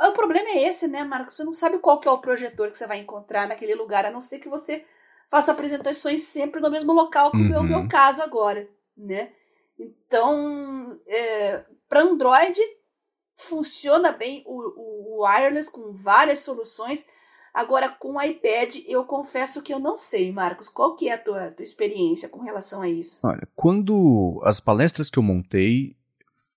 O 0.08 0.12
problema 0.12 0.48
é 0.50 0.64
esse, 0.64 0.88
né, 0.88 1.04
Marcos? 1.04 1.34
Você 1.34 1.44
não 1.44 1.54
sabe 1.54 1.78
qual 1.78 2.00
que 2.00 2.08
é 2.08 2.10
o 2.10 2.20
projetor 2.20 2.70
que 2.70 2.78
você 2.78 2.86
vai 2.86 2.98
encontrar 2.98 3.46
naquele 3.46 3.74
lugar, 3.74 4.04
a 4.04 4.10
não 4.10 4.22
ser 4.22 4.38
que 4.38 4.48
você 4.48 4.84
faça 5.30 5.52
apresentações 5.52 6.22
sempre 6.22 6.60
no 6.60 6.70
mesmo 6.70 6.92
local, 6.92 7.30
como 7.30 7.44
uhum. 7.44 7.54
é 7.54 7.58
o 7.58 7.64
meu 7.64 7.78
uhum. 7.80 7.88
caso 7.88 8.22
agora, 8.22 8.68
né? 8.96 9.32
Então, 9.78 10.98
é, 11.06 11.64
para 11.88 12.02
Android 12.02 12.60
funciona 13.34 14.12
bem 14.12 14.42
o, 14.46 15.16
o, 15.16 15.24
wireless 15.24 15.70
com 15.70 15.92
várias 15.92 16.40
soluções. 16.40 17.06
Agora, 17.52 17.88
com 17.88 18.16
o 18.16 18.22
iPad, 18.22 18.76
eu 18.86 19.04
confesso 19.04 19.62
que 19.62 19.72
eu 19.72 19.78
não 19.78 19.96
sei, 19.96 20.32
Marcos. 20.32 20.68
Qual 20.68 20.94
que 20.94 21.08
é 21.08 21.14
a 21.14 21.18
tua, 21.18 21.50
tua 21.50 21.64
experiência 21.64 22.28
com 22.28 22.40
relação 22.40 22.82
a 22.82 22.88
isso? 22.88 23.26
Olha, 23.26 23.46
quando 23.54 24.40
as 24.44 24.60
palestras 24.60 25.08
que 25.08 25.18
eu 25.18 25.22
montei, 25.22 25.96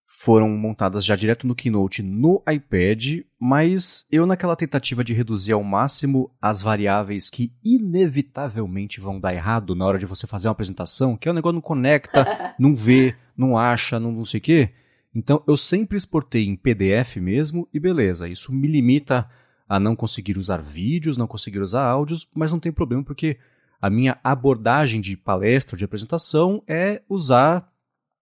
foram 0.09 0.47
montadas 0.49 1.03
já 1.03 1.17
direto 1.17 1.45
no 1.45 1.53
Keynote 1.53 2.01
no 2.01 2.41
iPad, 2.49 3.19
mas 3.37 4.07
eu 4.09 4.25
naquela 4.25 4.55
tentativa 4.55 5.03
de 5.03 5.13
reduzir 5.13 5.51
ao 5.51 5.61
máximo 5.61 6.31
as 6.41 6.61
variáveis 6.61 7.29
que 7.29 7.51
inevitavelmente 7.61 9.01
vão 9.01 9.19
dar 9.19 9.35
errado 9.35 9.75
na 9.75 9.85
hora 9.85 9.99
de 9.99 10.05
você 10.05 10.25
fazer 10.25 10.47
uma 10.47 10.53
apresentação, 10.53 11.17
que 11.17 11.27
é 11.27 11.31
o 11.31 11.33
negócio 11.33 11.55
não 11.55 11.61
conecta, 11.61 12.25
não 12.57 12.73
vê, 12.73 13.15
não 13.35 13.57
acha, 13.57 13.99
não, 13.99 14.13
não 14.13 14.23
sei 14.23 14.39
o 14.39 14.43
quê. 14.43 14.69
Então 15.13 15.43
eu 15.45 15.57
sempre 15.57 15.97
exportei 15.97 16.45
em 16.45 16.55
PDF 16.55 17.17
mesmo 17.17 17.67
e 17.73 17.79
beleza, 17.79 18.29
isso 18.29 18.53
me 18.53 18.67
limita 18.67 19.29
a 19.67 19.77
não 19.77 19.93
conseguir 19.93 20.37
usar 20.37 20.61
vídeos, 20.61 21.17
não 21.17 21.27
conseguir 21.27 21.59
usar 21.59 21.85
áudios, 21.85 22.29
mas 22.33 22.53
não 22.53 22.61
tem 22.61 22.71
problema 22.71 23.03
porque 23.03 23.37
a 23.81 23.89
minha 23.89 24.17
abordagem 24.23 25.01
de 25.01 25.17
palestra, 25.17 25.77
de 25.77 25.83
apresentação 25.83 26.63
é 26.65 27.01
usar 27.09 27.69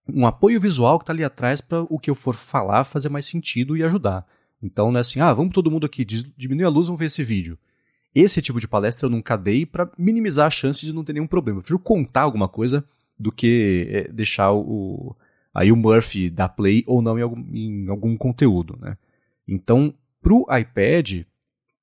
um 0.08 0.26
apoio 0.26 0.60
visual 0.60 0.99
que 0.99 1.03
está 1.03 1.14
ali 1.14 1.24
atrás 1.24 1.62
para 1.62 1.82
o 1.84 1.99
que 1.99 2.10
eu 2.10 2.16
for 2.16 2.36
falar 2.36 2.84
fazer 2.84 3.10
mais 3.10 3.26
sentido 3.26 3.76
e 3.76 3.84
ajudar. 3.84 4.26
Então 4.62 4.91
não 4.91 4.97
é 4.97 5.01
assim, 5.01 5.20
ah, 5.20 5.34
vamos 5.34 5.53
todo 5.53 5.72
mundo 5.72 5.86
aqui, 5.86 6.06
diminuir 6.06 6.66
a 6.66 6.70
luz, 6.70 6.88
vamos 6.88 6.99
ver 6.99 7.06
esse 7.06 7.24
vídeo. 7.24 7.58
Esse 8.14 8.41
tipo 8.41 8.60
de 8.60 8.68
palestra 8.68 9.08
eu 9.08 9.10
nunca 9.10 9.36
dei 9.36 9.66
para 9.66 9.89
minimizar 9.97 10.47
a 10.47 10.49
chance 10.49 10.86
de 10.86 10.93
não 10.93 11.03
ter 11.03 11.14
nenhum 11.14 11.28
problema. 11.28 11.60
Eu 11.60 11.62
prefiro 11.62 11.80
contar 11.80 12.22
alguma 12.22 12.47
coisa 12.47 12.86
do 13.20 13.32
que 13.32 13.88
é, 13.89 14.08
deixar 14.12 14.53
o, 14.53 15.16
aí 15.53 15.72
o 15.72 15.76
Murphy 15.76 16.30
dar 16.30 16.49
play 16.49 16.84
ou 16.88 17.01
não 17.01 17.20
em 17.20 17.22
algum, 17.22 17.45
em 17.53 17.89
algum 17.89 18.16
conteúdo. 18.16 18.78
Né? 18.80 18.97
Então, 19.47 19.93
para 20.22 20.34
o 20.34 20.47
iPad, 20.58 21.26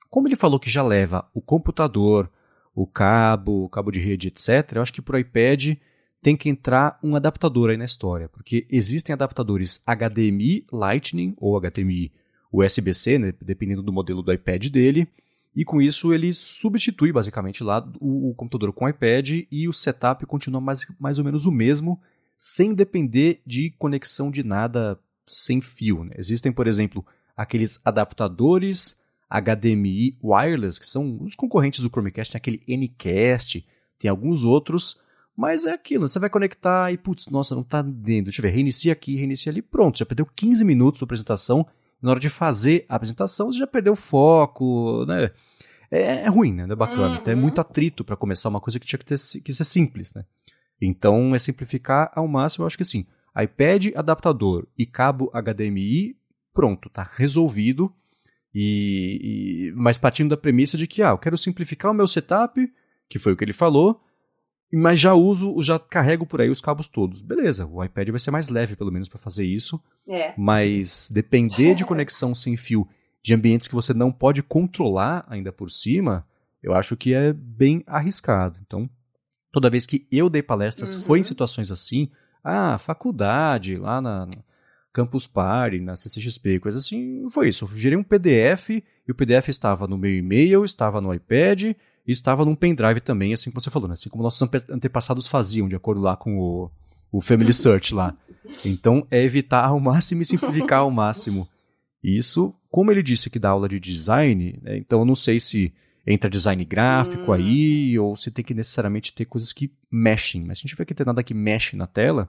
como 0.08 0.26
ele 0.26 0.36
falou 0.36 0.58
que 0.58 0.70
já 0.70 0.82
leva 0.82 1.28
o 1.34 1.40
computador, 1.40 2.30
o 2.74 2.86
cabo, 2.86 3.64
o 3.64 3.68
cabo 3.68 3.90
de 3.90 4.00
rede, 4.00 4.28
etc., 4.28 4.72
eu 4.74 4.82
acho 4.82 4.92
que 4.92 5.02
para 5.02 5.16
o 5.16 5.18
iPad 5.18 5.76
tem 6.22 6.36
que 6.36 6.48
entrar 6.48 6.98
um 7.02 7.16
adaptador 7.16 7.70
aí 7.70 7.76
na 7.76 7.84
história, 7.84 8.28
porque 8.28 8.64
existem 8.70 9.12
adaptadores 9.12 9.82
HDMI 9.84 10.64
Lightning 10.72 11.34
ou 11.36 11.60
HDMI 11.60 12.12
USB-C, 12.52 13.18
né, 13.18 13.34
dependendo 13.42 13.82
do 13.82 13.92
modelo 13.92 14.22
do 14.22 14.32
iPad 14.32 14.68
dele, 14.68 15.08
e 15.54 15.64
com 15.64 15.82
isso 15.82 16.14
ele 16.14 16.32
substitui 16.32 17.12
basicamente 17.12 17.64
lá 17.64 17.86
o, 18.00 18.30
o, 18.30 18.34
computador 18.34 18.72
com 18.72 18.84
o 18.84 18.88
iPad 18.88 19.44
e 19.50 19.68
o 19.68 19.72
setup 19.72 20.24
continua 20.24 20.60
mais, 20.60 20.86
mais 20.98 21.18
ou 21.18 21.24
menos 21.24 21.44
o 21.44 21.52
mesmo, 21.52 22.00
sem 22.36 22.72
depender 22.72 23.42
de 23.44 23.70
conexão 23.78 24.30
de 24.30 24.42
nada 24.42 24.98
sem 25.26 25.60
fio. 25.60 26.04
Né? 26.04 26.14
Existem, 26.16 26.52
por 26.52 26.66
exemplo, 26.66 27.04
aqueles 27.36 27.80
adaptadores 27.84 29.00
HDMI 29.28 30.16
wireless, 30.22 30.78
que 30.78 30.86
são 30.86 31.22
os 31.22 31.34
concorrentes 31.34 31.82
do 31.82 31.90
Chromecast, 31.90 32.32
tem 32.32 32.38
aquele 32.38 32.62
Ncast, 32.68 33.66
tem 33.98 34.10
alguns 34.10 34.44
outros 34.44 35.01
mas 35.36 35.64
é 35.64 35.72
aquilo, 35.72 36.06
você 36.06 36.18
vai 36.18 36.28
conectar 36.28 36.92
e, 36.92 36.98
putz, 36.98 37.28
nossa, 37.28 37.54
não 37.54 37.62
tá 37.62 37.80
dentro. 37.80 38.24
Deixa 38.24 38.40
eu 38.40 38.42
ver, 38.42 38.50
reinicia 38.50 38.92
aqui, 38.92 39.16
reinicia 39.16 39.50
ali, 39.50 39.62
pronto, 39.62 39.98
já 39.98 40.04
perdeu 40.04 40.26
15 40.26 40.64
minutos 40.64 41.00
da 41.00 41.04
apresentação. 41.04 41.66
Na 42.00 42.10
hora 42.10 42.20
de 42.20 42.28
fazer 42.28 42.84
a 42.88 42.96
apresentação, 42.96 43.50
você 43.50 43.58
já 43.58 43.66
perdeu 43.66 43.92
o 43.92 43.96
foco, 43.96 45.04
né? 45.06 45.30
É, 45.90 46.24
é 46.24 46.28
ruim, 46.28 46.52
né? 46.52 46.66
Não 46.66 46.72
é 46.72 46.76
bacana. 46.76 47.14
Uhum. 47.14 47.14
Então 47.16 47.32
é 47.32 47.36
muito 47.36 47.60
atrito 47.60 48.04
para 48.04 48.16
começar 48.16 48.48
uma 48.48 48.60
coisa 48.60 48.80
que 48.80 48.86
tinha 48.86 48.98
que, 48.98 49.04
ter, 49.04 49.16
que 49.42 49.52
ser 49.52 49.64
simples, 49.64 50.12
né? 50.12 50.24
Então 50.80 51.34
é 51.34 51.38
simplificar 51.38 52.10
ao 52.14 52.26
máximo, 52.26 52.64
eu 52.64 52.66
acho 52.66 52.76
que 52.76 52.84
sim. 52.84 53.06
iPad, 53.40 53.92
adaptador 53.94 54.66
e 54.76 54.84
cabo 54.84 55.30
HDMI, 55.32 56.16
pronto, 56.52 56.90
tá 56.90 57.08
resolvido. 57.14 57.92
E, 58.54 59.70
e, 59.70 59.72
mas 59.76 59.96
partindo 59.96 60.30
da 60.30 60.36
premissa 60.36 60.76
de 60.76 60.86
que, 60.86 61.02
ah, 61.02 61.10
eu 61.10 61.18
quero 61.18 61.38
simplificar 61.38 61.90
o 61.90 61.94
meu 61.94 62.06
setup, 62.06 62.70
que 63.08 63.18
foi 63.18 63.32
o 63.32 63.36
que 63.36 63.44
ele 63.44 63.52
falou, 63.52 64.02
mas 64.72 64.98
já 64.98 65.12
uso, 65.14 65.60
já 65.60 65.78
carrego 65.78 66.24
por 66.24 66.40
aí 66.40 66.48
os 66.48 66.60
cabos 66.60 66.86
todos. 66.86 67.20
Beleza, 67.20 67.66
o 67.66 67.84
iPad 67.84 68.08
vai 68.08 68.18
ser 68.18 68.30
mais 68.30 68.48
leve, 68.48 68.74
pelo 68.74 68.90
menos, 68.90 69.08
para 69.08 69.18
fazer 69.18 69.44
isso. 69.44 69.80
É. 70.08 70.32
Mas 70.36 71.10
depender 71.12 71.74
de 71.74 71.84
conexão 71.84 72.34
sem 72.34 72.56
fio 72.56 72.88
de 73.22 73.34
ambientes 73.34 73.68
que 73.68 73.74
você 73.74 73.92
não 73.92 74.10
pode 74.10 74.42
controlar 74.42 75.24
ainda 75.28 75.52
por 75.52 75.70
cima, 75.70 76.26
eu 76.62 76.74
acho 76.74 76.96
que 76.96 77.12
é 77.12 77.32
bem 77.32 77.82
arriscado. 77.86 78.58
Então, 78.66 78.88
toda 79.52 79.70
vez 79.70 79.84
que 79.84 80.06
eu 80.10 80.30
dei 80.30 80.42
palestras, 80.42 80.94
uhum. 80.96 81.02
foi 81.02 81.20
em 81.20 81.24
situações 81.24 81.70
assim, 81.70 82.10
ah, 82.42 82.78
faculdade, 82.78 83.76
lá 83.76 84.00
na, 84.00 84.26
na 84.26 84.38
Campus 84.92 85.26
Party, 85.26 85.80
na 85.80 85.96
CCXP, 85.96 86.60
coisa 86.60 86.78
assim, 86.78 87.28
foi 87.30 87.48
isso. 87.48 87.64
Eu 87.64 87.68
gerei 87.68 87.96
um 87.96 88.02
PDF 88.02 88.70
e 88.70 89.10
o 89.10 89.14
PDF 89.14 89.48
estava 89.48 89.86
no 89.86 89.98
meu 89.98 90.14
e-mail, 90.14 90.64
estava 90.64 91.00
no 91.00 91.12
iPad 91.14 91.74
e 92.06 92.12
estava 92.12 92.44
num 92.44 92.54
pendrive 92.54 93.00
também, 93.00 93.32
assim 93.32 93.50
como 93.50 93.60
você 93.60 93.70
falou, 93.70 93.88
né? 93.88 93.94
assim 93.94 94.08
como 94.08 94.22
nossos 94.22 94.42
antepassados 94.68 95.28
faziam, 95.28 95.68
de 95.68 95.76
acordo 95.76 96.00
lá 96.00 96.16
com 96.16 96.38
o, 96.38 96.70
o 97.10 97.20
Family 97.20 97.52
Search 97.52 97.94
lá. 97.94 98.16
Então, 98.64 99.06
é 99.10 99.22
evitar 99.22 99.64
ao 99.64 99.78
máximo 99.78 100.22
e 100.22 100.26
simplificar 100.26 100.80
ao 100.80 100.90
máximo. 100.90 101.48
Isso, 102.02 102.52
como 102.70 102.90
ele 102.90 103.02
disse 103.02 103.30
que 103.30 103.38
dá 103.38 103.50
aula 103.50 103.68
de 103.68 103.78
design, 103.78 104.58
né? 104.60 104.76
então 104.76 105.00
eu 105.00 105.04
não 105.04 105.14
sei 105.14 105.38
se 105.38 105.72
entra 106.04 106.28
design 106.28 106.64
gráfico 106.64 107.30
Hum. 107.30 107.34
aí, 107.34 107.98
ou 107.98 108.16
você 108.16 108.30
tem 108.30 108.44
que 108.44 108.54
necessariamente 108.54 109.14
ter 109.14 109.24
coisas 109.24 109.52
que 109.52 109.72
mexem. 109.90 110.42
Mas 110.44 110.58
se 110.58 110.62
a 110.62 110.62
gente 110.62 110.70
tiver 110.70 110.84
que 110.84 110.94
ter 110.94 111.06
nada 111.06 111.22
que 111.22 111.32
mexe 111.32 111.76
na 111.76 111.86
tela, 111.86 112.28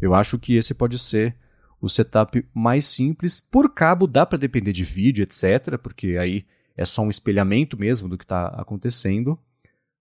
eu 0.00 0.14
acho 0.14 0.38
que 0.38 0.54
esse 0.54 0.74
pode 0.74 0.98
ser 0.98 1.34
o 1.80 1.88
setup 1.88 2.44
mais 2.54 2.86
simples. 2.86 3.40
Por 3.40 3.74
cabo 3.74 4.06
dá 4.06 4.24
para 4.24 4.38
depender 4.38 4.72
de 4.72 4.84
vídeo, 4.84 5.24
etc, 5.24 5.76
porque 5.82 6.16
aí 6.16 6.44
é 6.82 6.84
só 6.84 7.02
um 7.02 7.10
espelhamento 7.10 7.78
mesmo 7.78 8.08
do 8.08 8.18
que 8.18 8.24
está 8.24 8.48
acontecendo. 8.48 9.38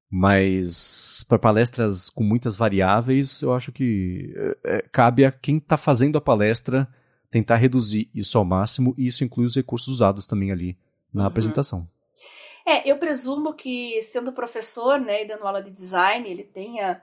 Mas 0.09 1.23
para 1.29 1.39
palestras 1.39 2.09
com 2.09 2.23
muitas 2.23 2.57
variáveis, 2.57 3.41
eu 3.41 3.53
acho 3.53 3.71
que 3.71 4.33
é, 4.35 4.77
é, 4.77 4.81
cabe 4.91 5.23
a 5.23 5.31
quem 5.31 5.57
está 5.57 5.77
fazendo 5.77 6.17
a 6.17 6.21
palestra 6.21 6.85
tentar 7.29 7.55
reduzir 7.55 8.09
isso 8.13 8.37
ao 8.37 8.43
máximo, 8.43 8.93
e 8.97 9.07
isso 9.07 9.23
inclui 9.23 9.45
os 9.45 9.55
recursos 9.55 9.87
usados 9.87 10.27
também 10.27 10.51
ali 10.51 10.77
na 11.13 11.21
Uhum. 11.21 11.27
apresentação. 11.27 11.87
É, 12.65 12.89
eu 12.89 12.97
presumo 12.97 13.53
que, 13.53 14.01
sendo 14.01 14.33
professor, 14.33 14.99
né, 14.99 15.23
e 15.23 15.27
dando 15.27 15.47
aula 15.47 15.63
de 15.63 15.71
design, 15.71 16.29
ele 16.29 16.43
tenha. 16.43 17.01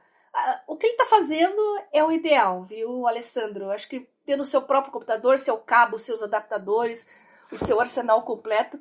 O 0.68 0.76
que 0.76 0.86
ele 0.86 0.92
está 0.94 1.06
fazendo 1.06 1.60
é 1.92 2.04
o 2.04 2.12
ideal, 2.12 2.62
viu, 2.64 3.06
Alessandro? 3.08 3.70
Acho 3.70 3.88
que 3.88 4.06
tendo 4.24 4.42
o 4.42 4.46
seu 4.46 4.62
próprio 4.62 4.92
computador, 4.92 5.38
seu 5.38 5.56
cabo, 5.56 5.98
seus 5.98 6.22
adaptadores, 6.22 7.08
o 7.50 7.56
seu 7.56 7.80
arsenal 7.80 8.22
completo, 8.22 8.78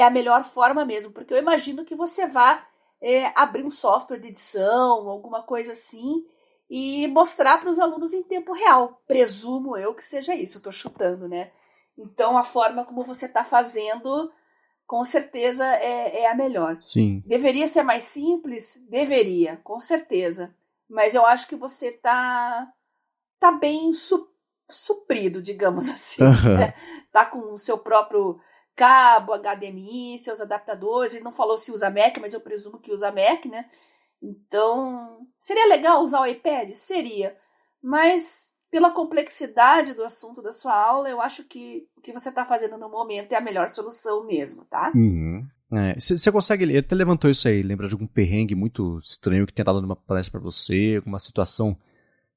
é 0.00 0.04
a 0.04 0.10
melhor 0.10 0.42
forma 0.44 0.84
mesmo, 0.84 1.12
porque 1.12 1.32
eu 1.34 1.38
imagino 1.38 1.84
que 1.84 1.94
você 1.94 2.26
vá 2.26 2.66
é, 3.00 3.32
abrir 3.34 3.64
um 3.64 3.70
software 3.70 4.18
de 4.18 4.28
edição, 4.28 5.08
alguma 5.08 5.42
coisa 5.42 5.72
assim, 5.72 6.24
e 6.68 7.06
mostrar 7.08 7.58
para 7.58 7.70
os 7.70 7.78
alunos 7.78 8.12
em 8.12 8.22
tempo 8.22 8.52
real. 8.52 9.00
Presumo 9.06 9.76
eu 9.76 9.94
que 9.94 10.04
seja 10.04 10.34
isso, 10.34 10.58
estou 10.58 10.72
chutando, 10.72 11.28
né? 11.28 11.50
Então, 11.98 12.38
a 12.38 12.44
forma 12.44 12.84
como 12.84 13.04
você 13.04 13.26
está 13.26 13.44
fazendo 13.44 14.30
com 14.86 15.04
certeza 15.04 15.64
é, 15.66 16.22
é 16.22 16.30
a 16.30 16.34
melhor. 16.34 16.78
Sim. 16.80 17.22
Deveria 17.26 17.66
ser 17.66 17.82
mais 17.82 18.04
simples? 18.04 18.84
Deveria, 18.88 19.58
com 19.62 19.78
certeza. 19.78 20.54
Mas 20.88 21.14
eu 21.14 21.24
acho 21.24 21.46
que 21.46 21.54
você 21.54 21.92
tá, 21.92 22.66
tá 23.38 23.52
bem 23.52 23.92
su- 23.92 24.28
suprido, 24.68 25.40
digamos 25.42 25.88
assim. 25.90 26.22
Aham. 26.24 26.56
né? 26.56 26.74
Tá 27.12 27.24
com 27.24 27.52
o 27.52 27.58
seu 27.58 27.78
próprio 27.78 28.40
cabo, 28.80 29.34
HDMI, 29.34 30.18
seus 30.18 30.40
adaptadores. 30.40 31.12
Ele 31.12 31.22
não 31.22 31.32
falou 31.32 31.58
se 31.58 31.70
usa 31.70 31.90
Mac, 31.90 32.16
mas 32.18 32.32
eu 32.32 32.40
presumo 32.40 32.80
que 32.80 32.90
usa 32.90 33.12
Mac, 33.12 33.44
né? 33.44 33.66
Então, 34.22 35.26
seria 35.38 35.68
legal 35.68 36.02
usar 36.02 36.20
o 36.22 36.26
iPad? 36.26 36.72
Seria. 36.72 37.36
Mas, 37.82 38.52
pela 38.70 38.90
complexidade 38.90 39.92
do 39.92 40.02
assunto 40.02 40.40
da 40.40 40.52
sua 40.52 40.74
aula, 40.74 41.10
eu 41.10 41.20
acho 41.20 41.44
que 41.44 41.86
o 41.96 42.00
que 42.00 42.12
você 42.12 42.30
está 42.30 42.44
fazendo 42.44 42.78
no 42.78 42.88
momento 42.88 43.32
é 43.32 43.36
a 43.36 43.40
melhor 43.42 43.68
solução 43.68 44.26
mesmo, 44.26 44.64
tá? 44.64 44.90
Uhum. 44.94 45.46
Você 45.98 46.32
consegue, 46.32 46.64
ele 46.64 46.78
até 46.78 46.94
levantou 46.94 47.30
isso 47.30 47.46
aí, 47.46 47.62
lembra 47.62 47.86
de 47.86 47.94
algum 47.94 48.06
perrengue 48.06 48.54
muito 48.54 48.98
estranho 48.98 49.46
que 49.46 49.52
tenha 49.52 49.64
dado 49.64 49.80
numa 49.80 49.94
palestra 49.94 50.32
pra 50.32 50.50
você, 50.50 50.94
alguma 50.96 51.18
situação 51.18 51.76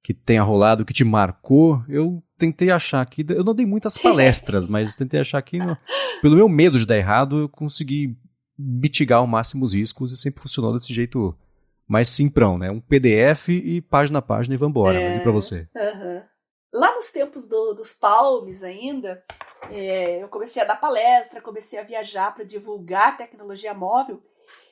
que 0.03 0.13
tenha 0.13 0.43
rolado, 0.43 0.83
que 0.85 0.93
te 0.93 1.03
marcou? 1.03 1.81
Eu 1.87 2.21
tentei 2.37 2.69
achar 2.69 3.01
aqui, 3.01 3.25
eu 3.29 3.43
não 3.43 3.55
dei 3.55 3.65
muitas 3.65 3.97
palestras, 3.97 4.67
mas 4.67 4.95
tentei 4.95 5.19
achar 5.21 5.37
aqui, 5.37 5.57
no- 5.57 5.77
pelo 6.21 6.35
meu 6.35 6.49
medo 6.49 6.77
de 6.77 6.85
dar 6.85 6.97
errado, 6.97 7.39
eu 7.39 7.49
consegui 7.49 8.17
mitigar 8.59 9.19
ao 9.19 9.27
máximo 9.27 9.63
os 9.65 9.73
riscos 9.73 10.11
e 10.11 10.17
sempre 10.17 10.41
funcionou 10.41 10.73
desse 10.73 10.93
jeito 10.93 11.35
mais 11.87 12.09
simprão, 12.09 12.57
né? 12.57 12.69
Um 12.69 12.79
PDF 12.79 13.49
e 13.49 13.81
página 13.81 14.19
a 14.19 14.21
página 14.21 14.53
e 14.55 14.57
vambora, 14.57 14.99
É. 15.01 15.07
mas 15.07 15.17
e 15.17 15.21
pra 15.21 15.31
você? 15.31 15.67
Aham. 15.75 16.23
Lá 16.73 16.95
nos 16.95 17.09
tempos 17.09 17.47
do- 17.47 17.73
dos 17.73 17.93
palmes 17.93 18.63
ainda, 18.63 19.23
é, 19.69 20.23
eu 20.23 20.27
comecei 20.27 20.61
a 20.61 20.65
dar 20.65 20.75
palestra, 20.79 21.39
comecei 21.41 21.77
a 21.79 21.83
viajar 21.83 22.33
para 22.33 22.43
divulgar 22.43 23.15
tecnologia 23.17 23.73
móvel 23.73 24.21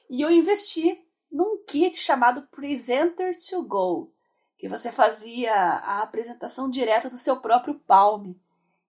e 0.09 0.21
eu 0.21 0.31
investi 0.31 0.97
num 1.31 1.63
kit 1.65 1.95
chamado 1.97 2.43
Presenter 2.51 3.33
to 3.49 3.63
Go, 3.63 4.11
que 4.61 4.69
você 4.69 4.91
fazia 4.91 5.55
a 5.55 6.03
apresentação 6.03 6.69
direta 6.69 7.09
do 7.09 7.17
seu 7.17 7.35
próprio 7.37 7.73
palme. 7.73 8.39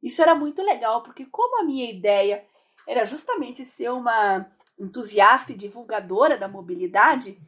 Isso 0.03 0.21
era 0.21 0.35
muito 0.35 0.61
legal, 0.63 1.03
porque 1.03 1.25
como 1.25 1.63
a 1.63 1.65
minha 1.65 1.91
ideia 1.91 2.45
era 2.87 3.07
justamente 3.07 3.65
ser 3.65 3.91
uma 3.91 4.47
entusiasta 4.79 5.51
e 5.51 5.57
divulgadora 5.57 6.37
da 6.37 6.47
mobilidade, 6.47 7.41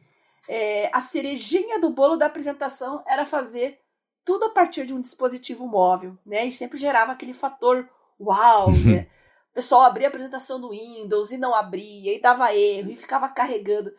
é, 0.49 0.89
a 0.91 0.99
cerejinha 0.99 1.79
do 1.79 1.91
bolo 1.91 2.15
da 2.15 2.25
apresentação 2.25 3.03
era 3.05 3.27
fazer 3.27 3.79
tudo 4.25 4.45
a 4.45 4.49
partir 4.49 4.87
de 4.87 4.93
um 4.95 5.01
dispositivo 5.01 5.67
móvel, 5.67 6.17
né? 6.25 6.47
E 6.47 6.51
sempre 6.51 6.79
gerava 6.79 7.11
aquele 7.11 7.33
fator 7.33 7.87
uau, 8.19 8.71
né? 8.83 9.07
O 9.51 9.53
pessoal 9.53 9.83
abria 9.83 10.07
a 10.07 10.09
apresentação 10.09 10.57
no 10.57 10.71
Windows 10.71 11.31
e 11.31 11.37
não 11.37 11.53
abria, 11.53 12.15
e 12.15 12.19
dava 12.19 12.55
erro, 12.55 12.89
e 12.89 12.95
ficava 12.95 13.29
carregando. 13.29 13.95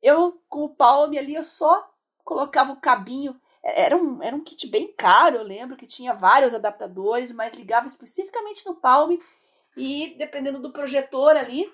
Eu, 0.00 0.40
com 0.48 0.62
o 0.62 0.68
Palm 0.68 1.18
ali, 1.18 1.34
eu 1.34 1.42
só 1.42 1.90
colocava 2.22 2.72
o 2.72 2.80
cabinho. 2.80 3.34
Era 3.64 3.96
um, 3.96 4.22
era 4.22 4.36
um 4.36 4.44
kit 4.44 4.68
bem 4.68 4.92
caro, 4.94 5.36
eu 5.36 5.42
lembro 5.42 5.76
que 5.76 5.86
tinha 5.86 6.12
vários 6.12 6.54
adaptadores, 6.54 7.32
mas 7.32 7.54
ligava 7.54 7.86
especificamente 7.86 8.64
no 8.66 8.74
Palm 8.74 9.16
e, 9.74 10.14
dependendo 10.18 10.60
do 10.60 10.70
projetor 10.70 11.34
ali, 11.34 11.66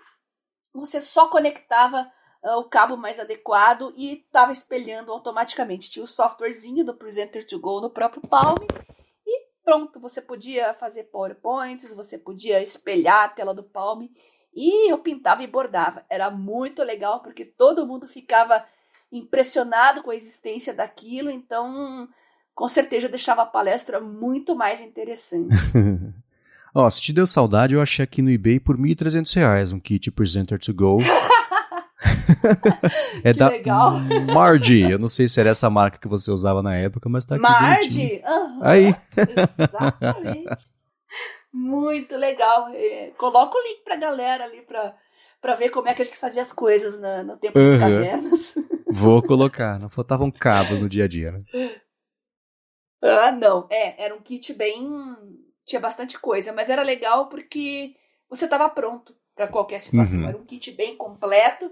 você 0.73 1.01
só 1.01 1.29
conectava 1.29 2.11
ah, 2.43 2.59
o 2.59 2.65
cabo 2.65 2.97
mais 2.97 3.19
adequado 3.19 3.93
e 3.97 4.15
estava 4.15 4.53
espelhando 4.53 5.13
automaticamente. 5.13 5.91
Tinha 5.91 6.05
o 6.05 6.09
softwarezinho 6.09 6.85
do 6.85 6.97
Presenter 6.97 7.47
to 7.47 7.59
Go 7.59 7.81
no 7.81 7.91
próprio 7.91 8.23
Palm 8.23 8.57
e 9.27 9.47
pronto, 9.65 10.01
você 10.01 10.23
podia 10.23 10.73
fazer 10.75 11.05
PowerPoints, 11.05 11.93
você 11.93 12.17
podia 12.17 12.63
espelhar 12.63 13.25
a 13.25 13.29
tela 13.29 13.53
do 13.53 13.65
Palm 13.65 14.07
e 14.55 14.91
eu 14.91 14.99
pintava 14.99 15.43
e 15.43 15.47
bordava. 15.47 16.05
Era 16.09 16.31
muito 16.31 16.83
legal 16.83 17.21
porque 17.21 17.45
todo 17.45 17.87
mundo 17.87 18.09
ficava 18.09 18.65
impressionado 19.13 20.03
com 20.03 20.11
a 20.11 20.17
existência 20.17 20.73
daquilo, 20.73 21.31
então 21.31 22.09
com 22.55 22.69
certeza 22.69 23.09
deixava 23.09 23.43
a 23.43 23.47
palestra 23.47 24.01
muito 24.01 24.55
mais 24.55 24.81
interessante. 24.81 25.57
Ó, 26.75 26.89
se 26.89 27.03
te 27.03 27.13
deu 27.13 27.27
saudade, 27.27 27.75
eu 27.75 27.83
achei 27.83 28.05
aqui 28.05 28.23
no 28.23 28.31
eBay 28.31 28.61
por 28.61 28.79
1.300 28.79 29.35
reais 29.35 29.73
um 29.73 29.81
kit 29.81 30.11
Presenter 30.11 30.59
to 30.59 30.73
Go. 30.73 30.99
é 33.25 33.33
Que 33.33 33.39
da 33.39 33.49
legal. 33.49 33.95
Eu 34.89 34.99
não 34.99 35.09
sei 35.09 35.29
se 35.29 35.41
era 35.41 35.51
essa 35.51 35.69
marca 35.69 35.99
que 35.99 36.07
você 36.07 36.31
usava 36.31 36.63
na 36.63 36.77
época, 36.77 37.09
mas 37.09 37.25
tá 37.25 37.35
aqui. 37.35 37.43
Marge? 37.43 38.23
Aham, 38.25 38.61
Aí. 38.63 38.95
Exatamente. 39.17 40.71
Muito 41.53 42.17
legal. 42.17 42.69
É, 42.73 43.11
coloca 43.17 43.59
o 43.59 43.63
link 43.63 43.83
pra 43.83 43.97
galera 43.97 44.45
ali 44.45 44.63
pra, 44.63 44.95
pra 45.41 45.55
ver 45.55 45.71
como 45.71 45.89
é 45.89 45.95
que 45.95 46.03
a 46.03 46.05
gente 46.05 46.19
fazia 46.19 46.43
as 46.43 46.53
coisas 46.53 46.99
na- 47.01 47.23
no 47.25 47.37
tempo 47.37 47.59
das 47.59 47.73
Uhum. 47.73 47.81
cavernas. 47.81 48.55
Vou 48.91 49.23
colocar. 49.23 49.79
Não 49.79 49.89
faltavam 49.89 50.31
cabos 50.31 50.81
no 50.81 50.89
dia 50.89 51.05
a 51.05 51.09
dia, 51.09 51.33
né? 51.33 51.43
Ah, 53.03 53.33
não. 53.33 53.67
É, 53.71 54.05
era 54.05 54.15
um 54.15 54.21
kit 54.21 54.53
bem. 54.55 54.89
Tinha 55.65 55.81
bastante 55.81 56.19
coisa, 56.19 56.53
mas 56.53 56.69
era 56.69 56.83
legal 56.83 57.29
porque 57.29 57.95
você 58.29 58.45
estava 58.45 58.69
pronto 58.69 59.15
para 59.35 59.47
qualquer 59.49 59.79
situação. 59.79 60.23
Uhum. 60.23 60.29
Era 60.29 60.37
um 60.39 60.45
kit 60.45 60.71
bem 60.73 60.97
completo 60.97 61.71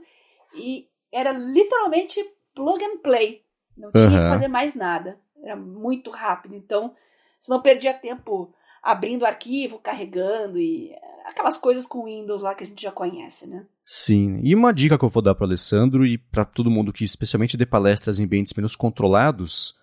e 0.54 0.88
era 1.12 1.32
literalmente 1.32 2.22
plug 2.54 2.82
and 2.84 2.98
play. 2.98 3.44
Não 3.76 3.90
tinha 3.92 4.08
que 4.08 4.16
Uhum. 4.16 4.28
fazer 4.28 4.48
mais 4.48 4.74
nada. 4.74 5.18
Era 5.42 5.56
muito 5.56 6.10
rápido. 6.10 6.54
Então, 6.54 6.94
você 7.40 7.50
não 7.50 7.60
perdia 7.62 7.94
tempo 7.94 8.54
abrindo 8.88 9.26
arquivo, 9.26 9.78
carregando 9.78 10.58
e 10.58 10.90
aquelas 11.26 11.58
coisas 11.58 11.86
com 11.86 12.06
Windows 12.06 12.42
lá 12.42 12.54
que 12.54 12.64
a 12.64 12.66
gente 12.66 12.82
já 12.82 12.90
conhece, 12.90 13.46
né? 13.46 13.66
Sim. 13.84 14.40
E 14.42 14.54
uma 14.54 14.72
dica 14.72 14.98
que 14.98 15.04
eu 15.04 15.10
vou 15.10 15.22
dar 15.22 15.34
para 15.34 15.46
Alessandro 15.46 16.06
e 16.06 16.16
para 16.16 16.42
todo 16.42 16.70
mundo 16.70 16.90
que 16.90 17.04
especialmente 17.04 17.54
dê 17.54 17.66
palestras 17.66 18.18
em 18.18 18.24
ambientes 18.24 18.54
menos 18.54 18.74
controlados 18.74 19.74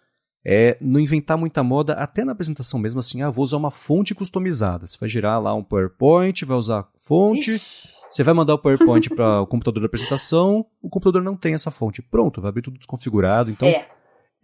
é 0.44 0.76
não 0.82 1.00
inventar 1.00 1.38
muita 1.38 1.62
moda 1.64 1.94
até 1.94 2.26
na 2.26 2.32
apresentação 2.32 2.80
mesmo 2.80 3.00
assim, 3.00 3.22
ah, 3.22 3.30
vou 3.30 3.44
usar 3.44 3.58
uma 3.58 3.70
fonte 3.70 4.16
customizada. 4.16 4.88
Você 4.88 4.98
vai 5.00 5.08
gerar 5.08 5.38
lá 5.38 5.54
um 5.54 5.64
PowerPoint, 5.64 6.44
vai 6.44 6.58
usar 6.58 6.88
fonte, 6.98 7.52
Ixi, 7.52 7.90
Você 8.10 8.24
vai 8.24 8.34
mandar 8.34 8.56
o 8.56 8.60
PowerPoint 8.60 9.10
para 9.14 9.42
o 9.42 9.46
computador 9.46 9.82
da 9.82 9.86
apresentação, 9.86 10.66
o 10.82 10.90
computador 10.90 11.22
não 11.22 11.36
tem 11.38 11.54
essa 11.54 11.70
fonte. 11.70 12.02
Pronto, 12.02 12.42
vai 12.42 12.50
abrir 12.50 12.64
tudo 12.64 12.80
desconfigurado. 12.80 13.52
Então, 13.52 13.68
é, 13.68 13.88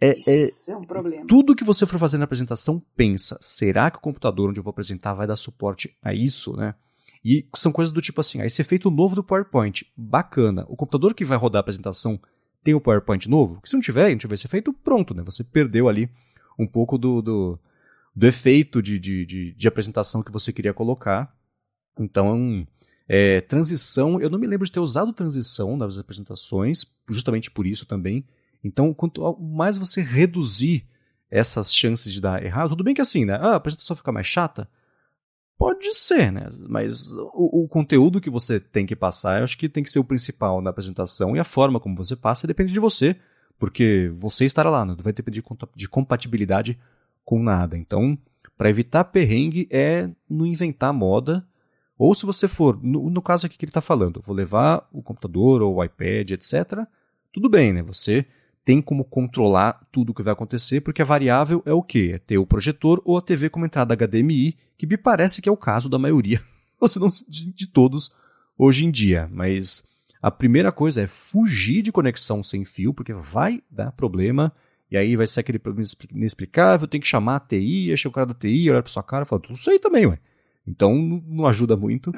é, 0.02 0.14
é- 0.26 0.44
isso 0.46 0.70
é 0.70 0.76
um 0.76 0.84
problema. 0.84 1.24
tudo 1.26 1.54
que 1.54 1.64
você 1.64 1.86
for 1.86 1.98
fazer 1.98 2.18
na 2.18 2.24
apresentação, 2.24 2.82
pensa: 2.96 3.38
será 3.40 3.90
que 3.90 3.98
o 3.98 4.00
computador 4.00 4.50
onde 4.50 4.58
eu 4.58 4.64
vou 4.64 4.70
apresentar 4.70 5.14
vai 5.14 5.26
dar 5.26 5.36
suporte 5.36 5.96
a 6.02 6.12
isso, 6.12 6.56
né? 6.56 6.74
E 7.24 7.46
são 7.54 7.70
coisas 7.70 7.92
do 7.92 8.00
tipo 8.00 8.20
assim: 8.20 8.40
ah, 8.40 8.46
esse 8.46 8.60
efeito 8.60 8.90
novo 8.90 9.14
do 9.14 9.22
PowerPoint, 9.22 9.86
bacana. 9.96 10.64
O 10.68 10.76
computador 10.76 11.14
que 11.14 11.24
vai 11.24 11.38
rodar 11.38 11.60
a 11.60 11.62
apresentação 11.62 12.20
tem 12.64 12.74
o 12.74 12.80
PowerPoint 12.80 13.28
novo? 13.28 13.54
Porque 13.54 13.68
se 13.68 13.74
não 13.74 13.80
tiver, 13.80 14.10
não 14.10 14.18
tiver 14.18 14.34
esse 14.34 14.46
efeito, 14.46 14.72
pronto, 14.72 15.14
né? 15.14 15.22
Você 15.22 15.44
perdeu 15.44 15.88
ali 15.88 16.10
um 16.58 16.66
pouco 16.66 16.98
do, 16.98 17.22
do, 17.22 17.58
do 18.14 18.26
efeito 18.26 18.82
de, 18.82 18.98
de, 18.98 19.24
de, 19.24 19.52
de 19.52 19.68
apresentação 19.68 20.22
que 20.22 20.32
você 20.32 20.52
queria 20.52 20.74
colocar. 20.74 21.34
Então, 21.98 22.66
é, 23.08 23.40
transição, 23.40 24.20
eu 24.20 24.30
não 24.30 24.38
me 24.38 24.46
lembro 24.46 24.64
de 24.64 24.72
ter 24.72 24.80
usado 24.80 25.12
transição 25.12 25.76
nas 25.76 25.98
apresentações, 25.98 26.86
justamente 27.08 27.50
por 27.50 27.66
isso 27.66 27.86
também. 27.86 28.24
Então, 28.62 28.94
quanto 28.94 29.36
mais 29.38 29.76
você 29.76 30.02
reduzir 30.02 30.86
essas 31.30 31.74
chances 31.74 32.12
de 32.12 32.20
dar 32.20 32.44
errado, 32.44 32.70
tudo 32.70 32.84
bem 32.84 32.94
que 32.94 33.00
assim, 33.00 33.24
né? 33.24 33.34
Ah, 33.40 33.52
a 33.52 33.56
apresentação 33.56 33.96
fica 33.96 34.12
mais 34.12 34.26
chata. 34.26 34.68
Pode 35.58 35.94
ser, 35.94 36.30
né? 36.30 36.50
Mas 36.68 37.12
o, 37.12 37.62
o, 37.62 37.68
conteúdo 37.68 38.20
que 38.20 38.28
você 38.28 38.60
tem 38.60 38.84
que 38.84 38.96
passar, 38.96 39.38
eu 39.38 39.44
acho 39.44 39.56
que 39.56 39.68
tem 39.68 39.82
que 39.82 39.90
ser 39.90 39.98
o 39.98 40.04
principal 40.04 40.60
na 40.60 40.70
apresentação 40.70 41.36
e 41.36 41.38
a 41.38 41.44
forma 41.44 41.80
como 41.80 41.96
você 41.96 42.16
passa 42.16 42.46
depende 42.46 42.72
de 42.72 42.80
você, 42.80 43.16
porque 43.58 44.10
você 44.14 44.44
estará 44.44 44.68
lá, 44.68 44.84
não 44.84 44.96
vai 44.96 45.12
depender 45.12 45.40
de, 45.40 45.46
de 45.76 45.88
compatibilidade 45.88 46.78
com 47.24 47.42
nada. 47.42 47.78
Então, 47.78 48.18
para 48.58 48.70
evitar 48.70 49.04
perrengue 49.04 49.68
é 49.70 50.10
não 50.28 50.44
inventar 50.44 50.92
moda, 50.92 51.46
ou 51.96 52.14
se 52.14 52.26
você 52.26 52.48
for, 52.48 52.82
no, 52.82 53.08
no 53.08 53.22
caso 53.22 53.46
aqui 53.46 53.56
que 53.56 53.64
ele 53.64 53.70
está 53.70 53.80
falando, 53.80 54.20
vou 54.20 54.34
levar 54.34 54.88
o 54.92 55.00
computador 55.00 55.62
ou 55.62 55.76
o 55.76 55.84
iPad, 55.84 56.32
etc., 56.32 56.86
tudo 57.32 57.48
bem, 57.48 57.72
né? 57.72 57.82
Você 57.82 58.26
tem 58.64 58.80
como 58.80 59.04
controlar 59.04 59.80
tudo 59.90 60.10
o 60.10 60.14
que 60.14 60.22
vai 60.22 60.32
acontecer, 60.32 60.80
porque 60.80 61.02
a 61.02 61.04
variável 61.04 61.62
é 61.66 61.72
o 61.72 61.82
quê? 61.82 62.12
É 62.14 62.18
ter 62.18 62.38
o 62.38 62.46
projetor 62.46 63.02
ou 63.04 63.18
a 63.18 63.22
TV 63.22 63.50
com 63.50 63.64
entrada 63.64 63.96
HDMI, 63.96 64.56
que 64.78 64.86
me 64.86 64.96
parece 64.96 65.42
que 65.42 65.48
é 65.48 65.52
o 65.52 65.56
caso 65.56 65.88
da 65.88 65.98
maioria, 65.98 66.40
ou 66.80 66.86
se 66.86 66.98
não 66.98 67.08
de, 67.28 67.66
todos 67.66 68.14
hoje 68.56 68.84
em 68.86 68.90
dia. 68.90 69.28
Mas 69.32 69.82
a 70.20 70.30
primeira 70.30 70.70
coisa 70.70 71.02
é 71.02 71.06
fugir 71.06 71.82
de 71.82 71.90
conexão 71.90 72.42
sem 72.42 72.64
fio, 72.64 72.94
porque 72.94 73.12
vai 73.12 73.62
dar 73.70 73.90
problema, 73.92 74.52
e 74.90 74.96
aí 74.96 75.16
vai 75.16 75.26
ser 75.26 75.40
aquele 75.40 75.58
problema 75.58 75.88
inexplicável, 76.12 76.86
tem 76.86 77.00
que 77.00 77.06
chamar 77.06 77.36
a 77.36 77.40
TI, 77.40 77.96
chega 77.96 78.10
o 78.10 78.12
cara 78.12 78.26
da 78.26 78.34
TI, 78.34 78.70
olha 78.70 78.82
pra 78.82 78.92
sua 78.92 79.02
cara 79.02 79.24
e 79.24 79.28
fala, 79.28 79.42
tudo 79.42 79.54
isso 79.54 79.70
aí 79.70 79.78
também, 79.78 80.06
ué. 80.06 80.18
Então 80.64 80.96
não 81.26 81.46
ajuda 81.46 81.76
muito. 81.76 82.12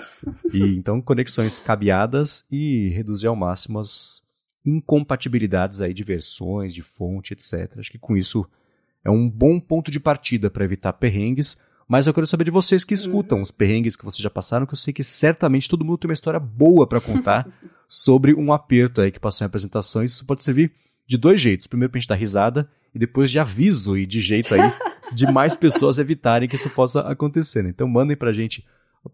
E 0.53 0.77
então 0.77 1.01
conexões 1.01 1.61
cabeadas 1.61 2.45
e 2.51 2.91
reduzir 2.91 3.27
ao 3.27 3.35
máximo 3.35 3.79
as 3.79 4.23
incompatibilidades 4.65 5.81
aí 5.81 5.93
de 5.93 6.03
versões, 6.03 6.73
de 6.73 6.83
fonte, 6.83 7.33
etc. 7.33 7.79
Acho 7.79 7.91
que 7.91 7.99
com 7.99 8.17
isso 8.17 8.47
é 9.05 9.11
um 9.11 9.29
bom 9.29 9.61
ponto 9.61 9.91
de 9.91 10.01
partida 10.01 10.51
para 10.51 10.65
evitar 10.65 10.93
perrengues. 10.95 11.59
Mas 11.87 12.07
eu 12.07 12.15
quero 12.15 12.27
saber 12.27 12.45
de 12.45 12.51
vocês 12.51 12.83
que 12.83 12.95
escutam 12.95 13.39
uhum. 13.39 13.43
os 13.43 13.51
perrengues 13.51 13.95
que 13.95 14.05
vocês 14.05 14.23
já 14.23 14.31
passaram, 14.31 14.65
que 14.65 14.73
eu 14.73 14.79
sei 14.79 14.93
que 14.93 15.05
certamente 15.05 15.69
todo 15.69 15.85
mundo 15.85 15.99
tem 15.99 16.09
uma 16.09 16.15
história 16.15 16.41
boa 16.41 16.87
para 16.87 17.01
contar 17.01 17.47
sobre 17.87 18.35
um 18.35 18.53
aperto 18.53 19.03
aí 19.03 19.11
que 19.11 19.21
passou 19.21 19.45
em 19.45 19.49
apresentações. 19.49 20.13
Isso 20.13 20.25
pode 20.25 20.43
servir 20.43 20.73
de 21.07 21.19
dois 21.19 21.41
jeitos. 21.41 21.67
Primeiro 21.67 21.91
pra 21.91 22.01
gente 22.01 22.09
dar 22.09 22.15
risada 22.15 22.69
e 22.95 22.99
depois 22.99 23.31
de 23.31 23.39
aviso 23.39 23.99
e 23.99 24.07
de 24.07 24.23
jeito 24.23 24.55
aí 24.55 24.73
de 25.13 25.31
mais 25.31 25.57
pessoas 25.57 25.99
evitarem 25.99 26.49
que 26.49 26.55
isso 26.55 26.71
possa 26.71 27.01
acontecer. 27.03 27.63
Né? 27.63 27.69
Então 27.69 27.87
mandem 27.87 28.17
pra 28.17 28.33
gente. 28.33 28.65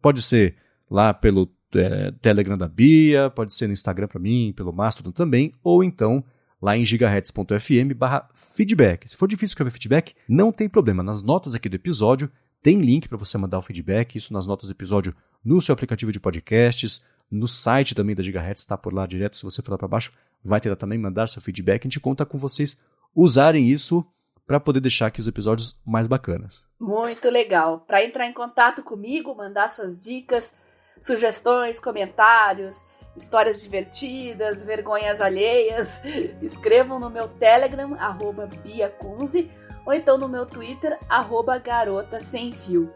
Pode 0.01 0.23
ser 0.23 0.55
lá 0.89 1.13
pelo 1.13 1.51
é, 1.75 2.13
Telegram 2.23 2.57
da 2.57 2.69
Bia, 2.69 3.31
pode 3.31 3.55
ser 3.55 3.67
no 3.67 3.73
Instagram 3.73 4.09
para 4.09 4.21
mim, 4.21 4.53
pelo 4.57 4.73
Mastodon 4.73 5.13
também, 5.13 5.53
ou 5.63 5.85
então 5.85 6.25
lá 6.61 6.77
em 6.77 6.85
gigahertz.fm 6.85 7.95
barra 7.97 8.29
feedback. 8.35 9.09
Se 9.09 9.17
for 9.17 9.27
difícil 9.27 9.53
escrever 9.53 9.71
feedback, 9.71 10.15
não 10.29 10.53
tem 10.53 10.69
problema. 10.69 11.03
Nas 11.03 11.23
notas 11.23 11.55
aqui 11.55 11.69
do 11.69 11.77
episódio 11.77 12.31
tem 12.63 12.81
link 12.81 13.09
para 13.09 13.17
você 13.17 13.39
mandar 13.39 13.59
o 13.59 13.63
feedback, 13.63 14.17
isso 14.17 14.33
nas 14.33 14.47
notas 14.47 14.69
do 14.69 14.73
episódio 14.73 15.15
no 15.43 15.61
seu 15.61 15.73
aplicativo 15.73 16.13
de 16.13 16.21
podcasts, 16.21 17.05
no 17.31 17.49
site 17.49 17.95
também 17.95 18.15
da 18.15 18.23
Gigahertz, 18.23 18.63
está 18.63 18.77
por 18.77 18.93
lá 18.93 19.07
direto, 19.07 19.39
se 19.39 19.45
você 19.45 19.63
for 19.63 19.71
lá 19.71 19.79
para 19.79 19.89
baixo, 19.89 20.13
vai 20.45 20.61
ter 20.61 20.69
lá 20.69 20.77
também 20.77 20.99
mandar 20.99 21.27
seu 21.27 21.41
feedback, 21.41 21.83
a 21.83 21.89
gente 21.89 22.01
conta 22.01 22.27
com 22.27 22.37
vocês 22.37 22.79
usarem 23.15 23.69
isso 23.69 24.05
para 24.47 24.59
poder 24.59 24.81
deixar 24.81 25.07
aqui 25.07 25.21
os 25.21 25.29
episódios 25.29 25.81
mais 25.87 26.09
bacanas. 26.09 26.67
Muito 26.79 27.31
legal. 27.31 27.81
Para 27.87 28.05
entrar 28.05 28.27
em 28.27 28.33
contato 28.33 28.83
comigo, 28.83 29.35
mandar 29.35 29.69
suas 29.69 30.03
dicas, 30.03 30.53
sugestões, 31.01 31.81
comentários, 31.81 32.85
histórias 33.17 33.61
divertidas, 33.61 34.63
vergonhas 34.63 35.21
alheias, 35.21 36.01
escrevam 36.43 37.01
no 37.01 37.11
meu 37.11 37.29
Telegram, 37.29 37.95
arroba 37.99 38.47
biacunze, 38.47 39.51
ou 39.87 39.93
então 39.93 40.19
no 40.19 40.29
meu 40.29 40.47
Twitter, 40.47 40.99
arroba 41.09 41.59
garota 41.59 42.21
sem 42.21 42.53
fio. 42.53 42.93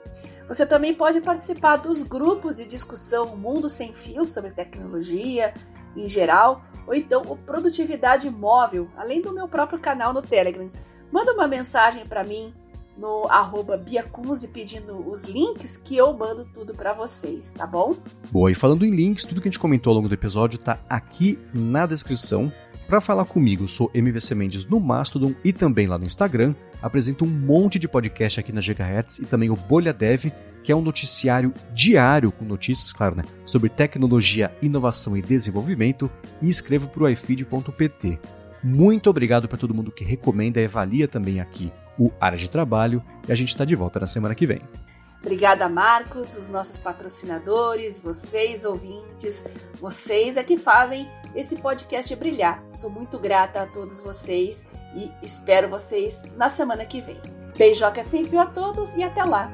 Você 0.46 0.66
também 0.66 0.94
pode 0.94 1.20
participar 1.22 1.76
dos 1.76 2.02
grupos 2.02 2.56
de 2.56 2.66
discussão 2.66 3.34
Mundo 3.34 3.68
Sem 3.68 3.94
Fio 3.94 4.26
sobre 4.26 4.50
tecnologia 4.50 5.54
em 5.96 6.06
geral, 6.06 6.62
ou 6.86 6.94
então 6.94 7.22
o 7.22 7.36
Produtividade 7.36 8.28
Móvel, 8.28 8.88
além 8.96 9.22
do 9.22 9.32
meu 9.32 9.48
próprio 9.48 9.78
canal 9.78 10.12
no 10.12 10.20
Telegram. 10.20 10.70
Manda 11.10 11.32
uma 11.32 11.48
mensagem 11.48 12.06
para 12.06 12.24
mim 12.24 12.52
no 12.96 13.26
arroba 13.28 13.76
Biacunze 13.76 14.48
pedindo 14.48 15.08
os 15.08 15.24
links 15.24 15.76
que 15.76 15.96
eu 15.96 16.12
mando 16.12 16.44
tudo 16.52 16.74
para 16.74 16.92
vocês, 16.92 17.50
tá 17.50 17.66
bom? 17.66 17.94
Boa, 18.30 18.50
e 18.50 18.54
falando 18.54 18.84
em 18.84 18.90
links, 18.90 19.24
tudo 19.24 19.40
que 19.40 19.48
a 19.48 19.50
gente 19.50 19.58
comentou 19.58 19.90
ao 19.90 19.96
longo 19.96 20.08
do 20.08 20.14
episódio 20.14 20.58
tá 20.58 20.78
aqui 20.88 21.38
na 21.52 21.86
descrição. 21.86 22.52
Para 22.86 23.00
falar 23.00 23.24
comigo, 23.24 23.66
sou 23.66 23.90
MVC 23.94 24.34
Mendes 24.34 24.66
no 24.66 24.78
Mastodon 24.78 25.34
e 25.42 25.52
também 25.52 25.86
lá 25.86 25.98
no 25.98 26.04
Instagram. 26.04 26.54
Apresento 26.82 27.24
um 27.24 27.28
monte 27.28 27.78
de 27.78 27.88
podcast 27.88 28.38
aqui 28.38 28.52
na 28.52 28.60
Gigahertz 28.60 29.18
e 29.18 29.24
também 29.24 29.50
o 29.50 29.56
Bolha 29.56 29.92
Dev, 29.92 30.26
que 30.62 30.70
é 30.70 30.76
um 30.76 30.82
noticiário 30.82 31.52
diário 31.72 32.30
com 32.30 32.44
notícias, 32.44 32.92
claro, 32.92 33.16
né, 33.16 33.24
sobre 33.44 33.70
tecnologia, 33.70 34.54
inovação 34.60 35.16
e 35.16 35.22
desenvolvimento. 35.22 36.10
E 36.42 36.48
escrevo 36.48 36.88
para 36.88 37.04
o 37.04 37.08
ifeed.pt. 37.08 38.18
Muito 38.62 39.10
obrigado 39.10 39.48
para 39.48 39.58
todo 39.58 39.74
mundo 39.74 39.90
que 39.90 40.04
recomenda 40.04 40.60
e 40.60 40.66
avalia 40.66 41.08
também 41.08 41.40
aqui 41.40 41.72
o 41.98 42.10
Área 42.20 42.38
de 42.38 42.48
Trabalho, 42.48 43.02
e 43.28 43.32
a 43.32 43.34
gente 43.34 43.48
está 43.48 43.64
de 43.64 43.74
volta 43.74 44.00
na 44.00 44.06
semana 44.06 44.34
que 44.34 44.46
vem. 44.46 44.62
Obrigada, 45.20 45.68
Marcos, 45.70 46.36
os 46.36 46.50
nossos 46.50 46.78
patrocinadores, 46.78 47.98
vocês, 47.98 48.62
ouvintes, 48.66 49.42
vocês 49.80 50.36
é 50.36 50.44
que 50.44 50.58
fazem 50.58 51.08
esse 51.34 51.56
podcast 51.56 52.14
brilhar. 52.14 52.62
Sou 52.74 52.90
muito 52.90 53.18
grata 53.18 53.62
a 53.62 53.66
todos 53.66 54.02
vocês 54.02 54.66
e 54.94 55.10
espero 55.22 55.66
vocês 55.66 56.24
na 56.36 56.50
semana 56.50 56.84
que 56.84 57.00
vem. 57.00 57.18
Beijoca 57.56 58.00
é 58.00 58.04
sempre 58.04 58.36
a 58.36 58.44
todos 58.44 58.92
e 58.94 59.02
até 59.02 59.22
lá! 59.22 59.50